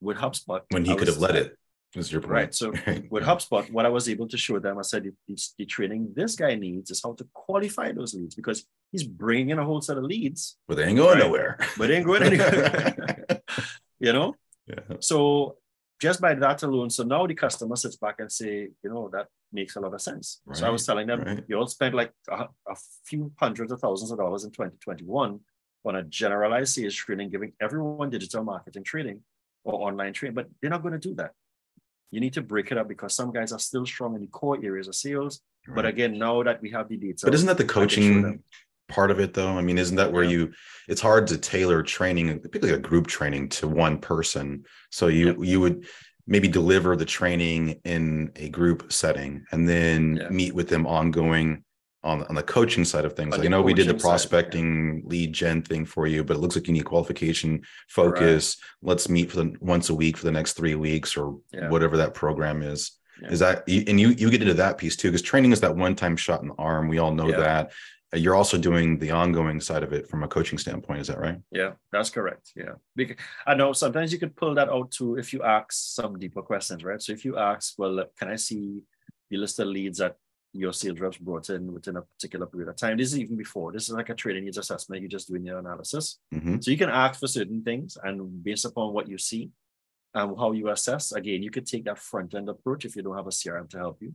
with 0.00 0.16
HubSpot 0.16 0.62
when 0.70 0.84
he 0.84 0.92
I 0.92 0.96
could 0.96 1.08
have 1.08 1.18
led 1.18 1.36
it 1.36 1.56
is 1.94 2.12
your 2.12 2.20
point. 2.20 2.32
Right. 2.32 2.54
So 2.54 2.70
with 3.10 3.24
HubSpot, 3.24 3.70
what 3.72 3.86
I 3.86 3.88
was 3.88 4.08
able 4.08 4.28
to 4.28 4.36
show 4.36 4.58
them, 4.58 4.78
I 4.78 4.82
said, 4.82 5.10
the, 5.26 5.38
the, 5.58 5.64
training 5.66 6.12
this 6.14 6.36
guy 6.36 6.54
needs 6.54 6.90
is 6.90 7.02
how 7.02 7.14
to 7.14 7.26
qualify 7.32 7.92
those 7.92 8.14
leads 8.14 8.34
because 8.34 8.64
he's 8.92 9.04
bringing 9.04 9.50
in 9.50 9.58
a 9.58 9.64
whole 9.64 9.80
set 9.80 9.96
of 9.96 10.04
leads. 10.04 10.56
But 10.66 10.76
they 10.76 10.84
ain't 10.84 10.96
going 10.96 11.18
right? 11.18 11.24
nowhere. 11.24 11.58
But 11.76 11.88
they 11.88 11.96
ain't 11.96 12.06
going 12.06 12.22
anywhere. 12.30 13.16
you 14.00 14.12
know? 14.12 14.34
Yeah. 14.66 14.96
So 15.00 15.56
just 16.00 16.20
by 16.20 16.34
that 16.34 16.62
alone, 16.62 16.90
so 16.90 17.04
now 17.04 17.26
the 17.26 17.34
customer 17.34 17.76
sits 17.76 17.96
back 17.96 18.16
and 18.18 18.30
say, 18.30 18.68
you 18.82 18.90
know, 18.90 19.08
that 19.12 19.26
makes 19.52 19.76
a 19.76 19.80
lot 19.80 19.94
of 19.94 20.00
sense. 20.00 20.40
Right. 20.44 20.56
So 20.56 20.66
I 20.66 20.70
was 20.70 20.86
telling 20.86 21.06
them, 21.06 21.22
right. 21.22 21.44
you 21.46 21.56
all 21.56 21.66
spent 21.66 21.94
like 21.94 22.12
a, 22.28 22.46
a 22.68 22.76
few 23.04 23.32
hundreds 23.36 23.72
of 23.72 23.80
thousands 23.80 24.10
of 24.10 24.18
dollars 24.18 24.44
in 24.44 24.50
2021 24.50 25.40
on 25.84 25.96
a 25.96 26.02
generalized 26.02 26.74
sales 26.74 26.94
training, 26.94 27.30
giving 27.30 27.52
everyone 27.60 28.10
digital 28.10 28.44
marketing 28.44 28.84
training 28.84 29.20
or 29.64 29.88
online 29.88 30.12
training, 30.12 30.34
but 30.34 30.48
they're 30.60 30.70
not 30.70 30.82
going 30.82 30.92
to 30.92 30.98
do 30.98 31.14
that 31.14 31.32
you 32.10 32.20
need 32.20 32.32
to 32.34 32.42
break 32.42 32.72
it 32.72 32.78
up 32.78 32.88
because 32.88 33.14
some 33.14 33.32
guys 33.32 33.52
are 33.52 33.58
still 33.58 33.86
strong 33.86 34.14
in 34.14 34.20
the 34.20 34.26
core 34.26 34.58
areas 34.62 34.88
of 34.88 34.94
sales. 34.94 35.40
Right. 35.66 35.76
But 35.76 35.86
again, 35.86 36.18
now 36.18 36.42
that 36.42 36.60
we 36.60 36.70
have 36.70 36.88
the 36.88 36.96
data, 36.96 37.24
but 37.24 37.34
isn't 37.34 37.46
that 37.46 37.58
the 37.58 37.64
coaching 37.64 38.42
part 38.90 39.10
of 39.10 39.20
it 39.20 39.34
though? 39.34 39.56
I 39.56 39.62
mean, 39.62 39.78
isn't 39.78 39.96
that 39.96 40.12
where 40.12 40.24
yeah. 40.24 40.30
you? 40.30 40.52
It's 40.88 41.00
hard 41.00 41.26
to 41.28 41.38
tailor 41.38 41.82
training, 41.82 42.30
uh, 42.30 42.34
particularly 42.42 42.78
a 42.78 42.82
group 42.82 43.06
training, 43.06 43.48
to 43.50 43.68
one 43.68 43.98
person. 43.98 44.64
So 44.90 45.06
you 45.06 45.28
yeah. 45.28 45.50
you 45.50 45.60
would 45.60 45.86
maybe 46.26 46.48
deliver 46.48 46.96
the 46.96 47.04
training 47.04 47.80
in 47.84 48.30
a 48.36 48.48
group 48.48 48.92
setting 48.92 49.44
and 49.52 49.68
then 49.68 50.16
yeah. 50.16 50.28
meet 50.28 50.54
with 50.54 50.68
them 50.68 50.86
ongoing 50.86 51.64
on, 52.02 52.24
on 52.24 52.34
the 52.34 52.42
coaching 52.42 52.84
side 52.84 53.04
of 53.04 53.14
things. 53.14 53.36
Like, 53.36 53.44
I 53.44 53.48
know 53.48 53.60
we 53.60 53.74
did 53.74 53.88
the 53.88 53.94
prospecting 53.94 55.00
side, 55.00 55.02
yeah. 55.02 55.10
lead 55.10 55.32
gen 55.32 55.62
thing 55.62 55.84
for 55.84 56.06
you, 56.06 56.24
but 56.24 56.36
it 56.36 56.40
looks 56.40 56.56
like 56.56 56.66
you 56.66 56.72
need 56.72 56.84
qualification 56.84 57.62
focus. 57.88 58.56
Right. 58.60 58.90
Let's 58.90 59.08
meet 59.08 59.30
for 59.30 59.38
the 59.38 59.54
once 59.60 59.90
a 59.90 59.94
week 59.94 60.16
for 60.16 60.24
the 60.24 60.32
next 60.32 60.54
three 60.54 60.74
weeks 60.74 61.16
or 61.16 61.38
yeah. 61.52 61.68
whatever 61.68 61.96
that 61.98 62.14
program 62.14 62.62
is. 62.62 62.92
Yeah. 63.22 63.28
Is 63.28 63.40
that 63.40 63.68
and 63.68 64.00
you 64.00 64.10
you 64.10 64.30
get 64.30 64.40
into 64.40 64.54
that 64.54 64.78
piece 64.78 64.96
too 64.96 65.08
because 65.08 65.20
training 65.20 65.52
is 65.52 65.60
that 65.60 65.76
one 65.76 65.94
time 65.94 66.16
shot 66.16 66.40
in 66.40 66.48
the 66.48 66.54
arm. 66.54 66.88
We 66.88 66.98
all 66.98 67.12
know 67.12 67.30
that. 67.30 67.72
You're 68.12 68.34
also 68.34 68.58
doing 68.58 68.98
the 68.98 69.12
ongoing 69.12 69.60
side 69.60 69.84
of 69.84 69.92
it 69.92 70.08
from 70.08 70.24
a 70.24 70.28
coaching 70.28 70.58
standpoint. 70.58 71.00
Is 71.00 71.06
that 71.06 71.20
right? 71.20 71.38
Yeah, 71.52 71.72
that's 71.92 72.10
correct. 72.10 72.52
Yeah, 72.56 72.74
because 72.96 73.16
I 73.46 73.54
know 73.54 73.72
sometimes 73.72 74.12
you 74.12 74.18
could 74.18 74.34
pull 74.34 74.54
that 74.54 74.68
out 74.68 74.90
too 74.90 75.16
if 75.16 75.32
you 75.32 75.42
ask 75.44 75.68
some 75.70 76.18
deeper 76.18 76.42
questions, 76.42 76.82
right? 76.82 77.00
So 77.00 77.12
if 77.12 77.24
you 77.24 77.38
ask, 77.38 77.74
well, 77.78 78.04
can 78.18 78.28
I 78.28 78.36
see 78.36 78.82
the 79.30 79.36
list 79.36 79.60
of 79.60 79.68
leads 79.68 79.98
that 79.98 80.16
your 80.52 80.72
sales 80.72 80.98
reps 80.98 81.18
brought 81.18 81.48
in 81.50 81.72
within 81.72 81.96
a 81.96 82.02
particular 82.02 82.46
period 82.46 82.68
of 82.68 82.76
time. 82.76 82.96
This 82.96 83.12
is 83.12 83.20
even 83.20 83.36
before. 83.36 83.72
This 83.72 83.88
is 83.88 83.94
like 83.94 84.08
a 84.08 84.14
trading 84.14 84.44
needs 84.44 84.58
assessment. 84.58 85.00
You're 85.00 85.08
just 85.08 85.28
doing 85.28 85.44
your 85.44 85.58
analysis. 85.58 86.18
Mm-hmm. 86.34 86.56
So 86.60 86.70
you 86.70 86.76
can 86.76 86.90
ask 86.90 87.20
for 87.20 87.28
certain 87.28 87.62
things, 87.62 87.96
and 88.02 88.42
based 88.42 88.64
upon 88.64 88.92
what 88.92 89.08
you 89.08 89.18
see 89.18 89.50
and 90.12 90.36
how 90.36 90.50
you 90.52 90.68
assess, 90.70 91.12
again, 91.12 91.42
you 91.42 91.50
could 91.50 91.66
take 91.66 91.84
that 91.84 91.98
front 91.98 92.34
end 92.34 92.48
approach 92.48 92.84
if 92.84 92.96
you 92.96 93.02
don't 93.02 93.16
have 93.16 93.28
a 93.28 93.30
CRM 93.30 93.70
to 93.70 93.78
help 93.78 93.98
you. 94.02 94.12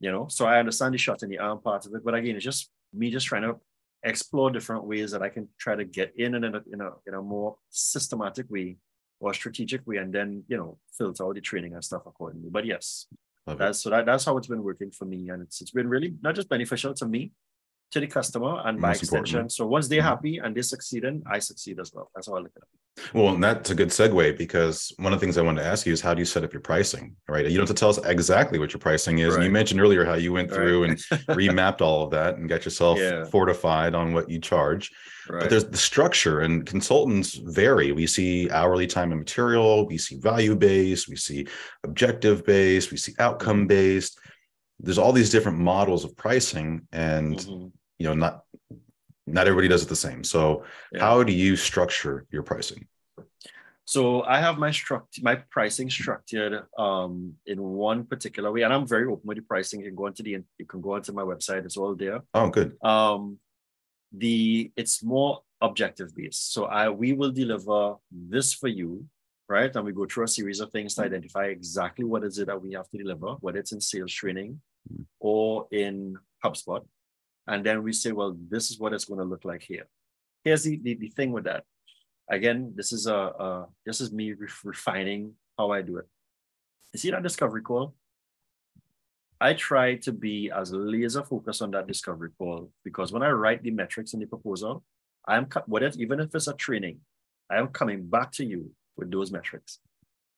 You 0.00 0.12
know, 0.12 0.28
so 0.28 0.46
I 0.46 0.58
understand 0.58 0.94
the 0.94 0.98
shot 0.98 1.22
in 1.22 1.30
the 1.30 1.38
arm 1.38 1.60
part 1.60 1.86
of 1.86 1.94
it, 1.94 2.04
but 2.04 2.14
again, 2.14 2.36
it's 2.36 2.44
just 2.44 2.70
me 2.94 3.10
just 3.10 3.26
trying 3.26 3.42
to 3.42 3.56
explore 4.02 4.50
different 4.50 4.84
ways 4.84 5.10
that 5.12 5.22
I 5.22 5.28
can 5.28 5.48
try 5.58 5.74
to 5.74 5.84
get 5.84 6.12
in 6.16 6.34
and 6.34 6.44
in 6.44 6.54
a, 6.54 6.62
in 6.72 6.80
a, 6.80 6.90
in 7.06 7.14
a 7.14 7.22
more 7.22 7.56
systematic 7.70 8.50
way 8.50 8.76
or 9.20 9.32
strategic 9.32 9.86
way, 9.86 9.96
and 9.96 10.12
then 10.12 10.44
you 10.48 10.56
know 10.56 10.78
filter 10.96 11.24
out 11.24 11.34
the 11.34 11.40
training 11.40 11.74
and 11.74 11.84
stuff 11.84 12.02
accordingly. 12.06 12.50
But 12.50 12.66
yes, 12.66 13.06
Love 13.46 13.58
that's 13.58 13.78
it. 13.78 13.82
so 13.82 13.90
that, 13.90 14.06
that's 14.06 14.24
how 14.24 14.36
it's 14.36 14.48
been 14.48 14.62
working 14.62 14.90
for 14.90 15.04
me, 15.06 15.30
and 15.30 15.42
it's 15.42 15.60
it's 15.60 15.70
been 15.70 15.88
really 15.88 16.14
not 16.22 16.34
just 16.34 16.48
beneficial 16.48 16.94
to 16.94 17.06
me, 17.06 17.32
to 17.92 18.00
the 18.00 18.06
customer 18.06 18.60
and 18.64 18.80
by 18.80 18.92
extension. 18.92 19.48
So 19.48 19.66
once 19.66 19.88
they're 19.88 20.00
mm-hmm. 20.00 20.08
happy 20.08 20.38
and 20.38 20.54
they're 20.54 20.62
succeeding, 20.62 21.22
I 21.30 21.38
succeed 21.38 21.78
as 21.80 21.92
well. 21.94 22.10
That's 22.14 22.26
how 22.26 22.34
I 22.34 22.40
look 22.40 22.52
at 22.56 22.62
it. 22.62 22.68
Well, 23.12 23.34
and 23.34 23.42
that's 23.42 23.70
a 23.70 23.74
good 23.74 23.88
segue 23.88 24.38
because 24.38 24.92
one 24.98 25.12
of 25.12 25.18
the 25.18 25.24
things 25.24 25.36
I 25.36 25.42
wanted 25.42 25.62
to 25.62 25.68
ask 25.68 25.84
you 25.84 25.92
is 25.92 26.00
how 26.00 26.14
do 26.14 26.20
you 26.20 26.24
set 26.24 26.44
up 26.44 26.52
your 26.52 26.62
pricing, 26.62 27.16
right? 27.28 27.44
You 27.44 27.56
don't 27.56 27.66
have 27.66 27.76
to 27.76 27.80
tell 27.80 27.88
us 27.88 27.98
exactly 28.04 28.58
what 28.58 28.72
your 28.72 28.78
pricing 28.78 29.18
is. 29.18 29.30
Right. 29.30 29.36
And 29.36 29.44
you 29.44 29.50
mentioned 29.50 29.80
earlier 29.80 30.04
how 30.04 30.14
you 30.14 30.32
went 30.32 30.50
through 30.50 30.82
right. 30.82 30.90
and 30.90 30.98
remapped 31.28 31.80
all 31.80 32.04
of 32.04 32.10
that 32.12 32.36
and 32.36 32.48
got 32.48 32.64
yourself 32.64 32.98
yeah. 32.98 33.24
fortified 33.24 33.94
on 33.94 34.14
what 34.14 34.30
you 34.30 34.40
charge. 34.40 34.92
Right. 35.28 35.40
But 35.40 35.50
there's 35.50 35.64
the 35.64 35.76
structure 35.76 36.40
and 36.40 36.64
consultants 36.64 37.34
vary. 37.34 37.90
We 37.92 38.06
see 38.06 38.48
hourly 38.50 38.86
time 38.86 39.10
and 39.10 39.20
material, 39.20 39.86
we 39.86 39.98
see 39.98 40.16
value 40.18 40.54
based, 40.54 41.08
we 41.08 41.16
see 41.16 41.46
objective 41.82 42.44
based, 42.44 42.90
we 42.92 42.96
see 42.96 43.14
outcome 43.18 43.66
based. 43.66 44.20
There's 44.80 44.98
all 44.98 45.12
these 45.12 45.30
different 45.30 45.58
models 45.58 46.04
of 46.04 46.16
pricing 46.16 46.86
and 46.92 47.36
mm-hmm. 47.36 47.66
you 47.98 48.06
know 48.06 48.14
not 48.14 48.44
not 49.26 49.46
everybody 49.46 49.68
does 49.68 49.82
it 49.82 49.88
the 49.88 49.96
same. 49.96 50.22
So 50.24 50.64
yeah. 50.92 51.00
how 51.00 51.22
do 51.22 51.32
you 51.32 51.56
structure 51.56 52.26
your 52.30 52.42
pricing? 52.42 52.86
So 53.86 54.22
i 54.22 54.40
have 54.40 54.56
my 54.58 54.70
struct 54.70 55.22
my 55.22 55.36
pricing 55.50 55.90
structured 55.90 56.64
um 56.78 57.34
in 57.44 57.62
one 57.62 58.04
particular 58.04 58.50
way 58.50 58.62
and 58.62 58.72
i'm 58.72 58.88
very 58.88 59.04
open 59.04 59.26
with 59.26 59.36
the 59.36 59.42
pricing. 59.42 59.80
You 59.80 59.86
can 59.86 59.94
go 59.94 60.06
into 60.06 60.22
the 60.22 60.42
you 60.58 60.66
can 60.66 60.80
go 60.80 60.94
onto 60.94 61.12
my 61.12 61.22
website 61.22 61.64
it's 61.64 61.76
all 61.76 61.94
there. 61.94 62.22
Oh 62.32 62.48
good. 62.48 62.76
Um 62.82 63.38
the 64.16 64.70
it's 64.76 65.02
more 65.02 65.42
objective 65.60 66.14
based 66.14 66.52
so 66.52 66.66
i 66.66 66.88
we 66.88 67.12
will 67.12 67.30
deliver 67.30 67.96
this 68.10 68.52
for 68.52 68.68
you 68.68 69.04
right 69.48 69.74
and 69.74 69.84
we 69.84 69.92
go 69.92 70.06
through 70.06 70.24
a 70.24 70.28
series 70.28 70.60
of 70.60 70.70
things 70.70 70.94
to 70.94 71.02
identify 71.02 71.46
exactly 71.46 72.04
what 72.04 72.24
is 72.24 72.38
it 72.38 72.46
that 72.46 72.60
we 72.60 72.72
have 72.72 72.88
to 72.88 72.98
deliver 72.98 73.32
whether 73.40 73.58
it's 73.58 73.72
in 73.72 73.80
sales 73.80 74.12
training 74.12 74.60
mm. 74.92 75.04
or 75.20 75.66
in 75.70 76.16
hubspot 76.44 76.84
and 77.46 77.64
then 77.64 77.82
we 77.82 77.92
say, 77.92 78.12
well, 78.12 78.36
this 78.48 78.70
is 78.70 78.78
what 78.78 78.92
it's 78.92 79.04
going 79.04 79.18
to 79.20 79.24
look 79.24 79.44
like 79.44 79.62
here. 79.62 79.86
Here's 80.44 80.62
the, 80.62 80.78
the, 80.82 80.94
the 80.94 81.08
thing 81.08 81.32
with 81.32 81.44
that. 81.44 81.64
Again, 82.30 82.72
this 82.74 82.92
is 82.92 83.06
a, 83.06 83.14
a 83.14 83.66
this 83.84 84.00
is 84.00 84.12
me 84.12 84.32
re- 84.32 84.48
refining 84.64 85.34
how 85.58 85.70
I 85.72 85.82
do 85.82 85.98
it. 85.98 86.06
You 86.92 86.98
see 86.98 87.10
that 87.10 87.22
discovery 87.22 87.60
call? 87.60 87.94
I 89.40 89.52
try 89.52 89.96
to 89.96 90.12
be 90.12 90.50
as 90.50 90.72
laser 90.72 91.22
focused 91.22 91.60
on 91.60 91.70
that 91.72 91.86
discovery 91.86 92.30
call 92.38 92.70
because 92.82 93.12
when 93.12 93.22
I 93.22 93.30
write 93.30 93.62
the 93.62 93.72
metrics 93.72 94.14
in 94.14 94.20
the 94.20 94.26
proposal, 94.26 94.82
I 95.26 95.36
am 95.36 95.48
whether 95.66 95.90
even 95.98 96.20
if 96.20 96.34
it's 96.34 96.48
a 96.48 96.54
training, 96.54 97.00
I 97.50 97.58
am 97.58 97.68
coming 97.68 98.06
back 98.06 98.32
to 98.32 98.44
you 98.44 98.70
with 98.96 99.10
those 99.10 99.30
metrics. 99.30 99.78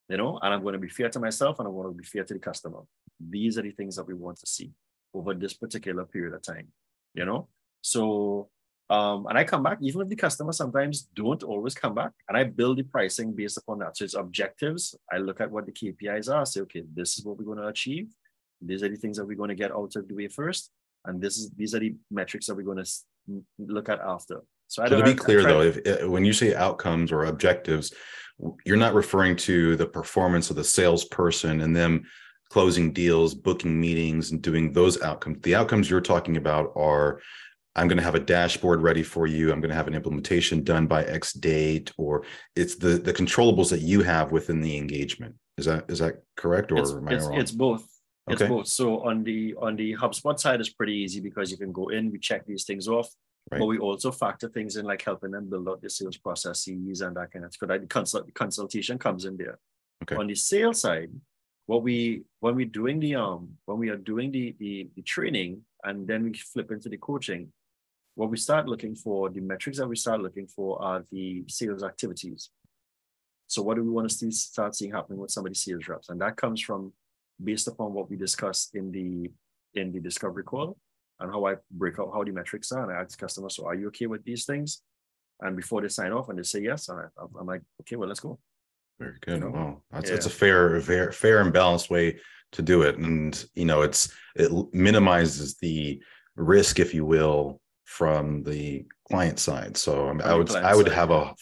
You 0.09 0.17
know, 0.17 0.39
and 0.41 0.55
I'm 0.55 0.63
going 0.63 0.75
to 0.75 0.79
be 0.79 0.89
fair 0.89 1.09
to 1.09 1.19
myself 1.19 1.59
and 1.59 1.67
I 1.67 1.71
want 1.71 1.91
to 1.91 1.95
be 1.95 2.05
fair 2.05 2.23
to 2.23 2.35
the 2.35 2.39
customer. 2.39 2.81
These 3.19 3.59
are 3.59 3.63
the 3.63 3.73
things 3.73 3.97
that 3.97 4.07
we 4.07 4.15
want 4.15 4.39
to 4.39 4.47
see 4.47 4.71
over 5.13 5.35
this 5.35 5.55
particular 5.55 6.05
period 6.05 6.35
of 6.35 6.43
time 6.43 6.69
you 7.17 7.25
know? 7.25 7.49
So, 7.81 8.49
um, 8.89 9.27
and 9.27 9.37
I 9.37 9.43
come 9.43 9.65
back, 9.65 9.79
even 9.81 10.03
if 10.03 10.09
the 10.09 10.17
customers 10.17 10.59
sometimes 10.59 11.09
don't 11.15 11.43
always 11.43 11.75
come 11.75 11.95
back, 11.95 12.13
and 12.29 12.39
I 12.39 12.45
build 12.45 12.79
the 12.79 12.85
pricing 12.85 13.33
based 13.33 13.57
upon 13.57 13.81
that. 13.81 13.97
So 13.97 14.05
it's 14.05 14.15
objectives. 14.15 14.95
I 15.13 15.17
look 15.17 15.41
at 15.41 15.51
what 15.51 15.67
the 15.67 15.73
KPIs 15.73 16.33
are, 16.33 16.47
say, 16.47 16.61
okay, 16.61 16.85
this 16.95 17.19
is 17.19 17.25
what 17.25 17.37
we're 17.37 17.45
going 17.45 17.59
to 17.59 17.67
achieve. 17.67 18.09
These 18.61 18.85
are 18.85 18.89
the 18.89 18.97
things 18.97 19.17
that 19.17 19.27
we're 19.27 19.37
going 19.37 19.49
to 19.49 19.57
get 19.57 19.73
out 19.73 19.97
of 19.97 20.07
the 20.07 20.15
way 20.15 20.29
first. 20.29 20.71
And 21.05 21.21
this 21.21 21.37
is 21.37 21.51
these 21.51 21.75
are 21.75 21.81
the 21.81 21.95
metrics 22.11 22.47
that 22.47 22.55
we're 22.55 22.63
going 22.63 22.85
to 22.85 23.43
look 23.59 23.89
at 23.89 24.01
after. 24.01 24.43
So, 24.69 24.85
so 24.87 24.99
to 24.99 25.05
be 25.05 25.15
clear 25.15 25.43
though, 25.43 25.61
if 25.63 26.09
when 26.09 26.25
you 26.25 26.33
say 26.33 26.55
outcomes 26.55 27.13
or 27.13 27.27
objectives, 27.27 27.93
you're 28.65 28.77
not 28.77 28.95
referring 28.95 29.37
to 29.37 29.77
the 29.77 29.87
performance 29.87 30.51
of 30.51 30.57
the 30.57 30.65
salesperson 30.65 31.61
and 31.61 31.75
them 31.75 32.05
closing 32.51 32.93
deals, 32.93 33.35
booking 33.35 33.81
meetings, 33.81 34.31
and 34.31 34.43
doing 34.43 34.73
those 34.73 35.01
outcomes. 35.03 35.39
The 35.43 35.55
outcomes 35.55 35.91
you're 35.91 36.01
talking 36.01 36.37
about 36.37 36.73
are 36.77 37.21
I'm 37.75 37.89
going 37.89 37.99
to 37.99 38.05
have 38.05 38.15
a 38.15 38.21
dashboard 38.21 38.83
ready 38.83 39.03
for 39.03 39.27
you. 39.27 39.53
I'm 39.53 39.61
going 39.61 39.71
to 39.71 39.77
have 39.77 39.89
an 39.89 39.95
implementation 39.95 40.65
done 40.65 40.87
by 40.87 41.05
X 41.05 41.33
date, 41.35 41.93
or 41.99 42.25
it's 42.55 42.77
the 42.77 42.99
the 42.99 43.13
controllables 43.13 43.71
that 43.71 43.81
you 43.81 44.03
have 44.03 44.33
within 44.33 44.61
the 44.61 44.77
engagement. 44.77 45.35
Is 45.59 45.67
that 45.67 45.91
is 45.91 45.99
that 45.99 46.23
correct, 46.37 46.73
or 46.73 46.79
it's, 46.79 46.93
am 46.93 47.09
I 47.09 47.13
it's, 47.13 47.25
wrong? 47.27 47.41
It's 47.41 47.53
both. 47.53 47.87
It's 48.29 48.43
both. 48.43 48.67
So 48.67 49.01
on 49.01 49.23
the 49.23 49.55
on 49.61 49.77
the 49.77 49.95
HubSpot 49.95 50.39
side, 50.39 50.61
it's 50.61 50.73
pretty 50.73 50.95
easy 50.95 51.21
because 51.21 51.51
you 51.51 51.57
can 51.57 51.71
go 51.71 51.89
in, 51.89 52.11
we 52.11 52.19
check 52.19 52.45
these 52.45 52.65
things 52.65 52.89
off, 52.89 53.09
right. 53.51 53.59
but 53.59 53.67
we 53.67 53.79
also 53.79 54.11
factor 54.11 54.49
things 54.49 54.77
in 54.77 54.87
like 54.87 55.03
helping 55.03 55.31
them 55.31 55.49
build 55.49 55.69
out 55.69 55.83
the 55.83 55.91
sales 55.91 56.17
processes 56.17 57.01
and 57.01 57.17
that 57.17 57.33
kind 57.33 57.45
of 57.45 57.53
stuff. 57.53 57.69
The 57.69 57.87
consult, 57.87 58.33
consultation 58.35 58.99
comes 58.99 59.25
in 59.25 59.37
there. 59.37 59.59
Okay. 60.03 60.17
On 60.17 60.27
the 60.27 60.35
sales 60.35 60.81
side, 60.81 61.11
what 61.67 61.83
we 61.83 62.23
when 62.41 62.55
we're 62.55 62.67
doing 62.67 62.99
the 63.01 63.15
um 63.17 63.49
when 63.67 63.79
we 63.79 63.89
are 63.91 63.97
doing 63.97 64.31
the, 64.31 64.55
the 64.59 64.89
the 64.95 65.03
training 65.03 65.61
and 65.85 66.07
then 66.07 66.23
we 66.23 66.33
flip 66.33 66.71
into 66.71 66.89
the 66.89 66.97
coaching 66.97 67.53
what 68.15 68.31
we 68.31 68.37
start 68.37 68.67
looking 68.67 68.95
for 68.95 69.29
the 69.29 69.41
metrics 69.41 69.79
that 69.79 69.87
we 69.87 69.97
start 69.97 70.21
looking 70.21 70.47
for 70.47 70.81
are 70.83 71.05
the 71.11 71.45
sales 71.49 71.83
activities 71.83 72.51
so 73.49 73.63
what 73.63 73.77
do 73.77 73.85
we 73.85 73.91
want 73.91 74.09
to 74.09 74.15
see, 74.15 74.31
start 74.31 74.75
seeing 74.75 74.93
happening 74.93 75.19
with 75.19 75.31
somebody's 75.31 75.63
sales 75.63 75.87
reps 75.89 76.09
and 76.09 76.21
that 76.21 76.37
comes 76.37 76.61
from 76.61 76.93
based 77.43 77.69
upon 77.69 77.93
what 77.93 78.09
we 78.09 78.17
discussed 78.17 78.75
in 78.75 78.91
the 78.93 79.31
in 79.75 79.93
the 79.93 80.01
discovery 80.01 80.45
call 80.45 80.77
and 81.21 81.31
how 81.31 81.45
i 81.47 81.55
break 81.71 81.99
out 81.99 82.11
how 82.13 82.25
the 82.25 82.31
metrics 82.31 82.73
are 82.73 82.83
and 82.83 82.93
i 82.93 83.03
ask 83.03 83.19
customers 83.19 83.57
so 83.57 83.67
are 83.67 83.75
you 83.75 83.89
okay 83.89 84.07
with 84.07 84.25
these 84.25 84.45
things 84.45 84.83
and 85.41 85.57
before 85.57 85.83
they 85.83 85.89
sign 85.89 86.13
off 86.13 86.29
and 86.29 86.39
they 86.39 86.43
say 86.43 86.61
yes 86.61 86.89
I, 86.89 87.05
i'm 87.39 87.47
like 87.47 87.63
okay 87.83 87.97
well 87.97 88.09
let's 88.09 88.21
go 88.21 88.39
very 88.99 89.17
good. 89.21 89.35
You 89.35 89.41
know? 89.41 89.51
Wow, 89.51 89.83
that's 89.91 90.09
yeah. 90.09 90.15
that's 90.15 90.27
a 90.27 90.31
fair, 90.31 90.81
fair, 90.81 91.13
fair 91.13 91.41
and 91.41 91.53
balanced 91.53 91.91
way 91.91 92.19
to 92.53 92.63
do 92.63 92.83
it, 92.83 92.97
and 92.97 93.45
you 93.55 93.65
know, 93.65 93.83
it's 93.83 94.13
it 94.35 94.51
minimizes 94.73 95.57
the 95.57 96.01
risk, 96.37 96.79
if 96.79 96.95
you 96.95 97.05
will, 97.05 97.61
from 97.85 98.43
the 98.43 98.87
client 99.09 99.39
side. 99.39 99.77
So 99.77 100.09
I, 100.09 100.13
mean, 100.13 100.23
I 100.23 100.35
would 100.35 100.51
I 100.55 100.75
would 100.75 100.87
side, 100.87 100.95
have 100.95 101.11
a 101.11 101.35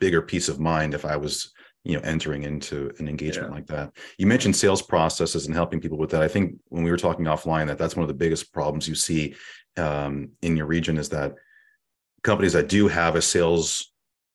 bigger 0.00 0.22
peace 0.22 0.48
of 0.48 0.60
mind 0.60 0.94
if 0.94 1.04
I 1.04 1.16
was 1.16 1.52
you 1.84 1.96
know 1.96 2.02
entering 2.04 2.44
into 2.44 2.92
an 2.98 3.08
engagement 3.08 3.48
yeah. 3.48 3.54
like 3.54 3.66
that 3.66 3.92
you 4.18 4.26
mentioned 4.26 4.54
sales 4.54 4.82
processes 4.82 5.46
and 5.46 5.54
helping 5.54 5.80
people 5.80 5.98
with 5.98 6.10
that 6.10 6.22
i 6.22 6.28
think 6.28 6.54
when 6.68 6.82
we 6.84 6.90
were 6.90 6.96
talking 6.96 7.24
offline 7.24 7.66
that 7.66 7.78
that's 7.78 7.96
one 7.96 8.02
of 8.02 8.08
the 8.08 8.14
biggest 8.14 8.52
problems 8.52 8.88
you 8.88 8.94
see 8.94 9.34
um, 9.78 10.30
in 10.42 10.56
your 10.56 10.66
region 10.66 10.98
is 10.98 11.08
that 11.08 11.34
companies 12.22 12.52
that 12.52 12.68
do 12.68 12.88
have 12.88 13.16
a 13.16 13.22
sales 13.22 13.92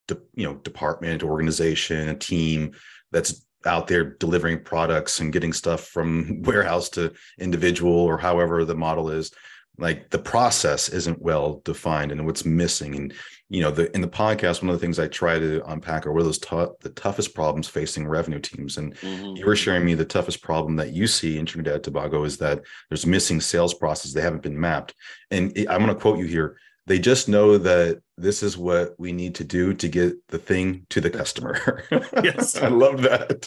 de, 0.08 0.18
you 0.36 0.46
know 0.46 0.56
department 0.56 1.24
organization 1.24 2.10
a 2.10 2.16
team 2.16 2.72
that's 3.12 3.46
out 3.66 3.88
there 3.88 4.16
delivering 4.16 4.64
products 4.64 5.20
and 5.20 5.34
getting 5.34 5.54
stuff 5.54 5.88
from 5.88 6.42
warehouse 6.46 6.90
to 6.90 7.14
individual 7.40 7.94
or 7.94 8.18
however 8.18 8.66
the 8.66 8.76
model 8.76 9.10
is 9.10 9.32
like 9.78 10.10
the 10.10 10.20
process 10.20 10.90
isn't 10.90 11.22
well 11.22 11.62
defined 11.64 12.12
and 12.12 12.26
what's 12.26 12.46
missing. 12.46 12.96
And 12.96 13.14
you 13.50 13.62
know 13.62 13.72
the 13.72 13.94
in 13.96 14.02
the 14.02 14.08
podcast 14.08 14.62
one 14.62 14.70
of 14.70 14.76
the 14.76 14.86
things 14.86 15.00
i 15.00 15.08
try 15.08 15.40
to 15.40 15.64
unpack 15.72 16.06
are 16.06 16.12
what 16.12 16.20
are 16.22 16.26
those 16.26 16.38
t- 16.38 16.66
the 16.82 16.90
toughest 16.90 17.34
problems 17.34 17.68
facing 17.68 18.08
revenue 18.08 18.40
teams. 18.40 18.78
And 18.78 18.96
mm-hmm. 18.96 19.38
you 19.38 19.46
were 19.46 19.56
sharing 19.56 19.86
me 19.86 19.94
the 19.94 20.04
toughest 20.06 20.42
problem 20.42 20.76
that 20.78 20.92
you 20.94 21.08
see 21.08 21.38
in 21.38 21.46
trinidad 21.46 21.76
and 21.76 21.84
tobago 21.84 22.24
is 22.24 22.38
that 22.38 22.62
there's 22.90 23.06
missing 23.06 23.40
sales 23.40 23.74
process. 23.74 24.12
They 24.12 24.22
haven't 24.22 24.44
been 24.44 24.60
mapped. 24.60 24.94
And 25.32 25.54
i'm 25.70 25.82
going 25.82 25.88
to 25.88 25.96
quote 25.96 26.20
you 26.20 26.26
here 26.26 26.58
they 26.88 27.00
just 27.00 27.28
know 27.28 27.58
that 27.58 28.02
this 28.18 28.42
is 28.42 28.58
what 28.58 28.96
we 28.98 29.12
need 29.12 29.36
to 29.36 29.44
do 29.44 29.74
to 29.74 29.88
get 29.90 30.16
the 30.30 30.40
thing 30.40 30.88
to 30.90 31.02
the 31.02 31.10
customer. 31.10 31.84
yes. 32.24 32.56
I 32.62 32.70
love 32.70 33.02
that. 33.02 33.46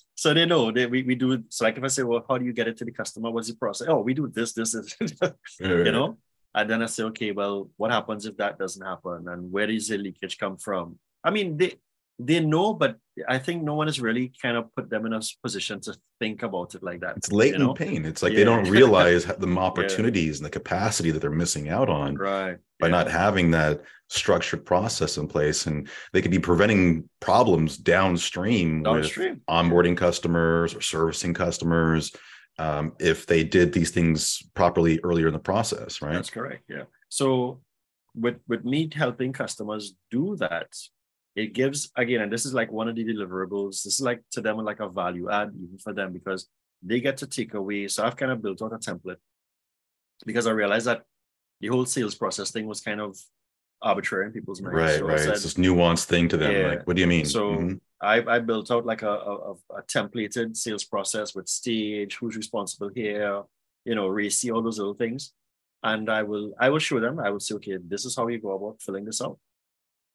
so 0.16 0.34
they 0.34 0.46
know 0.46 0.72
that 0.72 0.90
we, 0.90 1.04
we 1.04 1.14
do 1.14 1.44
so 1.48 1.64
like 1.64 1.78
if 1.78 1.84
I 1.84 1.86
say, 1.86 2.02
well, 2.02 2.24
how 2.28 2.38
do 2.38 2.44
you 2.44 2.52
get 2.52 2.66
it 2.66 2.76
to 2.78 2.84
the 2.84 2.90
customer? 2.90 3.30
What's 3.30 3.48
the 3.48 3.54
process? 3.54 3.86
Oh, 3.88 4.00
we 4.00 4.14
do 4.14 4.26
this, 4.26 4.52
this, 4.52 4.72
this, 4.72 4.96
you 5.60 5.92
know? 5.92 6.18
And 6.56 6.68
then 6.68 6.82
I 6.82 6.86
say, 6.86 7.04
okay, 7.04 7.30
well, 7.30 7.70
what 7.76 7.92
happens 7.92 8.26
if 8.26 8.36
that 8.38 8.58
doesn't 8.58 8.84
happen? 8.84 9.28
And 9.28 9.52
where 9.52 9.68
does 9.68 9.86
the 9.86 9.98
leakage 9.98 10.38
come 10.38 10.56
from? 10.56 10.98
I 11.22 11.30
mean, 11.30 11.56
they 11.56 11.76
they 12.18 12.40
know, 12.40 12.72
but 12.72 12.96
I 13.28 13.38
think 13.38 13.62
no 13.62 13.74
one 13.74 13.88
has 13.88 14.00
really 14.00 14.32
kind 14.40 14.56
of 14.56 14.74
put 14.74 14.88
them 14.88 15.06
in 15.06 15.12
a 15.12 15.20
position 15.42 15.80
to 15.82 15.96
think 16.18 16.42
about 16.42 16.74
it 16.74 16.82
like 16.82 17.00
that. 17.00 17.16
It's 17.16 17.32
latent 17.32 17.60
you 17.60 17.66
know? 17.66 17.74
pain. 17.74 18.04
It's 18.04 18.22
like 18.22 18.32
yeah. 18.32 18.38
they 18.38 18.44
don't 18.44 18.70
realize 18.70 19.26
the 19.26 19.48
opportunities 19.58 20.36
yeah. 20.36 20.38
and 20.38 20.46
the 20.46 20.58
capacity 20.58 21.10
that 21.10 21.20
they're 21.20 21.30
missing 21.30 21.68
out 21.68 21.88
on 21.88 22.14
right. 22.16 22.56
by 22.80 22.86
yeah. 22.86 22.90
not 22.90 23.10
having 23.10 23.50
that 23.52 23.82
structured 24.08 24.64
process 24.64 25.18
in 25.18 25.28
place. 25.28 25.66
And 25.66 25.88
they 26.12 26.22
could 26.22 26.30
be 26.30 26.38
preventing 26.38 27.08
problems 27.20 27.76
downstream, 27.76 28.82
downstream. 28.82 29.34
with 29.34 29.46
onboarding 29.46 29.96
customers 29.96 30.74
or 30.74 30.80
servicing 30.80 31.34
customers 31.34 32.12
um, 32.58 32.92
if 32.98 33.26
they 33.26 33.44
did 33.44 33.72
these 33.72 33.90
things 33.90 34.42
properly 34.54 35.00
earlier 35.04 35.26
in 35.26 35.34
the 35.34 35.38
process, 35.38 36.00
right? 36.00 36.14
That's 36.14 36.30
correct. 36.30 36.64
Yeah. 36.68 36.84
So 37.08 37.60
with 38.14 38.36
with 38.48 38.64
me 38.64 38.90
helping 38.94 39.32
customers 39.32 39.94
do 40.10 40.36
that 40.36 40.68
it 41.36 41.52
gives 41.52 41.92
again, 41.96 42.22
and 42.22 42.32
this 42.32 42.46
is 42.46 42.54
like 42.54 42.72
one 42.72 42.88
of 42.88 42.96
the 42.96 43.04
deliverables. 43.04 43.82
This 43.84 43.94
is 43.94 44.00
like 44.00 44.22
to 44.32 44.40
them 44.40 44.56
like 44.56 44.80
a 44.80 44.88
value 44.88 45.30
add 45.30 45.52
even 45.54 45.78
for 45.78 45.92
them 45.92 46.12
because 46.12 46.48
they 46.82 46.98
get 47.00 47.18
to 47.18 47.26
take 47.26 47.52
away. 47.52 47.88
So 47.88 48.04
I've 48.04 48.16
kind 48.16 48.32
of 48.32 48.42
built 48.42 48.62
out 48.62 48.72
a 48.72 48.78
template 48.78 49.16
because 50.24 50.46
I 50.46 50.52
realized 50.52 50.86
that 50.86 51.02
the 51.60 51.68
whole 51.68 51.84
sales 51.84 52.14
process 52.14 52.50
thing 52.50 52.66
was 52.66 52.80
kind 52.80 53.00
of 53.02 53.18
arbitrary 53.82 54.26
in 54.26 54.32
people's 54.32 54.62
minds. 54.62 54.76
Right, 54.76 54.98
so 54.98 55.06
right. 55.06 55.20
Said, 55.20 55.34
it's 55.34 55.42
this 55.42 55.54
nuanced 55.54 56.06
thing 56.06 56.28
to 56.30 56.38
them. 56.38 56.52
Yeah. 56.52 56.68
Like, 56.68 56.86
what 56.86 56.96
do 56.96 57.02
you 57.02 57.08
mean? 57.08 57.26
So 57.26 57.50
mm-hmm. 57.50 57.74
I, 58.00 58.24
I 58.26 58.38
built 58.38 58.70
out 58.70 58.86
like 58.86 59.02
a, 59.02 59.10
a, 59.10 59.52
a, 59.52 59.82
templated 59.82 60.56
sales 60.56 60.84
process 60.84 61.34
with 61.34 61.48
stage, 61.48 62.16
who's 62.16 62.36
responsible 62.36 62.90
here, 62.94 63.42
you 63.84 63.94
know, 63.94 64.08
RACI, 64.08 64.54
all 64.54 64.62
those 64.62 64.78
little 64.78 64.94
things. 64.94 65.32
And 65.82 66.10
I 66.10 66.22
will 66.22 66.54
I 66.58 66.70
will 66.70 66.78
show 66.78 66.98
them, 66.98 67.20
I 67.20 67.30
will 67.30 67.40
say, 67.40 67.54
okay, 67.56 67.76
this 67.86 68.06
is 68.06 68.16
how 68.16 68.26
you 68.28 68.38
go 68.38 68.52
about 68.52 68.80
filling 68.80 69.04
this 69.04 69.20
out. 69.20 69.38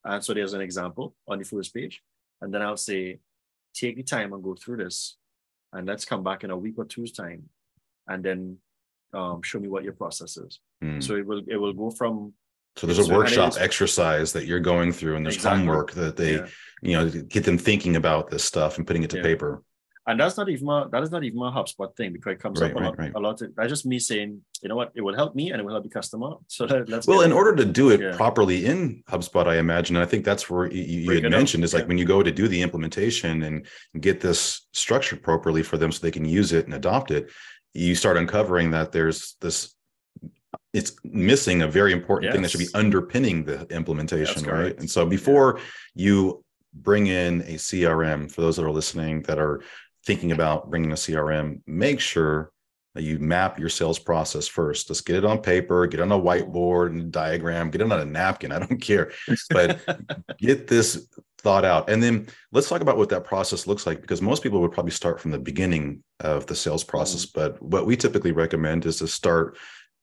And 0.04 0.24
so 0.24 0.34
there's 0.34 0.54
an 0.54 0.62
example 0.62 1.16
on 1.28 1.40
the 1.40 1.46
first 1.46 1.74
page. 1.74 2.02
And 2.42 2.54
then 2.54 2.62
I'll 2.62 2.78
say, 2.78 3.20
take 3.74 3.96
the 3.96 4.04
time 4.04 4.34
and 4.34 4.44
go 4.44 4.56
through 4.56 4.78
this. 4.78 5.18
And 5.74 5.88
let's 5.88 6.06
come 6.06 6.24
back 6.24 6.44
in 6.44 6.52
a 6.52 6.58
week 6.58 6.76
or 6.78 6.86
two's 6.86 7.12
time. 7.12 7.50
And 8.08 8.24
then 8.24 8.58
um, 9.14 9.42
show 9.42 9.60
me 9.60 9.68
what 9.68 9.84
your 9.84 9.94
process 9.94 10.38
is. 10.38 10.60
Mm. 10.84 11.04
So 11.04 11.16
it 11.16 11.26
will 11.26 11.44
it 11.48 11.58
will 11.58 11.74
go 11.74 11.92
from 11.92 12.34
so 12.78 12.88
there's 12.88 13.10
a 13.10 13.14
workshop 13.14 13.54
exercise 13.60 14.32
that 14.34 14.46
you're 14.46 14.62
going 14.62 14.94
through, 14.94 15.18
and 15.18 15.26
there's 15.26 15.36
exactly. 15.36 15.60
homework 15.60 15.92
that 15.92 16.16
they, 16.16 16.36
yeah. 16.36 16.48
you 16.82 16.94
know, 16.94 17.10
get 17.10 17.44
them 17.44 17.58
thinking 17.58 17.98
about 17.98 18.30
this 18.30 18.46
stuff 18.46 18.78
and 18.78 18.88
putting 18.88 19.04
it 19.04 19.10
to 19.10 19.18
yeah. 19.18 19.24
paper. 19.24 19.62
And 20.08 20.20
that's 20.20 20.36
not 20.36 20.50
even 20.50 20.68
a, 20.68 20.90
that 20.90 21.04
is 21.04 21.12
not 21.12 21.24
even 21.24 21.38
a 21.40 21.52
HubSpot 21.52 21.96
thing 21.96 22.12
because 22.14 22.34
it 22.34 22.40
comes 22.40 22.60
right, 22.60 22.72
up 22.72 22.78
a, 22.78 22.80
right, 22.80 22.86
lot, 22.86 22.98
right. 22.98 23.12
a 23.14 23.20
lot. 23.20 23.42
Of, 23.42 23.56
that's 23.56 23.70
just 23.70 23.86
me 23.86 24.00
saying, 24.00 24.42
you 24.64 24.70
know 24.70 24.76
what, 24.76 24.92
it 24.96 25.02
will 25.02 25.16
help 25.16 25.36
me 25.36 25.52
and 25.52 25.62
it 25.62 25.64
will 25.64 25.74
help 25.74 25.84
the 25.84 25.90
customer. 25.90 26.34
So 26.48 26.66
let's. 26.66 27.06
Well, 27.06 27.22
in 27.22 27.32
order 27.32 27.56
to 27.56 27.66
do 27.66 27.92
it 27.92 28.02
yeah. 28.02 28.16
properly 28.16 28.66
in 28.66 29.04
HubSpot, 29.10 29.46
I 29.46 29.58
imagine, 29.58 29.96
and 29.96 30.04
I 30.04 30.08
think 30.08 30.26
that's 30.26 30.50
where 30.50 30.72
you, 30.72 31.14
you 31.14 31.22
had 31.22 31.32
mentioned 31.32 31.64
is 31.64 31.76
like 31.76 31.88
when 31.88 32.00
you 32.00 32.06
go 32.06 32.24
to 32.24 32.32
do 32.32 32.48
the 32.48 32.62
implementation 32.62 33.44
and 33.44 33.68
get 34.00 34.22
this 34.22 34.68
structured 34.74 35.22
properly 35.22 35.62
for 35.62 35.78
them 35.78 35.92
so 35.92 36.00
they 36.02 36.12
can 36.12 36.26
use 36.26 36.52
it 36.52 36.66
and 36.66 36.74
adopt 36.74 37.12
it, 37.12 37.30
you 37.74 37.94
start 37.94 38.18
uncovering 38.18 38.72
that 38.72 38.92
there's 38.92 39.36
this 39.40 39.76
it's 40.74 40.96
missing 41.04 41.62
a 41.62 41.68
very 41.68 41.92
important 41.92 42.26
yes. 42.26 42.34
thing 42.34 42.42
that 42.42 42.50
should 42.52 42.60
be 42.60 42.70
underpinning 42.74 43.44
the 43.44 43.68
implementation, 43.76 44.44
right? 44.46 44.78
And 44.80 44.90
so 44.90 45.06
before 45.06 45.58
yeah. 45.58 46.06
you 46.06 46.46
bring 46.74 47.08
in 47.08 47.42
a 47.42 47.56
CRM, 47.56 48.32
for 48.32 48.42
those 48.42 48.56
that 48.56 48.66
are 48.66 48.72
listening 48.72 49.22
that 49.24 49.38
are 49.38 49.62
thinking 50.06 50.32
about 50.32 50.70
bringing 50.70 50.92
a 50.92 50.96
CRM, 50.96 51.62
make 51.66 52.00
sure 52.00 52.52
that 52.96 53.04
you 53.04 53.20
map 53.20 53.58
your 53.58 53.70
sales 53.70 54.00
process 54.00 54.48
first. 54.48 54.90
Let's 54.90 55.02
get 55.02 55.16
it 55.16 55.26
on 55.26 55.40
paper, 55.40 55.88
get 55.88 56.02
it 56.02 56.04
on 56.04 56.12
a 56.12 56.20
whiteboard 56.20 56.88
and 56.88 57.12
diagram, 57.12 57.72
get 57.72 57.82
it 57.82 57.92
on 57.92 58.00
a 58.00 58.06
napkin. 58.06 58.52
I 58.52 58.60
don't 58.60 58.82
care, 58.82 59.12
but 59.50 59.80
get 60.38 60.68
this 60.68 61.08
thought 61.38 61.64
out. 61.64 61.90
And 61.90 62.04
then 62.04 62.28
let's 62.52 62.68
talk 62.68 62.82
about 62.82 62.98
what 62.98 63.10
that 63.10 63.24
process 63.24 63.66
looks 63.66 63.88
like 63.88 64.02
because 64.02 64.22
most 64.22 64.44
people 64.44 64.60
would 64.62 64.74
probably 64.74 64.92
start 64.92 65.22
from 65.22 65.32
the 65.32 65.40
beginning 65.40 66.04
of 66.20 66.46
the 66.48 66.56
sales 66.56 66.84
process. 66.84 67.26
Mm-hmm. 67.26 67.40
But 67.40 67.62
what 67.62 67.86
we 67.86 67.96
typically 67.96 68.34
recommend 68.34 68.86
is 68.86 68.98
to 68.98 69.08
start 69.08 69.58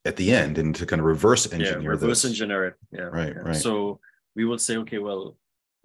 at 0.05 0.17
the 0.17 0.33
end 0.33 0.59
and 0.59 0.75
to 0.75 0.87
kind 0.87 1.01
of 1.01 1.07
reverse 1.07 1.53
engineer 1.53 1.83
yeah, 1.83 1.89
reverse 1.89 2.23
this. 2.23 2.31
engineer 2.31 2.67
it 2.67 2.75
yeah 2.93 3.03
right 3.03 3.35
yeah. 3.35 3.43
right 3.43 3.57
so 3.57 4.01
we 4.37 4.45
will 4.45 4.59
say 4.59 4.77
okay 4.77 4.99
well 4.99 5.37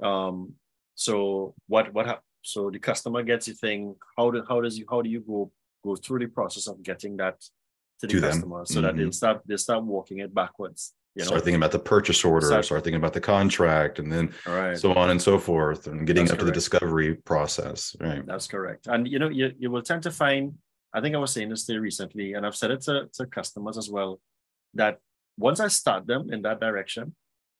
um 0.01 0.53
so 0.95 1.53
what 1.67 1.93
what 1.93 2.05
ha- 2.05 2.19
so 2.43 2.69
the 2.69 2.79
customer 2.79 3.23
gets 3.23 3.45
the 3.47 3.53
thing 3.53 3.95
how 4.17 4.29
do 4.29 4.43
how 4.47 4.61
does 4.61 4.77
you 4.77 4.85
how 4.89 5.01
do 5.01 5.09
you 5.09 5.21
go 5.21 5.51
go 5.83 5.95
through 5.95 6.19
the 6.19 6.27
process 6.27 6.67
of 6.67 6.81
getting 6.83 7.17
that 7.17 7.39
to 7.99 8.07
the 8.07 8.13
to 8.13 8.21
customer 8.21 8.57
them. 8.57 8.65
so 8.65 8.73
mm-hmm. 8.75 8.83
that 8.83 8.97
they'll 8.97 9.11
start 9.11 9.41
they 9.45 9.57
start 9.57 9.83
walking 9.83 10.19
it 10.19 10.33
backwards 10.33 10.93
you 11.15 11.21
know? 11.21 11.27
start 11.27 11.43
thinking 11.43 11.61
about 11.61 11.71
the 11.71 11.79
purchase 11.79 12.23
order 12.23 12.47
start, 12.47 12.65
start 12.65 12.83
thinking 12.83 12.97
about 12.99 13.13
the 13.13 13.21
contract 13.21 13.99
and 13.99 14.11
then 14.11 14.33
right. 14.45 14.77
so 14.77 14.93
on 14.93 15.09
and 15.09 15.21
so 15.21 15.37
forth 15.39 15.87
and 15.87 16.05
getting 16.05 16.25
that's 16.25 16.33
up 16.33 16.39
correct. 16.39 16.47
to 16.47 16.51
the 16.51 16.51
discovery 16.51 17.15
process 17.15 17.95
right 17.99 18.25
that's 18.25 18.47
correct 18.47 18.87
and 18.87 19.07
you 19.07 19.19
know 19.19 19.29
you, 19.29 19.51
you 19.57 19.71
will 19.71 19.81
tend 19.81 20.03
to 20.03 20.11
find 20.11 20.53
I 20.93 21.01
think 21.01 21.15
I 21.15 21.17
was 21.17 21.31
saying 21.31 21.49
this 21.49 21.65
to 21.65 21.79
recently, 21.79 22.33
and 22.33 22.45
I've 22.45 22.55
said 22.55 22.71
it 22.71 22.81
to, 22.81 23.09
to 23.13 23.25
customers 23.25 23.77
as 23.77 23.89
well, 23.89 24.19
that 24.75 24.99
once 25.37 25.59
I 25.59 25.67
start 25.67 26.05
them 26.05 26.31
in 26.31 26.43
that 26.43 26.59
direction, 26.59 27.15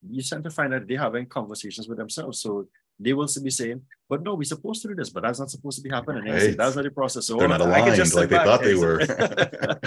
you 0.08 0.22
tend 0.22 0.44
to 0.44 0.52
find 0.52 0.72
that 0.74 0.88
they're 0.88 1.00
having 1.00 1.26
conversations 1.26 1.88
with 1.88 1.98
themselves. 1.98 2.40
So 2.40 2.68
they 3.00 3.14
will 3.14 3.28
be 3.42 3.50
saying, 3.50 3.82
but 4.10 4.22
no, 4.22 4.36
we're 4.36 4.44
supposed 4.44 4.82
to 4.84 4.90
do 4.90 4.96
this, 4.96 5.10
but 5.10 5.24
that's 5.24 5.40
not 5.40 5.50
supposed 5.50 5.78
to 5.78 5.82
be 5.82 5.90
happening. 5.90 6.26
Right. 6.26 6.42
Say, 6.42 6.52
that's 6.52 6.76
not 6.76 6.84
the 6.84 6.92
process. 6.92 7.26
So 7.26 7.38
They're 7.38 7.48
not 7.48 7.62
aligned 7.62 8.14
like 8.14 8.30
they 8.30 8.36
thought 8.36 8.62
they 8.62 8.76
were. 8.76 9.00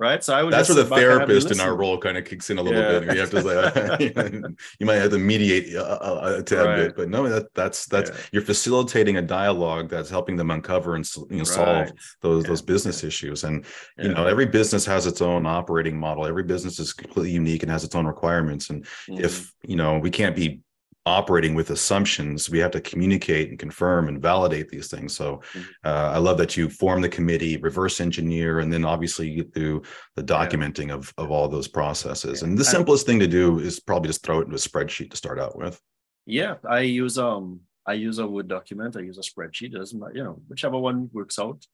right. 0.00 0.24
So 0.24 0.34
I 0.34 0.42
would 0.42 0.52
That's 0.52 0.68
where 0.68 0.82
the 0.82 0.86
therapist 0.86 1.52
in 1.52 1.60
our 1.60 1.76
role 1.76 1.96
kind 1.96 2.18
of 2.18 2.24
kicks 2.24 2.50
in 2.50 2.58
a 2.58 2.62
little 2.62 2.80
yeah. 2.80 2.98
bit. 2.98 3.14
You 3.14 3.20
have 3.20 3.30
to 3.30 3.42
like, 3.42 4.50
you 4.80 4.86
might 4.86 4.94
have 4.94 5.10
to 5.10 5.18
mediate 5.18 5.74
a, 5.74 5.84
a, 5.84 6.38
a 6.38 6.42
tad 6.42 6.66
right. 6.66 6.76
bit, 6.76 6.96
but 6.96 7.08
no, 7.08 7.28
that 7.28 7.54
that's 7.54 7.86
that's 7.86 8.10
yeah. 8.10 8.16
you're 8.32 8.42
facilitating 8.42 9.18
a 9.18 9.22
dialogue 9.22 9.88
that's 9.90 10.10
helping 10.10 10.34
them 10.34 10.50
uncover 10.50 10.96
and 10.96 11.08
you 11.30 11.38
know, 11.38 11.44
solve 11.44 11.92
those 12.20 12.42
yeah. 12.42 12.48
those 12.48 12.62
business 12.62 13.04
issues. 13.04 13.44
And 13.44 13.64
you 13.96 14.08
know, 14.08 14.26
every 14.26 14.46
business 14.46 14.84
has 14.86 15.06
its 15.06 15.22
own 15.22 15.46
operating 15.46 15.96
model. 15.96 16.26
Every 16.26 16.42
business 16.42 16.80
is 16.80 16.92
completely 16.92 17.30
unique 17.30 17.62
and 17.62 17.70
has 17.70 17.84
its 17.84 17.94
own 17.94 18.06
requirements. 18.06 18.70
And 18.70 18.84
mm-hmm. 18.84 19.24
if 19.24 19.54
you 19.62 19.76
know, 19.76 19.98
we 19.98 20.10
can't 20.10 20.34
be 20.34 20.62
operating 21.08 21.54
with 21.54 21.70
assumptions 21.70 22.50
we 22.50 22.58
have 22.58 22.70
to 22.70 22.80
communicate 22.80 23.48
and 23.48 23.58
confirm 23.58 24.08
and 24.08 24.20
validate 24.20 24.68
these 24.68 24.88
things 24.88 25.16
so 25.16 25.36
mm-hmm. 25.52 25.60
uh, 25.84 26.10
i 26.12 26.18
love 26.18 26.38
that 26.38 26.56
you 26.56 26.68
form 26.68 27.00
the 27.00 27.08
committee 27.08 27.56
reverse 27.56 28.00
engineer 28.00 28.60
and 28.60 28.72
then 28.72 28.84
obviously 28.84 29.28
you 29.28 29.42
do 29.42 29.82
the 30.16 30.22
documenting 30.22 30.88
yeah. 30.88 30.94
of, 30.94 31.12
of 31.16 31.30
all 31.30 31.48
those 31.48 31.66
processes 31.68 32.42
yeah. 32.42 32.48
and 32.48 32.58
the 32.58 32.64
simplest 32.64 33.06
thing 33.06 33.18
to 33.18 33.26
do 33.26 33.58
is 33.58 33.80
probably 33.80 34.08
just 34.08 34.22
throw 34.22 34.38
it 34.40 34.44
into 34.44 34.54
a 34.54 34.58
spreadsheet 34.58 35.10
to 35.10 35.16
start 35.16 35.40
out 35.40 35.56
with 35.56 35.80
yeah 36.26 36.54
i 36.68 36.80
use 36.80 37.18
um 37.18 37.58
i 37.86 37.94
use 37.94 38.18
a 38.18 38.26
word 38.26 38.48
document 38.48 38.96
i 38.96 39.00
use 39.00 39.18
a 39.18 39.22
spreadsheet 39.22 39.72
doesn't 39.72 40.02
you 40.14 40.22
know 40.22 40.40
whichever 40.48 40.78
one 40.78 41.08
works 41.12 41.38
out 41.38 41.64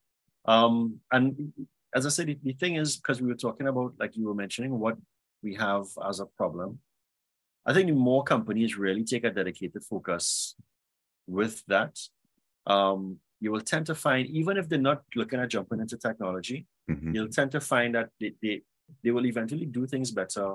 um 0.47 0.99
and 1.13 1.53
as 1.95 2.07
i 2.07 2.09
said 2.09 2.29
the, 2.29 2.39
the 2.45 2.53
thing 2.53 2.77
is 2.77 2.97
because 2.97 3.21
we 3.21 3.29
were 3.29 3.35
talking 3.35 3.67
about 3.67 3.93
like 3.99 4.17
you 4.17 4.27
were 4.27 4.35
mentioning 4.35 4.79
what 4.79 4.97
we 5.43 5.55
have 5.55 5.85
as 6.09 6.21
a 6.21 6.27
problem 6.27 6.79
I 7.67 7.73
think 7.73 7.91
more 7.93 8.23
companies 8.23 8.77
really 8.77 9.05
take 9.05 9.25
a 9.25 9.31
dedicated 9.31 9.83
focus 9.85 10.55
with 11.27 11.63
that. 11.67 11.99
Um, 12.67 13.19
you 13.41 13.53
will 13.53 13.61
tend 13.61 13.87
to 13.87 13.95
find, 13.95 14.27
even 14.29 14.57
if 14.57 14.69
they're 14.69 14.79
not 14.79 15.03
looking 15.15 15.41
at 15.41 15.49
jumping 15.49 15.81
into 15.81 15.97
technology, 15.97 16.67
mm-hmm. 16.91 17.15
you'll 17.15 17.29
tend 17.29 17.51
to 17.53 17.61
find 17.61 17.95
that 17.95 18.11
they, 18.21 18.33
they, 18.43 18.63
they 19.03 19.11
will 19.11 19.27
eventually 19.27 19.67
do 19.67 19.87
things 19.87 20.11
better 20.11 20.55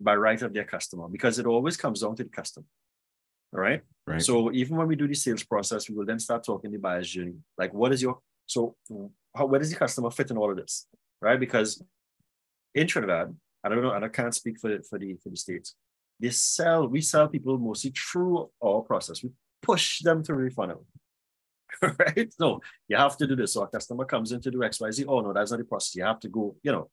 by 0.00 0.14
right 0.16 0.40
of 0.42 0.52
their 0.52 0.64
customer 0.64 1.08
because 1.08 1.38
it 1.38 1.46
always 1.46 1.76
comes 1.76 2.00
down 2.00 2.16
to 2.16 2.24
the 2.24 2.30
customer. 2.30 2.66
All 3.54 3.60
right. 3.60 3.82
Right. 4.06 4.20
So 4.20 4.52
even 4.52 4.76
when 4.76 4.88
we 4.88 4.96
do 4.96 5.06
the 5.06 5.14
sales 5.14 5.44
process, 5.44 5.88
we 5.88 5.94
will 5.94 6.04
then 6.04 6.18
start 6.18 6.44
talking 6.44 6.70
the 6.72 6.78
buyer's 6.78 7.08
journey. 7.10 7.36
Like, 7.56 7.72
what 7.72 7.92
is 7.92 8.02
your 8.02 8.18
so 8.46 8.74
how 9.34 9.46
where 9.46 9.60
does 9.60 9.70
the 9.70 9.76
customer 9.76 10.10
fit 10.10 10.30
in 10.30 10.36
all 10.36 10.50
of 10.50 10.56
this? 10.56 10.86
Right. 11.22 11.38
Because 11.38 11.82
in 12.74 12.86
Trinidad, 12.86 13.34
I 13.62 13.68
don't 13.68 13.82
know, 13.82 13.92
and 13.92 14.04
I 14.04 14.08
can't 14.08 14.34
speak 14.34 14.58
for, 14.58 14.76
for 14.82 14.98
the 14.98 15.16
for 15.22 15.30
the 15.30 15.36
states, 15.36 15.74
they 16.20 16.30
sell, 16.30 16.88
we 16.88 17.00
sell 17.00 17.28
people 17.28 17.58
mostly 17.58 17.90
through 17.90 18.50
our 18.62 18.82
process. 18.82 19.22
We 19.22 19.30
push 19.62 20.00
them 20.00 20.22
through 20.22 20.48
the 20.48 20.54
funnel. 20.54 20.86
right? 21.82 22.32
So 22.32 22.60
you 22.88 22.96
have 22.96 23.16
to 23.18 23.26
do 23.26 23.36
this. 23.36 23.54
So 23.54 23.62
a 23.62 23.68
customer 23.68 24.04
comes 24.04 24.32
in 24.32 24.40
to 24.42 24.50
do 24.50 24.58
XYZ. 24.58 25.04
Oh 25.08 25.20
no, 25.20 25.32
that's 25.32 25.50
not 25.50 25.58
the 25.58 25.64
process. 25.64 25.96
You 25.96 26.04
have 26.04 26.20
to 26.20 26.28
go, 26.28 26.56
you 26.62 26.72
know. 26.72 26.90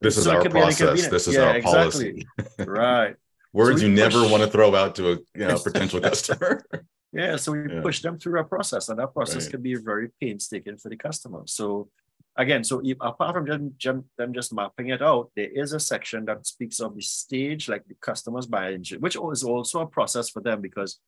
This 0.00 0.16
is 0.16 0.26
our 0.26 0.48
process. 0.48 1.08
This 1.08 1.28
is 1.28 1.34
yeah, 1.34 1.42
our 1.42 1.62
policy. 1.62 2.26
Exactly. 2.38 2.66
right. 2.66 3.16
Words 3.52 3.80
so 3.80 3.86
you 3.86 3.92
never 3.92 4.26
want 4.28 4.42
to 4.42 4.48
throw 4.48 4.74
out 4.74 4.94
to 4.96 5.12
a 5.12 5.14
you 5.34 5.46
know, 5.46 5.58
potential 5.64 6.00
customer. 6.00 6.64
yeah. 7.12 7.36
So 7.36 7.52
we 7.52 7.72
yeah. 7.72 7.82
push 7.82 8.00
them 8.00 8.18
through 8.18 8.40
a 8.40 8.44
process, 8.44 8.88
and 8.88 8.98
that 8.98 9.12
process 9.12 9.44
right. 9.44 9.52
can 9.52 9.62
be 9.62 9.74
very 9.74 10.08
painstaking 10.20 10.78
for 10.78 10.88
the 10.88 10.96
customer. 10.96 11.42
So 11.46 11.88
again, 12.36 12.64
so 12.64 12.80
if, 12.84 12.96
apart 13.00 13.34
from 13.34 13.46
just, 13.78 13.98
them 14.18 14.32
just 14.32 14.52
mapping 14.52 14.88
it 14.88 15.02
out, 15.02 15.30
there 15.36 15.50
is 15.52 15.72
a 15.72 15.80
section 15.80 16.24
that 16.26 16.46
speaks 16.46 16.80
of 16.80 16.94
the 16.94 17.02
stage, 17.02 17.68
like 17.68 17.84
the 17.86 17.94
customers 18.00 18.46
buying, 18.46 18.84
which 18.98 19.16
is 19.16 19.44
also 19.44 19.80
a 19.80 19.86
process 19.86 20.28
for 20.30 20.40
them 20.40 20.60
because 20.60 20.98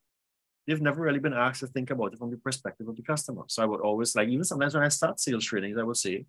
they've 0.67 0.81
never 0.81 1.03
really 1.03 1.19
been 1.19 1.35
asked 1.35 1.61
to 1.61 1.67
think 1.67 1.91
about 1.91 2.13
it 2.13 2.19
from 2.19 2.31
the 2.31 2.37
perspective 2.39 2.89
of 2.89 2.97
the 2.97 3.03
customer. 3.03 3.43
So 3.49 3.63
I 3.63 3.67
would 3.67 3.81
always 3.81 4.15
like, 4.15 4.29
even 4.29 4.45
sometimes 4.45 4.75
when 4.75 4.85
I 4.85 4.89
start 4.89 5.21
sales 5.21 5.45
trainings, 5.45 5.79
I 5.79 5.83
would 5.83 5.97
say, 5.97 6.25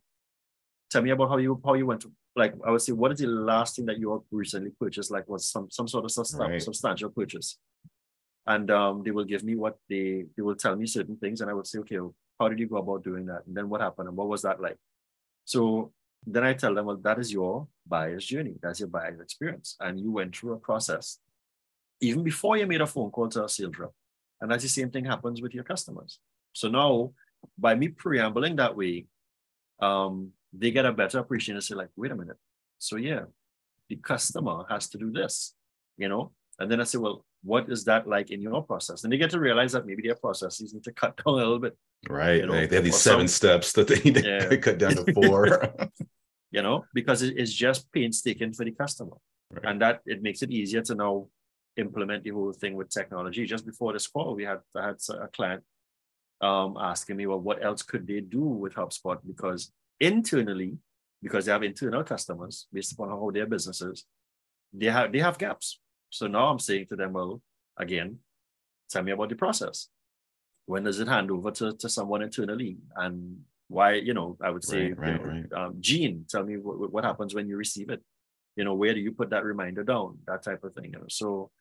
tell 0.92 1.02
me 1.02 1.12
about 1.12 1.30
how 1.30 1.38
you 1.38 1.60
how 1.66 1.74
you 1.74 1.86
went 1.86 2.02
to 2.02 2.12
like 2.36 2.54
I 2.66 2.72
would 2.72 2.82
say, 2.82 2.92
what 2.92 3.12
is 3.12 3.20
the 3.20 3.28
last 3.28 3.76
thing 3.76 3.86
that 3.86 3.98
you 3.98 4.24
recently 4.32 4.72
purchased? 4.80 5.12
Like 5.12 5.28
was 5.28 5.48
some 5.48 5.70
some 5.72 5.88
sort 5.88 6.06
of 6.06 6.12
substantial, 6.12 6.52
right. 6.52 6.62
substantial 6.62 7.10
purchase. 7.10 7.58
And 8.48 8.70
um, 8.70 9.02
they 9.04 9.12
will 9.12 9.24
give 9.24 9.44
me 9.44 9.56
what 9.56 9.78
they 9.90 10.26
they 10.36 10.44
will 10.44 10.56
tell 10.56 10.76
me 10.76 10.86
certain 10.86 11.18
things, 11.18 11.42
and 11.42 11.50
I 11.50 11.54
would 11.54 11.68
say, 11.68 11.80
okay, 11.80 12.00
how 12.40 12.50
did 12.50 12.60
you 12.60 12.68
go 12.68 12.78
about 12.78 13.04
doing 13.04 13.26
that? 13.28 13.44
And 13.48 13.56
then 13.56 13.70
what 13.70 13.82
happened? 13.82 14.08
And 14.08 14.18
what 14.18 14.28
was 14.28 14.42
that 14.44 14.62
like? 14.62 14.78
So 15.46 15.92
then 16.26 16.44
I 16.44 16.54
tell 16.54 16.74
them, 16.74 16.86
well, 16.86 16.98
that 16.98 17.20
is 17.20 17.32
your 17.32 17.68
buyer's 17.88 18.26
journey. 18.26 18.56
That's 18.62 18.80
your 18.80 18.90
buyer's 18.90 19.20
experience. 19.20 19.76
And 19.80 20.00
you 20.00 20.12
went 20.12 20.36
through 20.36 20.54
a 20.54 20.58
process 20.58 21.20
even 22.02 22.24
before 22.24 22.58
you 22.58 22.68
made 22.68 22.82
a 22.82 22.88
phone 22.88 23.12
call 23.12 23.30
to 23.30 23.46
a 23.46 23.50
sales 23.50 23.78
rep. 23.78 23.92
And 24.42 24.52
that's 24.52 24.64
the 24.64 24.70
same 24.70 24.92
thing 24.92 25.06
happens 25.06 25.42
with 25.42 25.54
your 25.54 25.64
customers. 25.64 26.20
So 26.54 26.68
now, 26.68 27.14
by 27.58 27.76
me 27.76 27.90
preambling 27.90 28.58
that 28.58 28.76
way, 28.76 29.06
um, 29.80 30.32
they 30.52 30.72
get 30.72 30.86
a 30.86 30.92
better 30.92 31.20
appreciation 31.20 31.56
and 31.56 31.64
say, 31.64 31.76
like, 31.76 31.90
wait 31.96 32.12
a 32.12 32.16
minute. 32.16 32.38
So 32.80 32.98
yeah, 32.98 33.24
the 33.90 33.96
customer 33.98 34.64
has 34.70 34.90
to 34.90 34.98
do 34.98 35.12
this, 35.12 35.54
you 35.98 36.10
know? 36.10 36.32
And 36.60 36.70
then 36.70 36.82
I 36.82 36.84
say, 36.84 36.98
well, 36.98 37.26
what 37.46 37.70
is 37.70 37.86
that 37.86 38.08
like 38.08 38.32
in 38.32 38.42
your 38.42 38.64
process? 38.64 39.04
And 39.04 39.14
they 39.14 39.18
get 39.18 39.30
to 39.32 39.40
realize 39.40 39.74
that 39.74 39.86
maybe 39.86 40.02
their 40.02 40.16
processes 40.16 40.74
need 40.74 40.84
to 40.84 40.92
cut 40.92 41.16
down 41.26 41.36
a 41.36 41.38
little 41.38 41.60
bit. 41.60 41.78
Right. 42.10 42.42
You 42.42 42.48
know, 42.48 42.54
they, 42.54 42.66
they, 42.66 42.76
have 42.76 42.86
these 42.86 43.00
seven 43.00 43.28
steps 43.28 43.72
that 43.74 43.88
they 43.88 44.00
need 44.00 44.26
yeah. 44.26 44.50
to 44.50 44.58
cut 44.66 44.78
down 44.80 44.96
to 44.96 45.14
four. 45.14 45.62
you 46.52 46.62
know, 46.62 46.86
because 46.94 47.22
it, 47.22 47.38
it's 47.38 47.54
just 47.54 47.92
painstaking 47.92 48.54
for 48.54 48.66
the 48.66 48.72
customer. 48.72 49.18
Right. 49.52 49.66
And 49.66 49.82
that 49.82 50.02
it 50.06 50.22
makes 50.22 50.42
it 50.42 50.52
easier 50.52 50.82
to 50.82 50.96
now 50.96 51.28
implement 51.78 52.24
the 52.24 52.32
whole 52.32 52.54
thing 52.54 52.76
with 52.76 52.90
technology. 52.90 53.46
Just 53.46 53.66
before 53.66 53.94
this 53.94 54.08
call, 54.08 54.36
we 54.36 54.44
had 54.44 54.60
I 54.76 54.88
had 54.88 54.98
a 55.22 55.28
client 55.28 55.64
um, 56.42 56.78
asking 56.80 57.18
me, 57.18 57.28
well, 57.28 57.40
what 57.40 57.64
else 57.64 57.82
could 57.82 58.08
they 58.08 58.22
do 58.22 58.42
with 58.42 58.74
HubSpot? 58.74 59.20
Because 59.26 59.72
internally, 60.00 60.78
because 61.22 61.46
they 61.46 61.52
have 61.52 61.64
internal 61.64 62.04
customers 62.04 62.68
based 62.74 62.94
upon 62.94 63.10
how 63.10 63.30
their 63.32 63.46
businesses, 63.46 64.06
they 64.74 64.88
have 64.88 65.12
they 65.12 65.20
have 65.20 65.38
gaps. 65.38 65.80
So 66.10 66.28
now 66.28 66.48
I'm 66.48 66.60
saying 66.60 66.88
to 66.90 66.96
them, 66.96 67.14
well, 67.14 67.42
again, 67.78 68.20
tell 68.90 69.04
me 69.04 69.12
about 69.12 69.30
the 69.30 69.36
process. 69.36 69.90
When 70.66 70.84
does 70.84 71.00
it 71.00 71.08
hand 71.08 71.30
over 71.32 71.52
to, 71.52 71.74
to 71.74 71.90
someone 71.90 72.22
internally? 72.22 72.78
And 72.96 73.42
why, 73.68 73.94
you 73.94 74.14
know, 74.14 74.38
I 74.42 74.50
would 74.50 74.64
say, 74.64 74.92
right, 74.92 74.98
right, 74.98 75.12
you 75.12 75.18
know, 75.18 75.26
right. 75.26 75.54
Um, 75.54 75.76
Gene, 75.80 76.26
tell 76.30 76.44
me 76.44 76.58
what, 76.58 76.92
what 76.92 77.04
happens 77.04 77.36
when 77.36 77.48
you 77.48 77.58
receive 77.58 77.90
it. 77.90 78.02
You 78.56 78.64
know, 78.64 78.74
where 78.74 78.94
do 78.94 79.00
you 79.00 79.12
put 79.12 79.32
that 79.32 79.44
reminder 79.44 79.84
down? 79.84 80.20
That 80.28 80.44
type 80.44 80.64
of 80.64 80.74
thing. 80.74 80.94
You 80.94 81.00
know? 81.00 81.06
So, 81.10 81.52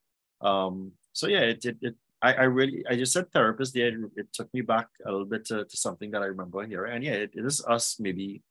um, 0.41 0.93
so 1.13 1.27
yeah, 1.27 1.41
it, 1.41 1.65
it, 1.65 1.77
it 1.83 1.95
I, 2.23 2.33
I 2.35 2.43
really, 2.45 2.85
I 2.89 2.97
just 2.97 3.13
said 3.13 3.31
therapist 3.33 3.75
there. 3.75 3.89
It, 3.89 4.11
it 4.17 4.33
took 4.33 4.53
me 4.55 4.63
back 4.63 4.89
a 5.05 5.11
little 5.11 5.27
bit 5.27 5.45
to, 5.47 5.65
to 5.65 5.77
something 5.77 6.11
that 6.13 6.23
I 6.23 6.27
remember 6.27 6.65
here. 6.65 6.85
And 6.85 7.05
yeah, 7.05 7.13
it, 7.13 7.33
it 7.35 7.45
is 7.45 7.65
us 7.67 7.97
maybe 7.99 8.43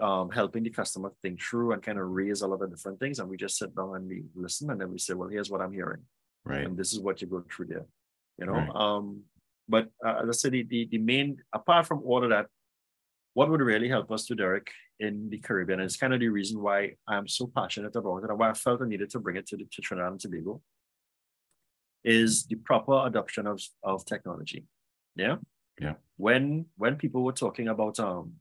um, 0.00 0.30
helping 0.30 0.62
the 0.62 0.70
customer 0.70 1.12
think 1.22 1.42
through 1.42 1.72
and 1.72 1.82
kind 1.82 1.98
of 1.98 2.08
raise 2.08 2.42
all 2.42 2.52
of 2.52 2.60
the 2.60 2.68
different 2.68 2.98
things. 2.98 3.18
And 3.18 3.28
we 3.28 3.36
just 3.36 3.58
sit 3.58 3.74
down 3.74 3.96
and 3.96 4.08
we 4.08 4.24
listen 4.34 4.70
and 4.70 4.80
then 4.80 4.90
we 4.90 4.98
say, 4.98 5.14
well, 5.14 5.28
here's 5.28 5.50
what 5.50 5.60
I'm 5.60 5.72
hearing. 5.72 6.02
Right. 6.44 6.64
And 6.64 6.76
this 6.76 6.92
is 6.92 7.00
what 7.00 7.20
you 7.20 7.28
go 7.28 7.44
through 7.50 7.66
there. 7.66 7.86
You 8.38 8.46
know, 8.46 8.52
right. 8.52 8.70
um, 8.74 9.22
but 9.68 9.90
uh, 10.04 10.20
as 10.22 10.28
I 10.28 10.32
said, 10.32 10.52
the, 10.52 10.64
the, 10.64 10.88
the 10.90 10.98
main, 10.98 11.38
apart 11.52 11.86
from 11.86 12.02
all 12.04 12.24
of 12.24 12.30
that, 12.30 12.46
what 13.34 13.50
would 13.50 13.60
really 13.60 13.88
help 13.88 14.10
us 14.10 14.26
to 14.26 14.34
Derek 14.34 14.70
in 15.00 15.30
the 15.30 15.38
Caribbean, 15.38 15.80
and 15.80 15.86
it's 15.86 15.96
kind 15.96 16.12
of 16.12 16.20
the 16.20 16.28
reason 16.28 16.60
why 16.60 16.92
I'm 17.08 17.26
so 17.26 17.50
passionate 17.54 17.96
about 17.96 18.18
it 18.18 18.30
and 18.30 18.38
why 18.38 18.50
I 18.50 18.54
felt 18.54 18.82
I 18.82 18.86
needed 18.86 19.10
to 19.10 19.20
bring 19.20 19.36
it 19.36 19.46
to, 19.48 19.56
the, 19.56 19.66
to 19.72 19.82
Trinidad 19.82 20.12
and 20.12 20.20
Tobago, 20.20 20.60
is 22.04 22.44
the 22.46 22.56
proper 22.56 23.06
adoption 23.06 23.46
of, 23.46 23.60
of 23.82 24.04
technology. 24.04 24.66
Yeah. 25.16 25.36
Yeah. 25.80 25.94
When 26.16 26.66
when 26.76 26.96
people 26.96 27.24
were 27.24 27.32
talking 27.32 27.68
about 27.68 27.98
um 27.98 28.34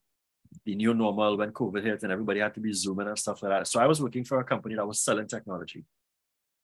the 0.65 0.75
new 0.75 0.93
normal 0.93 1.37
when 1.37 1.51
COVID 1.51 1.83
hit 1.83 2.03
and 2.03 2.11
everybody 2.11 2.39
had 2.39 2.53
to 2.55 2.59
be 2.59 2.73
zooming 2.73 3.07
and 3.07 3.17
stuff 3.17 3.41
like 3.41 3.51
that. 3.51 3.67
So 3.67 3.79
I 3.79 3.87
was 3.87 4.01
working 4.01 4.23
for 4.23 4.39
a 4.39 4.43
company 4.43 4.75
that 4.75 4.87
was 4.87 4.99
selling 4.99 5.27
technology. 5.27 5.85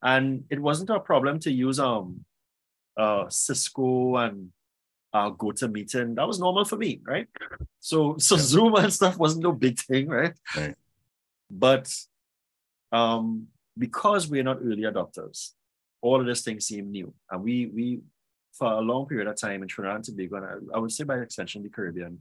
And 0.01 0.43
it 0.49 0.59
wasn't 0.59 0.89
a 0.89 0.99
problem 0.99 1.39
to 1.39 1.51
use 1.51 1.79
um 1.79 2.25
uh 2.97 3.29
Cisco 3.29 4.17
and 4.17 4.51
uh 5.13 5.31
GoToMeeting. 5.31 6.15
That 6.15 6.27
was 6.27 6.39
normal 6.39 6.65
for 6.65 6.77
me, 6.77 7.01
right? 7.05 7.27
So 7.79 8.17
so 8.17 8.35
yeah. 8.35 8.41
Zoom 8.41 8.75
and 8.75 8.93
stuff 8.93 9.17
wasn't 9.17 9.43
no 9.43 9.53
big 9.53 9.79
thing, 9.79 10.07
right? 10.07 10.33
Right. 10.55 10.75
But 11.49 11.91
um 12.91 13.47
because 13.77 14.27
we're 14.27 14.43
not 14.43 14.57
early 14.61 14.83
adopters, 14.83 15.51
all 16.01 16.19
of 16.19 16.27
these 16.27 16.41
things 16.41 16.65
seem 16.65 16.91
new. 16.91 17.13
And 17.31 17.43
we 17.43 17.67
we 17.67 18.01
for 18.53 18.71
a 18.71 18.81
long 18.81 19.05
period 19.05 19.27
of 19.27 19.39
time 19.39 19.61
in 19.61 19.67
Trinidad 19.67 19.97
and 19.97 20.05
Tobago, 20.05 20.37
and 20.37 20.45
I, 20.45 20.77
I 20.77 20.79
would 20.79 20.91
say 20.91 21.03
by 21.03 21.17
extension 21.17 21.61
the 21.61 21.69
Caribbean, 21.69 22.19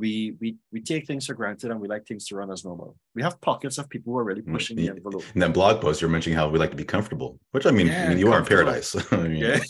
we 0.00 0.34
we 0.40 0.56
we 0.72 0.80
take 0.80 1.06
things 1.06 1.26
for 1.26 1.34
granted 1.34 1.70
and 1.70 1.80
we 1.80 1.86
like 1.86 2.06
things 2.06 2.26
to 2.28 2.36
run 2.36 2.50
as 2.50 2.64
normal. 2.64 2.96
We 3.14 3.22
have 3.22 3.40
pockets 3.40 3.78
of 3.78 3.88
people 3.88 4.12
who 4.12 4.18
are 4.18 4.24
really 4.24 4.42
mm, 4.42 4.52
pushing 4.52 4.76
the 4.76 4.88
envelope. 4.88 5.24
In 5.34 5.40
that 5.40 5.52
blog 5.52 5.80
post, 5.80 6.00
you're 6.00 6.10
mentioning 6.10 6.36
how 6.36 6.48
we 6.48 6.58
like 6.58 6.70
to 6.70 6.76
be 6.76 6.84
comfortable, 6.84 7.38
which 7.52 7.66
I 7.66 7.70
mean, 7.70 7.88
yeah, 7.88 8.06
I 8.06 8.08
mean 8.08 8.18
you 8.18 8.32
are 8.32 8.38
in 8.38 8.46
paradise. 8.46 8.96
I 9.12 9.16
mean, 9.16 9.36
yeah. 9.36 9.60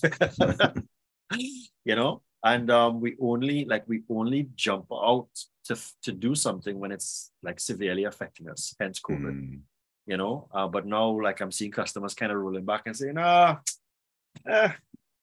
you 1.85 1.97
know, 1.97 2.23
and 2.45 2.71
um, 2.71 3.01
we 3.01 3.17
only 3.21 3.65
like 3.65 3.85
we 3.89 4.03
only 4.09 4.49
jump 4.55 4.87
out 4.93 5.29
to 5.65 5.77
to 6.03 6.13
do 6.13 6.35
something 6.35 6.79
when 6.79 6.93
it's 6.93 7.33
like 7.43 7.61
severely 7.61 8.05
affecting 8.05 8.49
us, 8.49 8.75
hence 8.81 9.01
COVID. 9.01 9.35
Mm. 9.35 9.61
You 10.07 10.17
know, 10.17 10.49
uh, 10.53 10.69
but 10.69 10.87
now 10.87 11.21
like 11.21 11.41
I'm 11.41 11.53
seeing 11.53 11.73
customers 11.73 12.15
kind 12.15 12.33
of 12.33 12.39
rolling 12.39 12.65
back 12.65 12.83
and 12.87 12.97
saying, 12.97 13.19
ah, 13.19 13.61
eh, 14.49 14.73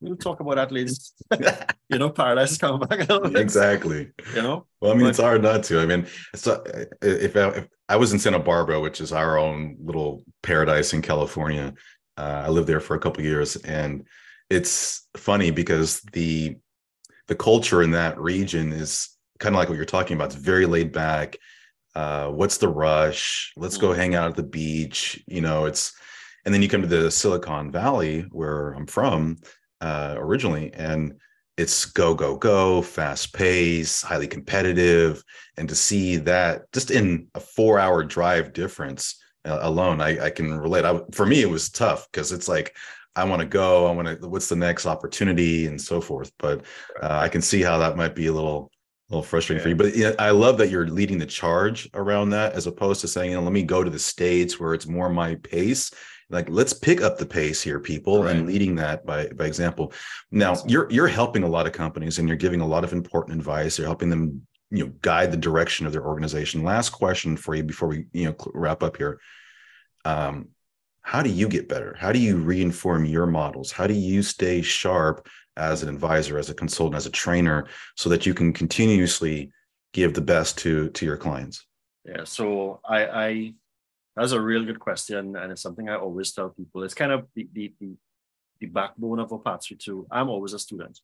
we'll 0.02 0.16
talk 0.16 0.40
about 0.40 0.56
that 0.56 0.72
later. 0.72 0.92
you 1.90 1.98
know, 1.98 2.10
paradise 2.10 2.52
is 2.52 2.58
coming 2.58 2.88
back. 2.88 3.08
exactly. 3.36 4.12
You 4.36 4.42
know. 4.42 4.66
Well, 4.82 4.92
I 4.92 4.96
mean, 4.96 5.06
but, 5.06 5.10
it's 5.10 5.20
hard 5.20 5.42
not 5.42 5.64
to. 5.64 5.80
I 5.80 5.86
mean, 5.86 6.08
so 6.36 6.64
if 7.02 7.36
I, 7.36 7.48
if 7.50 7.68
I 7.90 7.96
was 7.96 8.14
in 8.14 8.20
Santa 8.20 8.40
Barbara, 8.40 8.80
which 8.80 9.02
is 9.02 9.12
our 9.12 9.38
own 9.38 9.78
little 9.80 10.24
paradise 10.44 10.94
in 10.94 11.02
California, 11.02 11.74
uh, 12.18 12.44
I 12.46 12.50
lived 12.50 12.68
there 12.68 12.80
for 12.80 12.96
a 12.96 13.00
couple 13.00 13.24
years, 13.24 13.56
and 13.58 14.06
it's 14.50 15.08
funny 15.16 15.52
because 15.52 16.02
the 16.14 16.58
the 17.28 17.36
culture 17.36 17.82
in 17.82 17.92
that 17.92 18.18
region 18.18 18.72
is 18.72 19.10
kind 19.40 19.54
of 19.54 19.60
like 19.60 19.70
what 19.70 19.76
you're 19.76 19.86
talking 19.86 20.16
about. 20.16 20.28
It's 20.28 20.36
very 20.36 20.66
laid 20.66 20.92
back. 20.92 21.38
Uh, 21.94 22.30
what's 22.30 22.58
the 22.58 22.70
rush? 22.70 23.54
Let's 23.58 23.78
go 23.78 23.90
mm. 23.90 23.96
hang 23.96 24.16
out 24.16 24.30
at 24.30 24.36
the 24.36 24.44
beach. 24.44 25.22
You 25.28 25.42
know, 25.42 25.66
it's 25.66 25.94
and 26.46 26.54
then 26.54 26.62
you 26.62 26.70
come 26.70 26.82
to 26.82 26.88
the 26.88 27.12
Silicon 27.12 27.72
Valley 27.72 28.22
where 28.32 28.72
I'm 28.72 28.88
from, 28.88 29.38
uh, 29.82 30.16
originally, 30.18 30.74
and 30.74 31.14
it's 31.58 31.86
go 31.86 32.14
go 32.14 32.36
go, 32.36 32.82
fast 32.82 33.34
pace, 33.34 34.02
highly 34.02 34.28
competitive, 34.28 35.24
and 35.58 35.68
to 35.70 35.76
see 35.76 36.18
that 36.18 36.72
just 36.72 36.92
in 36.92 37.28
a 37.36 37.40
four 37.40 37.80
hour 37.80 38.04
drive 38.04 38.54
difference 38.54 39.22
uh, 39.46 39.60
alone, 39.62 40.02
I, 40.02 40.26
I 40.26 40.30
can 40.30 40.58
relate. 40.60 40.86
I, 40.86 41.00
for 41.12 41.26
me, 41.26 41.42
it 41.42 41.50
was 41.50 41.70
tough 41.70 42.08
because 42.12 42.32
it's 42.32 42.48
like 42.48 42.76
I 43.16 43.24
want 43.24 43.40
to 43.40 43.48
go, 43.48 43.88
I 43.88 43.92
want 43.92 44.22
to. 44.22 44.28
What's 44.28 44.50
the 44.50 44.56
next 44.56 44.86
opportunity 44.86 45.66
and 45.66 45.82
so 45.82 46.00
forth. 46.00 46.32
But 46.38 46.66
uh, 47.02 47.18
I 47.20 47.30
can 47.30 47.42
see 47.42 47.62
how 47.62 47.80
that 47.80 47.98
might 47.98 48.14
be 48.14 48.28
a 48.28 48.34
little 48.34 48.72
a 49.10 49.14
little 49.14 49.24
frustrating 49.24 49.60
yeah. 49.60 49.64
for 49.64 49.70
you. 49.70 49.76
But 49.76 49.96
yeah, 49.96 50.12
I 50.20 50.32
love 50.32 50.58
that 50.58 50.70
you're 50.70 50.88
leading 50.88 51.18
the 51.18 51.26
charge 51.26 51.90
around 51.94 52.32
that, 52.32 52.54
as 52.54 52.68
opposed 52.68 53.02
to 53.02 53.08
saying, 53.08 53.32
you 53.32 53.38
know, 53.38 53.44
let 53.44 53.54
me 53.54 53.64
go 53.64 53.84
to 53.84 53.90
the 53.90 54.00
states 54.00 54.60
where 54.60 54.74
it's 54.74 54.88
more 54.88 55.10
my 55.10 55.36
pace 55.36 55.92
like 56.30 56.50
let's 56.50 56.74
pick 56.74 57.02
up 57.02 57.18
the 57.18 57.26
pace 57.26 57.62
here 57.62 57.80
people 57.80 58.24
right. 58.24 58.36
and 58.36 58.48
leading 58.48 58.76
that 58.76 59.06
by 59.06 59.28
by 59.30 59.46
example 59.46 59.94
now 60.32 60.56
you're 60.66 60.90
you're 60.92 61.08
helping 61.08 61.44
a 61.44 61.48
lot 61.48 61.66
of 61.66 61.74
companies 61.74 62.20
and 62.20 62.28
you're 62.28 62.38
giving 62.38 62.62
a 62.62 62.68
lot 62.68 62.84
of 62.84 62.94
important 62.94 63.38
advice 63.38 63.78
you're 63.78 63.88
helping 63.88 64.10
them 64.10 64.42
you 64.70 64.86
know 64.86 64.92
guide 65.02 65.32
the 65.32 65.38
direction 65.38 65.86
of 65.86 65.92
their 65.92 66.06
organization 66.06 66.64
last 66.64 66.90
question 66.90 67.38
for 67.38 67.56
you 67.56 67.64
before 67.64 67.88
we 67.88 68.06
you 68.12 68.26
know 68.26 68.36
wrap 68.54 68.84
up 68.84 68.98
here 68.98 69.20
um 70.06 70.50
how 71.02 71.22
do 71.22 71.30
you 71.30 71.48
get 71.48 71.70
better 71.70 71.96
how 71.98 72.12
do 72.12 72.20
you 72.20 72.38
reinform 72.38 73.10
your 73.10 73.26
models 73.26 73.72
how 73.72 73.88
do 73.88 73.94
you 73.94 74.22
stay 74.22 74.62
sharp 74.62 75.28
as 75.58 75.84
an 75.84 75.90
advisor 75.90 76.38
as 76.38 76.50
a 76.50 76.54
consultant 76.54 76.96
as 76.96 77.06
a 77.06 77.12
trainer 77.12 77.68
so 77.96 78.10
that 78.10 78.26
you 78.26 78.34
can 78.34 78.54
continuously 78.54 79.52
give 79.94 80.14
the 80.14 80.22
best 80.22 80.58
to 80.58 80.90
to 80.92 81.06
your 81.06 81.18
clients 81.18 81.66
yeah 82.06 82.24
so 82.24 82.80
i 82.88 83.06
i 83.06 83.54
that's 84.18 84.32
a 84.32 84.42
real 84.42 84.66
good 84.66 84.80
question, 84.80 85.36
and 85.36 85.52
it's 85.52 85.62
something 85.62 85.90
I 85.90 85.96
always 85.96 86.32
tell 86.32 86.50
people. 86.50 86.82
It's 86.84 86.96
kind 86.96 87.12
of 87.12 87.28
the 87.36 87.48
the 87.54 87.72
the, 87.80 87.96
the 88.60 88.66
backbone 88.66 89.20
of 89.20 89.30
Opatswy. 89.30 90.06
I'm 90.10 90.28
always 90.28 90.54
a 90.54 90.60
student. 90.60 91.00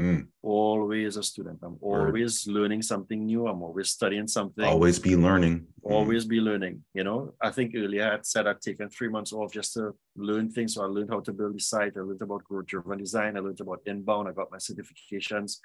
Mm. 0.00 0.26
Always 0.42 1.16
a 1.16 1.22
student. 1.22 1.58
I'm 1.62 1.76
always 1.80 2.46
Word. 2.46 2.54
learning 2.54 2.82
something 2.82 3.26
new. 3.26 3.46
I'm 3.46 3.62
always 3.62 3.90
studying 3.90 4.26
something. 4.26 4.64
Always 4.64 4.98
be 4.98 5.16
learning. 5.16 5.60
Mm. 5.84 5.92
Always 5.92 6.24
mm. 6.24 6.28
be 6.28 6.40
learning. 6.40 6.82
You 6.94 7.04
know, 7.04 7.34
I 7.42 7.50
think 7.50 7.74
earlier 7.76 8.08
I 8.08 8.12
had 8.12 8.26
said 8.26 8.46
I'd 8.46 8.60
taken 8.60 8.88
three 8.88 9.08
months 9.08 9.32
off 9.32 9.52
just 9.52 9.74
to 9.74 9.94
learn 10.16 10.50
things. 10.50 10.74
So 10.74 10.82
I 10.82 10.86
learned 10.86 11.10
how 11.10 11.20
to 11.20 11.32
build 11.32 11.54
the 11.54 11.60
site. 11.60 11.92
I 11.96 12.00
learned 12.00 12.22
about 12.22 12.44
growth 12.44 12.66
driven 12.66 12.98
design. 12.98 13.36
I 13.36 13.40
learned 13.40 13.60
about 13.60 13.82
inbound. 13.86 14.28
I 14.28 14.32
got 14.32 14.50
my 14.50 14.58
certifications. 14.58 15.58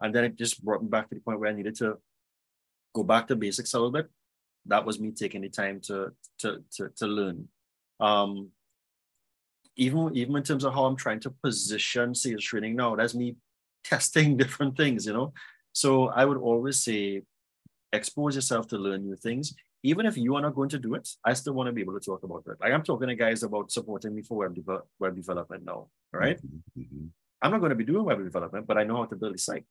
And 0.00 0.14
then 0.14 0.24
it 0.24 0.36
just 0.36 0.64
brought 0.64 0.82
me 0.82 0.88
back 0.88 1.08
to 1.08 1.16
the 1.16 1.20
point 1.20 1.40
where 1.40 1.50
I 1.50 1.54
needed 1.54 1.76
to 1.76 1.98
go 2.94 3.02
back 3.02 3.26
to 3.28 3.36
basics 3.36 3.74
a 3.74 3.78
little 3.78 3.92
bit 3.92 4.08
that 4.66 4.84
was 4.84 5.00
me 5.00 5.10
taking 5.10 5.42
the 5.42 5.48
time 5.48 5.80
to 5.80 6.12
to 6.38 6.62
to, 6.72 6.88
to 6.96 7.06
learn 7.06 7.48
um 8.00 8.48
even 9.76 10.10
even 10.14 10.36
in 10.36 10.42
terms 10.42 10.64
of 10.64 10.74
how 10.74 10.84
i'm 10.84 10.96
trying 10.96 11.20
to 11.20 11.30
position 11.42 12.14
sales 12.14 12.44
training 12.44 12.76
now 12.76 12.94
that's 12.94 13.14
me 13.14 13.36
testing 13.84 14.36
different 14.42 14.76
things 14.76 15.06
you 15.06 15.12
know? 15.12 15.32
So 15.72 16.08
i 16.08 16.24
would 16.24 16.38
always 16.38 16.80
say 16.80 17.22
expose 17.92 18.34
yourself 18.34 18.66
to 18.68 18.78
learn 18.78 19.04
new 19.04 19.16
things. 19.16 19.54
Even 19.84 20.06
if 20.06 20.16
you 20.16 20.36
are 20.36 20.40
not 20.40 20.54
going 20.54 20.68
to 20.70 20.78
do 20.78 20.94
it 20.94 21.08
i 21.24 21.32
still 21.34 21.54
want 21.54 21.66
to 21.66 21.72
be 21.72 21.82
able 21.82 21.98
to 21.98 22.04
talk 22.10 22.22
about 22.22 22.44
it 22.46 22.56
like 22.60 22.72
i'm 22.72 22.84
talking 22.84 23.08
to 23.08 23.16
guys 23.16 23.42
about 23.42 23.72
supporting 23.72 24.14
me 24.14 24.22
for 24.22 24.38
web, 24.38 24.54
de- 24.54 24.84
web 25.00 25.16
development 25.16 25.64
now 25.64 25.88
right? 26.12 26.38
Mm-hmm, 26.38 26.80
mm-hmm. 26.82 27.06
i'm 27.42 27.50
not 27.50 27.58
going 27.58 27.70
to 27.70 27.80
be 27.82 27.84
doing 27.84 28.04
web 28.04 28.22
development 28.22 28.66
but 28.66 28.78
i 28.78 28.84
know 28.84 28.98
how 28.98 29.06
to 29.06 29.16
build 29.16 29.34
a 29.34 29.38
site. 29.38 29.64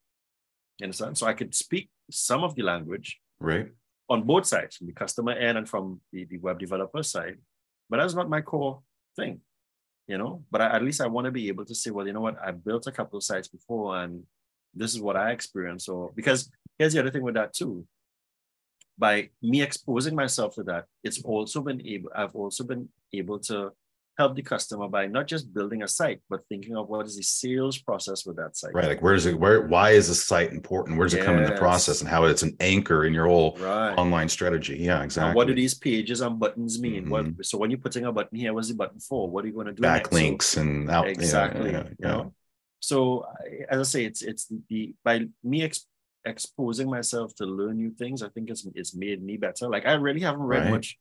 You 0.79 0.85
understand? 0.85 1.17
So 1.17 1.27
i 1.27 1.33
could 1.33 1.55
speak 1.55 1.89
some 2.11 2.43
of 2.43 2.55
the 2.55 2.63
language 2.63 3.19
right. 3.39 3.67
on 4.09 4.23
both 4.23 4.45
sides, 4.45 4.77
from 4.77 4.87
the 4.87 4.93
customer 4.93 5.31
end 5.31 5.57
and 5.57 5.67
from 5.67 6.01
the, 6.11 6.25
the 6.25 6.37
web 6.37 6.59
developer 6.59 7.03
side. 7.03 7.37
But 7.89 7.97
that's 7.97 8.13
not 8.13 8.29
my 8.29 8.41
core 8.41 8.81
thing, 9.15 9.41
you 10.11 10.17
know. 10.17 10.43
But 10.51 10.61
I, 10.61 10.75
at 10.75 10.83
least 10.83 10.99
I 11.01 11.07
want 11.07 11.25
to 11.25 11.31
be 11.31 11.47
able 11.47 11.65
to 11.65 11.73
say, 11.73 11.89
well, 11.89 12.05
you 12.05 12.11
know 12.13 12.19
what, 12.27 12.37
I 12.45 12.51
built 12.51 12.85
a 12.85 12.91
couple 12.91 13.17
of 13.17 13.23
sites 13.23 13.47
before, 13.47 14.03
and 14.03 14.23
this 14.75 14.93
is 14.93 14.99
what 14.99 15.15
I 15.15 15.31
experienced. 15.31 15.85
So 15.85 16.11
because 16.15 16.51
here's 16.77 16.93
the 16.93 16.99
other 16.99 17.11
thing 17.11 17.23
with 17.23 17.35
that 17.35 17.53
too. 17.53 17.87
By 18.97 19.29
me 19.41 19.61
exposing 19.61 20.15
myself 20.15 20.55
to 20.55 20.63
that, 20.63 20.85
it's 21.01 21.23
also 21.23 21.61
been 21.61 21.81
able. 21.87 22.11
I've 22.13 22.35
also 22.35 22.63
been 22.65 22.89
able 23.13 23.39
to 23.49 23.71
help 24.17 24.35
the 24.35 24.41
customer 24.41 24.87
by 24.87 25.07
not 25.07 25.27
just 25.27 25.53
building 25.53 25.83
a 25.83 25.87
site, 25.87 26.21
but 26.29 26.41
thinking 26.49 26.75
of 26.75 26.89
what 26.89 27.05
is 27.05 27.15
the 27.15 27.23
sales 27.23 27.77
process 27.77 28.25
with 28.25 28.35
that 28.37 28.57
site. 28.57 28.73
Right. 28.73 28.87
Like 28.87 29.01
where's 29.01 29.25
it 29.25 29.39
where 29.39 29.61
why 29.67 29.91
is 29.91 30.09
a 30.09 30.15
site 30.15 30.51
important? 30.51 30.97
Where 30.97 31.05
does 31.05 31.13
yes. 31.13 31.23
it 31.23 31.25
come 31.25 31.37
in 31.37 31.45
the 31.45 31.57
process 31.57 32.01
and 32.01 32.09
how 32.09 32.25
it's 32.25 32.43
an 32.43 32.55
anchor 32.59 33.05
in 33.05 33.13
your 33.13 33.27
whole 33.27 33.57
right. 33.59 33.93
online 33.95 34.29
strategy? 34.29 34.77
Yeah, 34.77 35.03
exactly. 35.03 35.29
And 35.29 35.35
what 35.35 35.47
do 35.47 35.55
these 35.55 35.73
pages 35.73 36.21
and 36.21 36.39
buttons 36.39 36.79
mean? 36.81 37.03
Mm-hmm. 37.03 37.11
What 37.11 37.45
so 37.45 37.57
when 37.57 37.71
you're 37.71 37.79
putting 37.79 38.05
a 38.05 38.11
button 38.11 38.37
here, 38.37 38.53
what's 38.53 38.67
the 38.67 38.75
button 38.75 38.99
for? 38.99 39.29
What 39.29 39.45
are 39.45 39.47
you 39.47 39.53
going 39.53 39.67
to 39.67 39.73
do? 39.73 39.81
Backlinks 39.81 40.43
so, 40.43 40.61
and 40.61 40.89
out 40.89 41.07
exactly. 41.07 41.71
Yeah, 41.71 41.77
yeah, 41.77 41.89
yeah. 41.99 42.11
You 42.11 42.23
know? 42.23 42.33
So 42.79 43.25
as 43.69 43.79
I 43.79 43.83
say, 43.83 44.05
it's 44.05 44.21
it's 44.21 44.51
the 44.69 44.93
by 45.03 45.27
me 45.43 45.63
ex- 45.63 45.85
exposing 46.25 46.89
myself 46.89 47.33
to 47.35 47.45
learn 47.45 47.77
new 47.77 47.91
things. 47.91 48.23
I 48.23 48.29
think 48.29 48.49
it's 48.49 48.67
it's 48.75 48.95
made 48.95 49.23
me 49.23 49.37
better. 49.37 49.69
Like 49.69 49.85
I 49.85 49.93
really 49.93 50.21
haven't 50.21 50.41
read 50.41 50.63
right. 50.63 50.71
much 50.71 50.97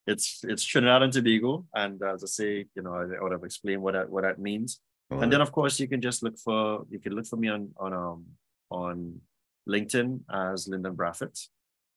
it's, 0.07 0.41
it's 0.45 0.65
Trinidad 0.65 1.03
and 1.03 1.13
Tobago. 1.13 1.67
And 1.75 2.01
as 2.03 2.25
I 2.25 2.27
say, 2.27 2.65
you 2.75 2.83
know, 2.83 2.95
I, 2.95 3.03
I 3.19 3.23
would 3.23 3.33
have 3.33 3.45
explained 3.45 3.83
what 3.83 3.93
that, 3.95 4.09
what 4.09 4.23
that 4.23 4.39
means. 4.39 4.81
and 5.11 5.31
then 5.33 5.41
of 5.41 5.51
course 5.53 5.81
you 5.81 5.89
can 5.89 6.01
just 6.01 6.23
look 6.23 6.39
for, 6.39 6.87
you 6.89 7.01
can 7.01 7.15
look 7.15 7.27
for 7.27 7.37
me 7.37 7.49
on, 7.49 7.71
on, 7.79 7.93
um, 7.93 8.25
on 8.71 9.21
LinkedIn 9.69 10.21
as 10.33 10.69
Lyndon 10.69 10.97
Brathwaite 10.97 11.49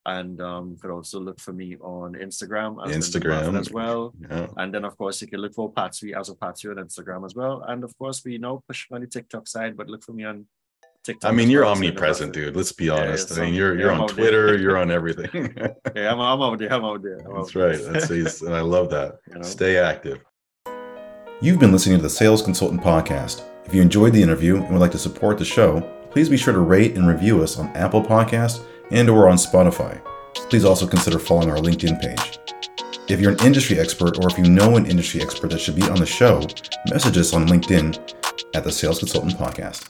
and 0.05 0.41
um, 0.41 0.71
you 0.71 0.77
could 0.77 0.91
also 0.91 1.19
look 1.19 1.39
for 1.39 1.53
me 1.53 1.77
on 1.77 2.13
Instagram 2.13 2.85
as 2.85 2.95
Instagram 2.95 3.57
as 3.57 3.71
well. 3.71 4.13
Yeah. 4.29 4.47
And 4.57 4.73
then 4.73 4.83
of 4.83 4.97
course 4.97 5.21
you 5.21 5.27
can 5.27 5.39
look 5.39 5.53
for 5.53 5.71
Opatswy 5.71 6.17
as 6.17 6.29
Opatswy 6.29 6.71
on 6.71 6.83
Instagram 6.83 7.25
as 7.25 7.35
well. 7.35 7.63
And 7.67 7.83
of 7.83 7.97
course 7.97 8.23
we 8.25 8.37
know 8.37 8.63
push 8.67 8.87
on 8.91 9.01
the 9.01 9.07
TikTok 9.07 9.47
side, 9.47 9.77
but 9.77 9.87
look 9.87 10.03
for 10.03 10.11
me 10.11 10.25
on 10.25 10.45
TikTok. 11.05 11.31
I 11.31 11.33
mean, 11.33 11.49
you're 11.49 11.63
well, 11.63 11.71
omnipresent, 11.71 12.33
dude. 12.33 12.55
Let's 12.55 12.71
be 12.73 12.89
honest. 12.89 13.31
Yeah, 13.31 13.43
I 13.43 13.45
mean, 13.45 13.53
you're 13.53 13.79
you're 13.79 13.91
on 13.91 14.07
Twitter, 14.07 14.57
you're 14.61 14.77
on 14.77 14.91
everything. 14.91 15.53
yeah, 15.95 16.11
I'm, 16.11 16.19
I'm 16.19 16.41
out 16.41 16.59
there. 16.59 16.73
I'm 16.73 16.83
out 16.83 17.01
there. 17.01 17.19
I'm 17.19 17.35
That's 17.35 17.55
out 17.55 17.61
right. 17.61 17.77
There. 17.77 18.23
That's 18.23 18.41
and 18.41 18.53
I 18.53 18.61
love 18.61 18.89
that. 18.89 19.19
You 19.29 19.35
know? 19.35 19.41
Stay 19.41 19.77
active. 19.77 20.23
You've 21.41 21.59
been 21.59 21.71
listening 21.71 21.97
to 21.97 22.03
the 22.03 22.09
Sales 22.09 22.41
Consultant 22.41 22.81
Podcast. 22.81 23.43
If 23.65 23.73
you 23.73 23.81
enjoyed 23.81 24.13
the 24.13 24.21
interview 24.21 24.57
and 24.57 24.69
would 24.71 24.79
like 24.79 24.91
to 24.91 24.99
support 24.99 25.37
the 25.37 25.45
show, 25.45 25.81
please 26.11 26.29
be 26.29 26.37
sure 26.37 26.53
to 26.53 26.59
rate 26.59 26.95
and 26.95 27.07
review 27.07 27.41
us 27.41 27.57
on 27.57 27.67
Apple 27.69 28.01
Podcasts 28.01 28.63
and 28.91 29.09
or 29.09 29.27
on 29.29 29.37
Spotify. 29.37 30.01
Please 30.49 30.65
also 30.65 30.87
consider 30.87 31.19
following 31.19 31.49
our 31.49 31.57
LinkedIn 31.57 32.01
page. 32.01 32.39
If 33.09 33.19
you're 33.19 33.33
an 33.33 33.45
industry 33.45 33.79
expert 33.79 34.17
or 34.17 34.29
if 34.29 34.37
you 34.37 34.45
know 34.45 34.77
an 34.77 34.85
industry 34.85 35.21
expert 35.21 35.51
that 35.51 35.59
should 35.59 35.75
be 35.75 35.83
on 35.83 35.97
the 35.97 36.05
show, 36.05 36.41
message 36.89 37.17
us 37.17 37.33
on 37.33 37.47
LinkedIn 37.47 37.99
at 38.55 38.63
the 38.63 38.71
Sales 38.71 38.99
Consultant 38.99 39.33
Podcast. 39.37 39.89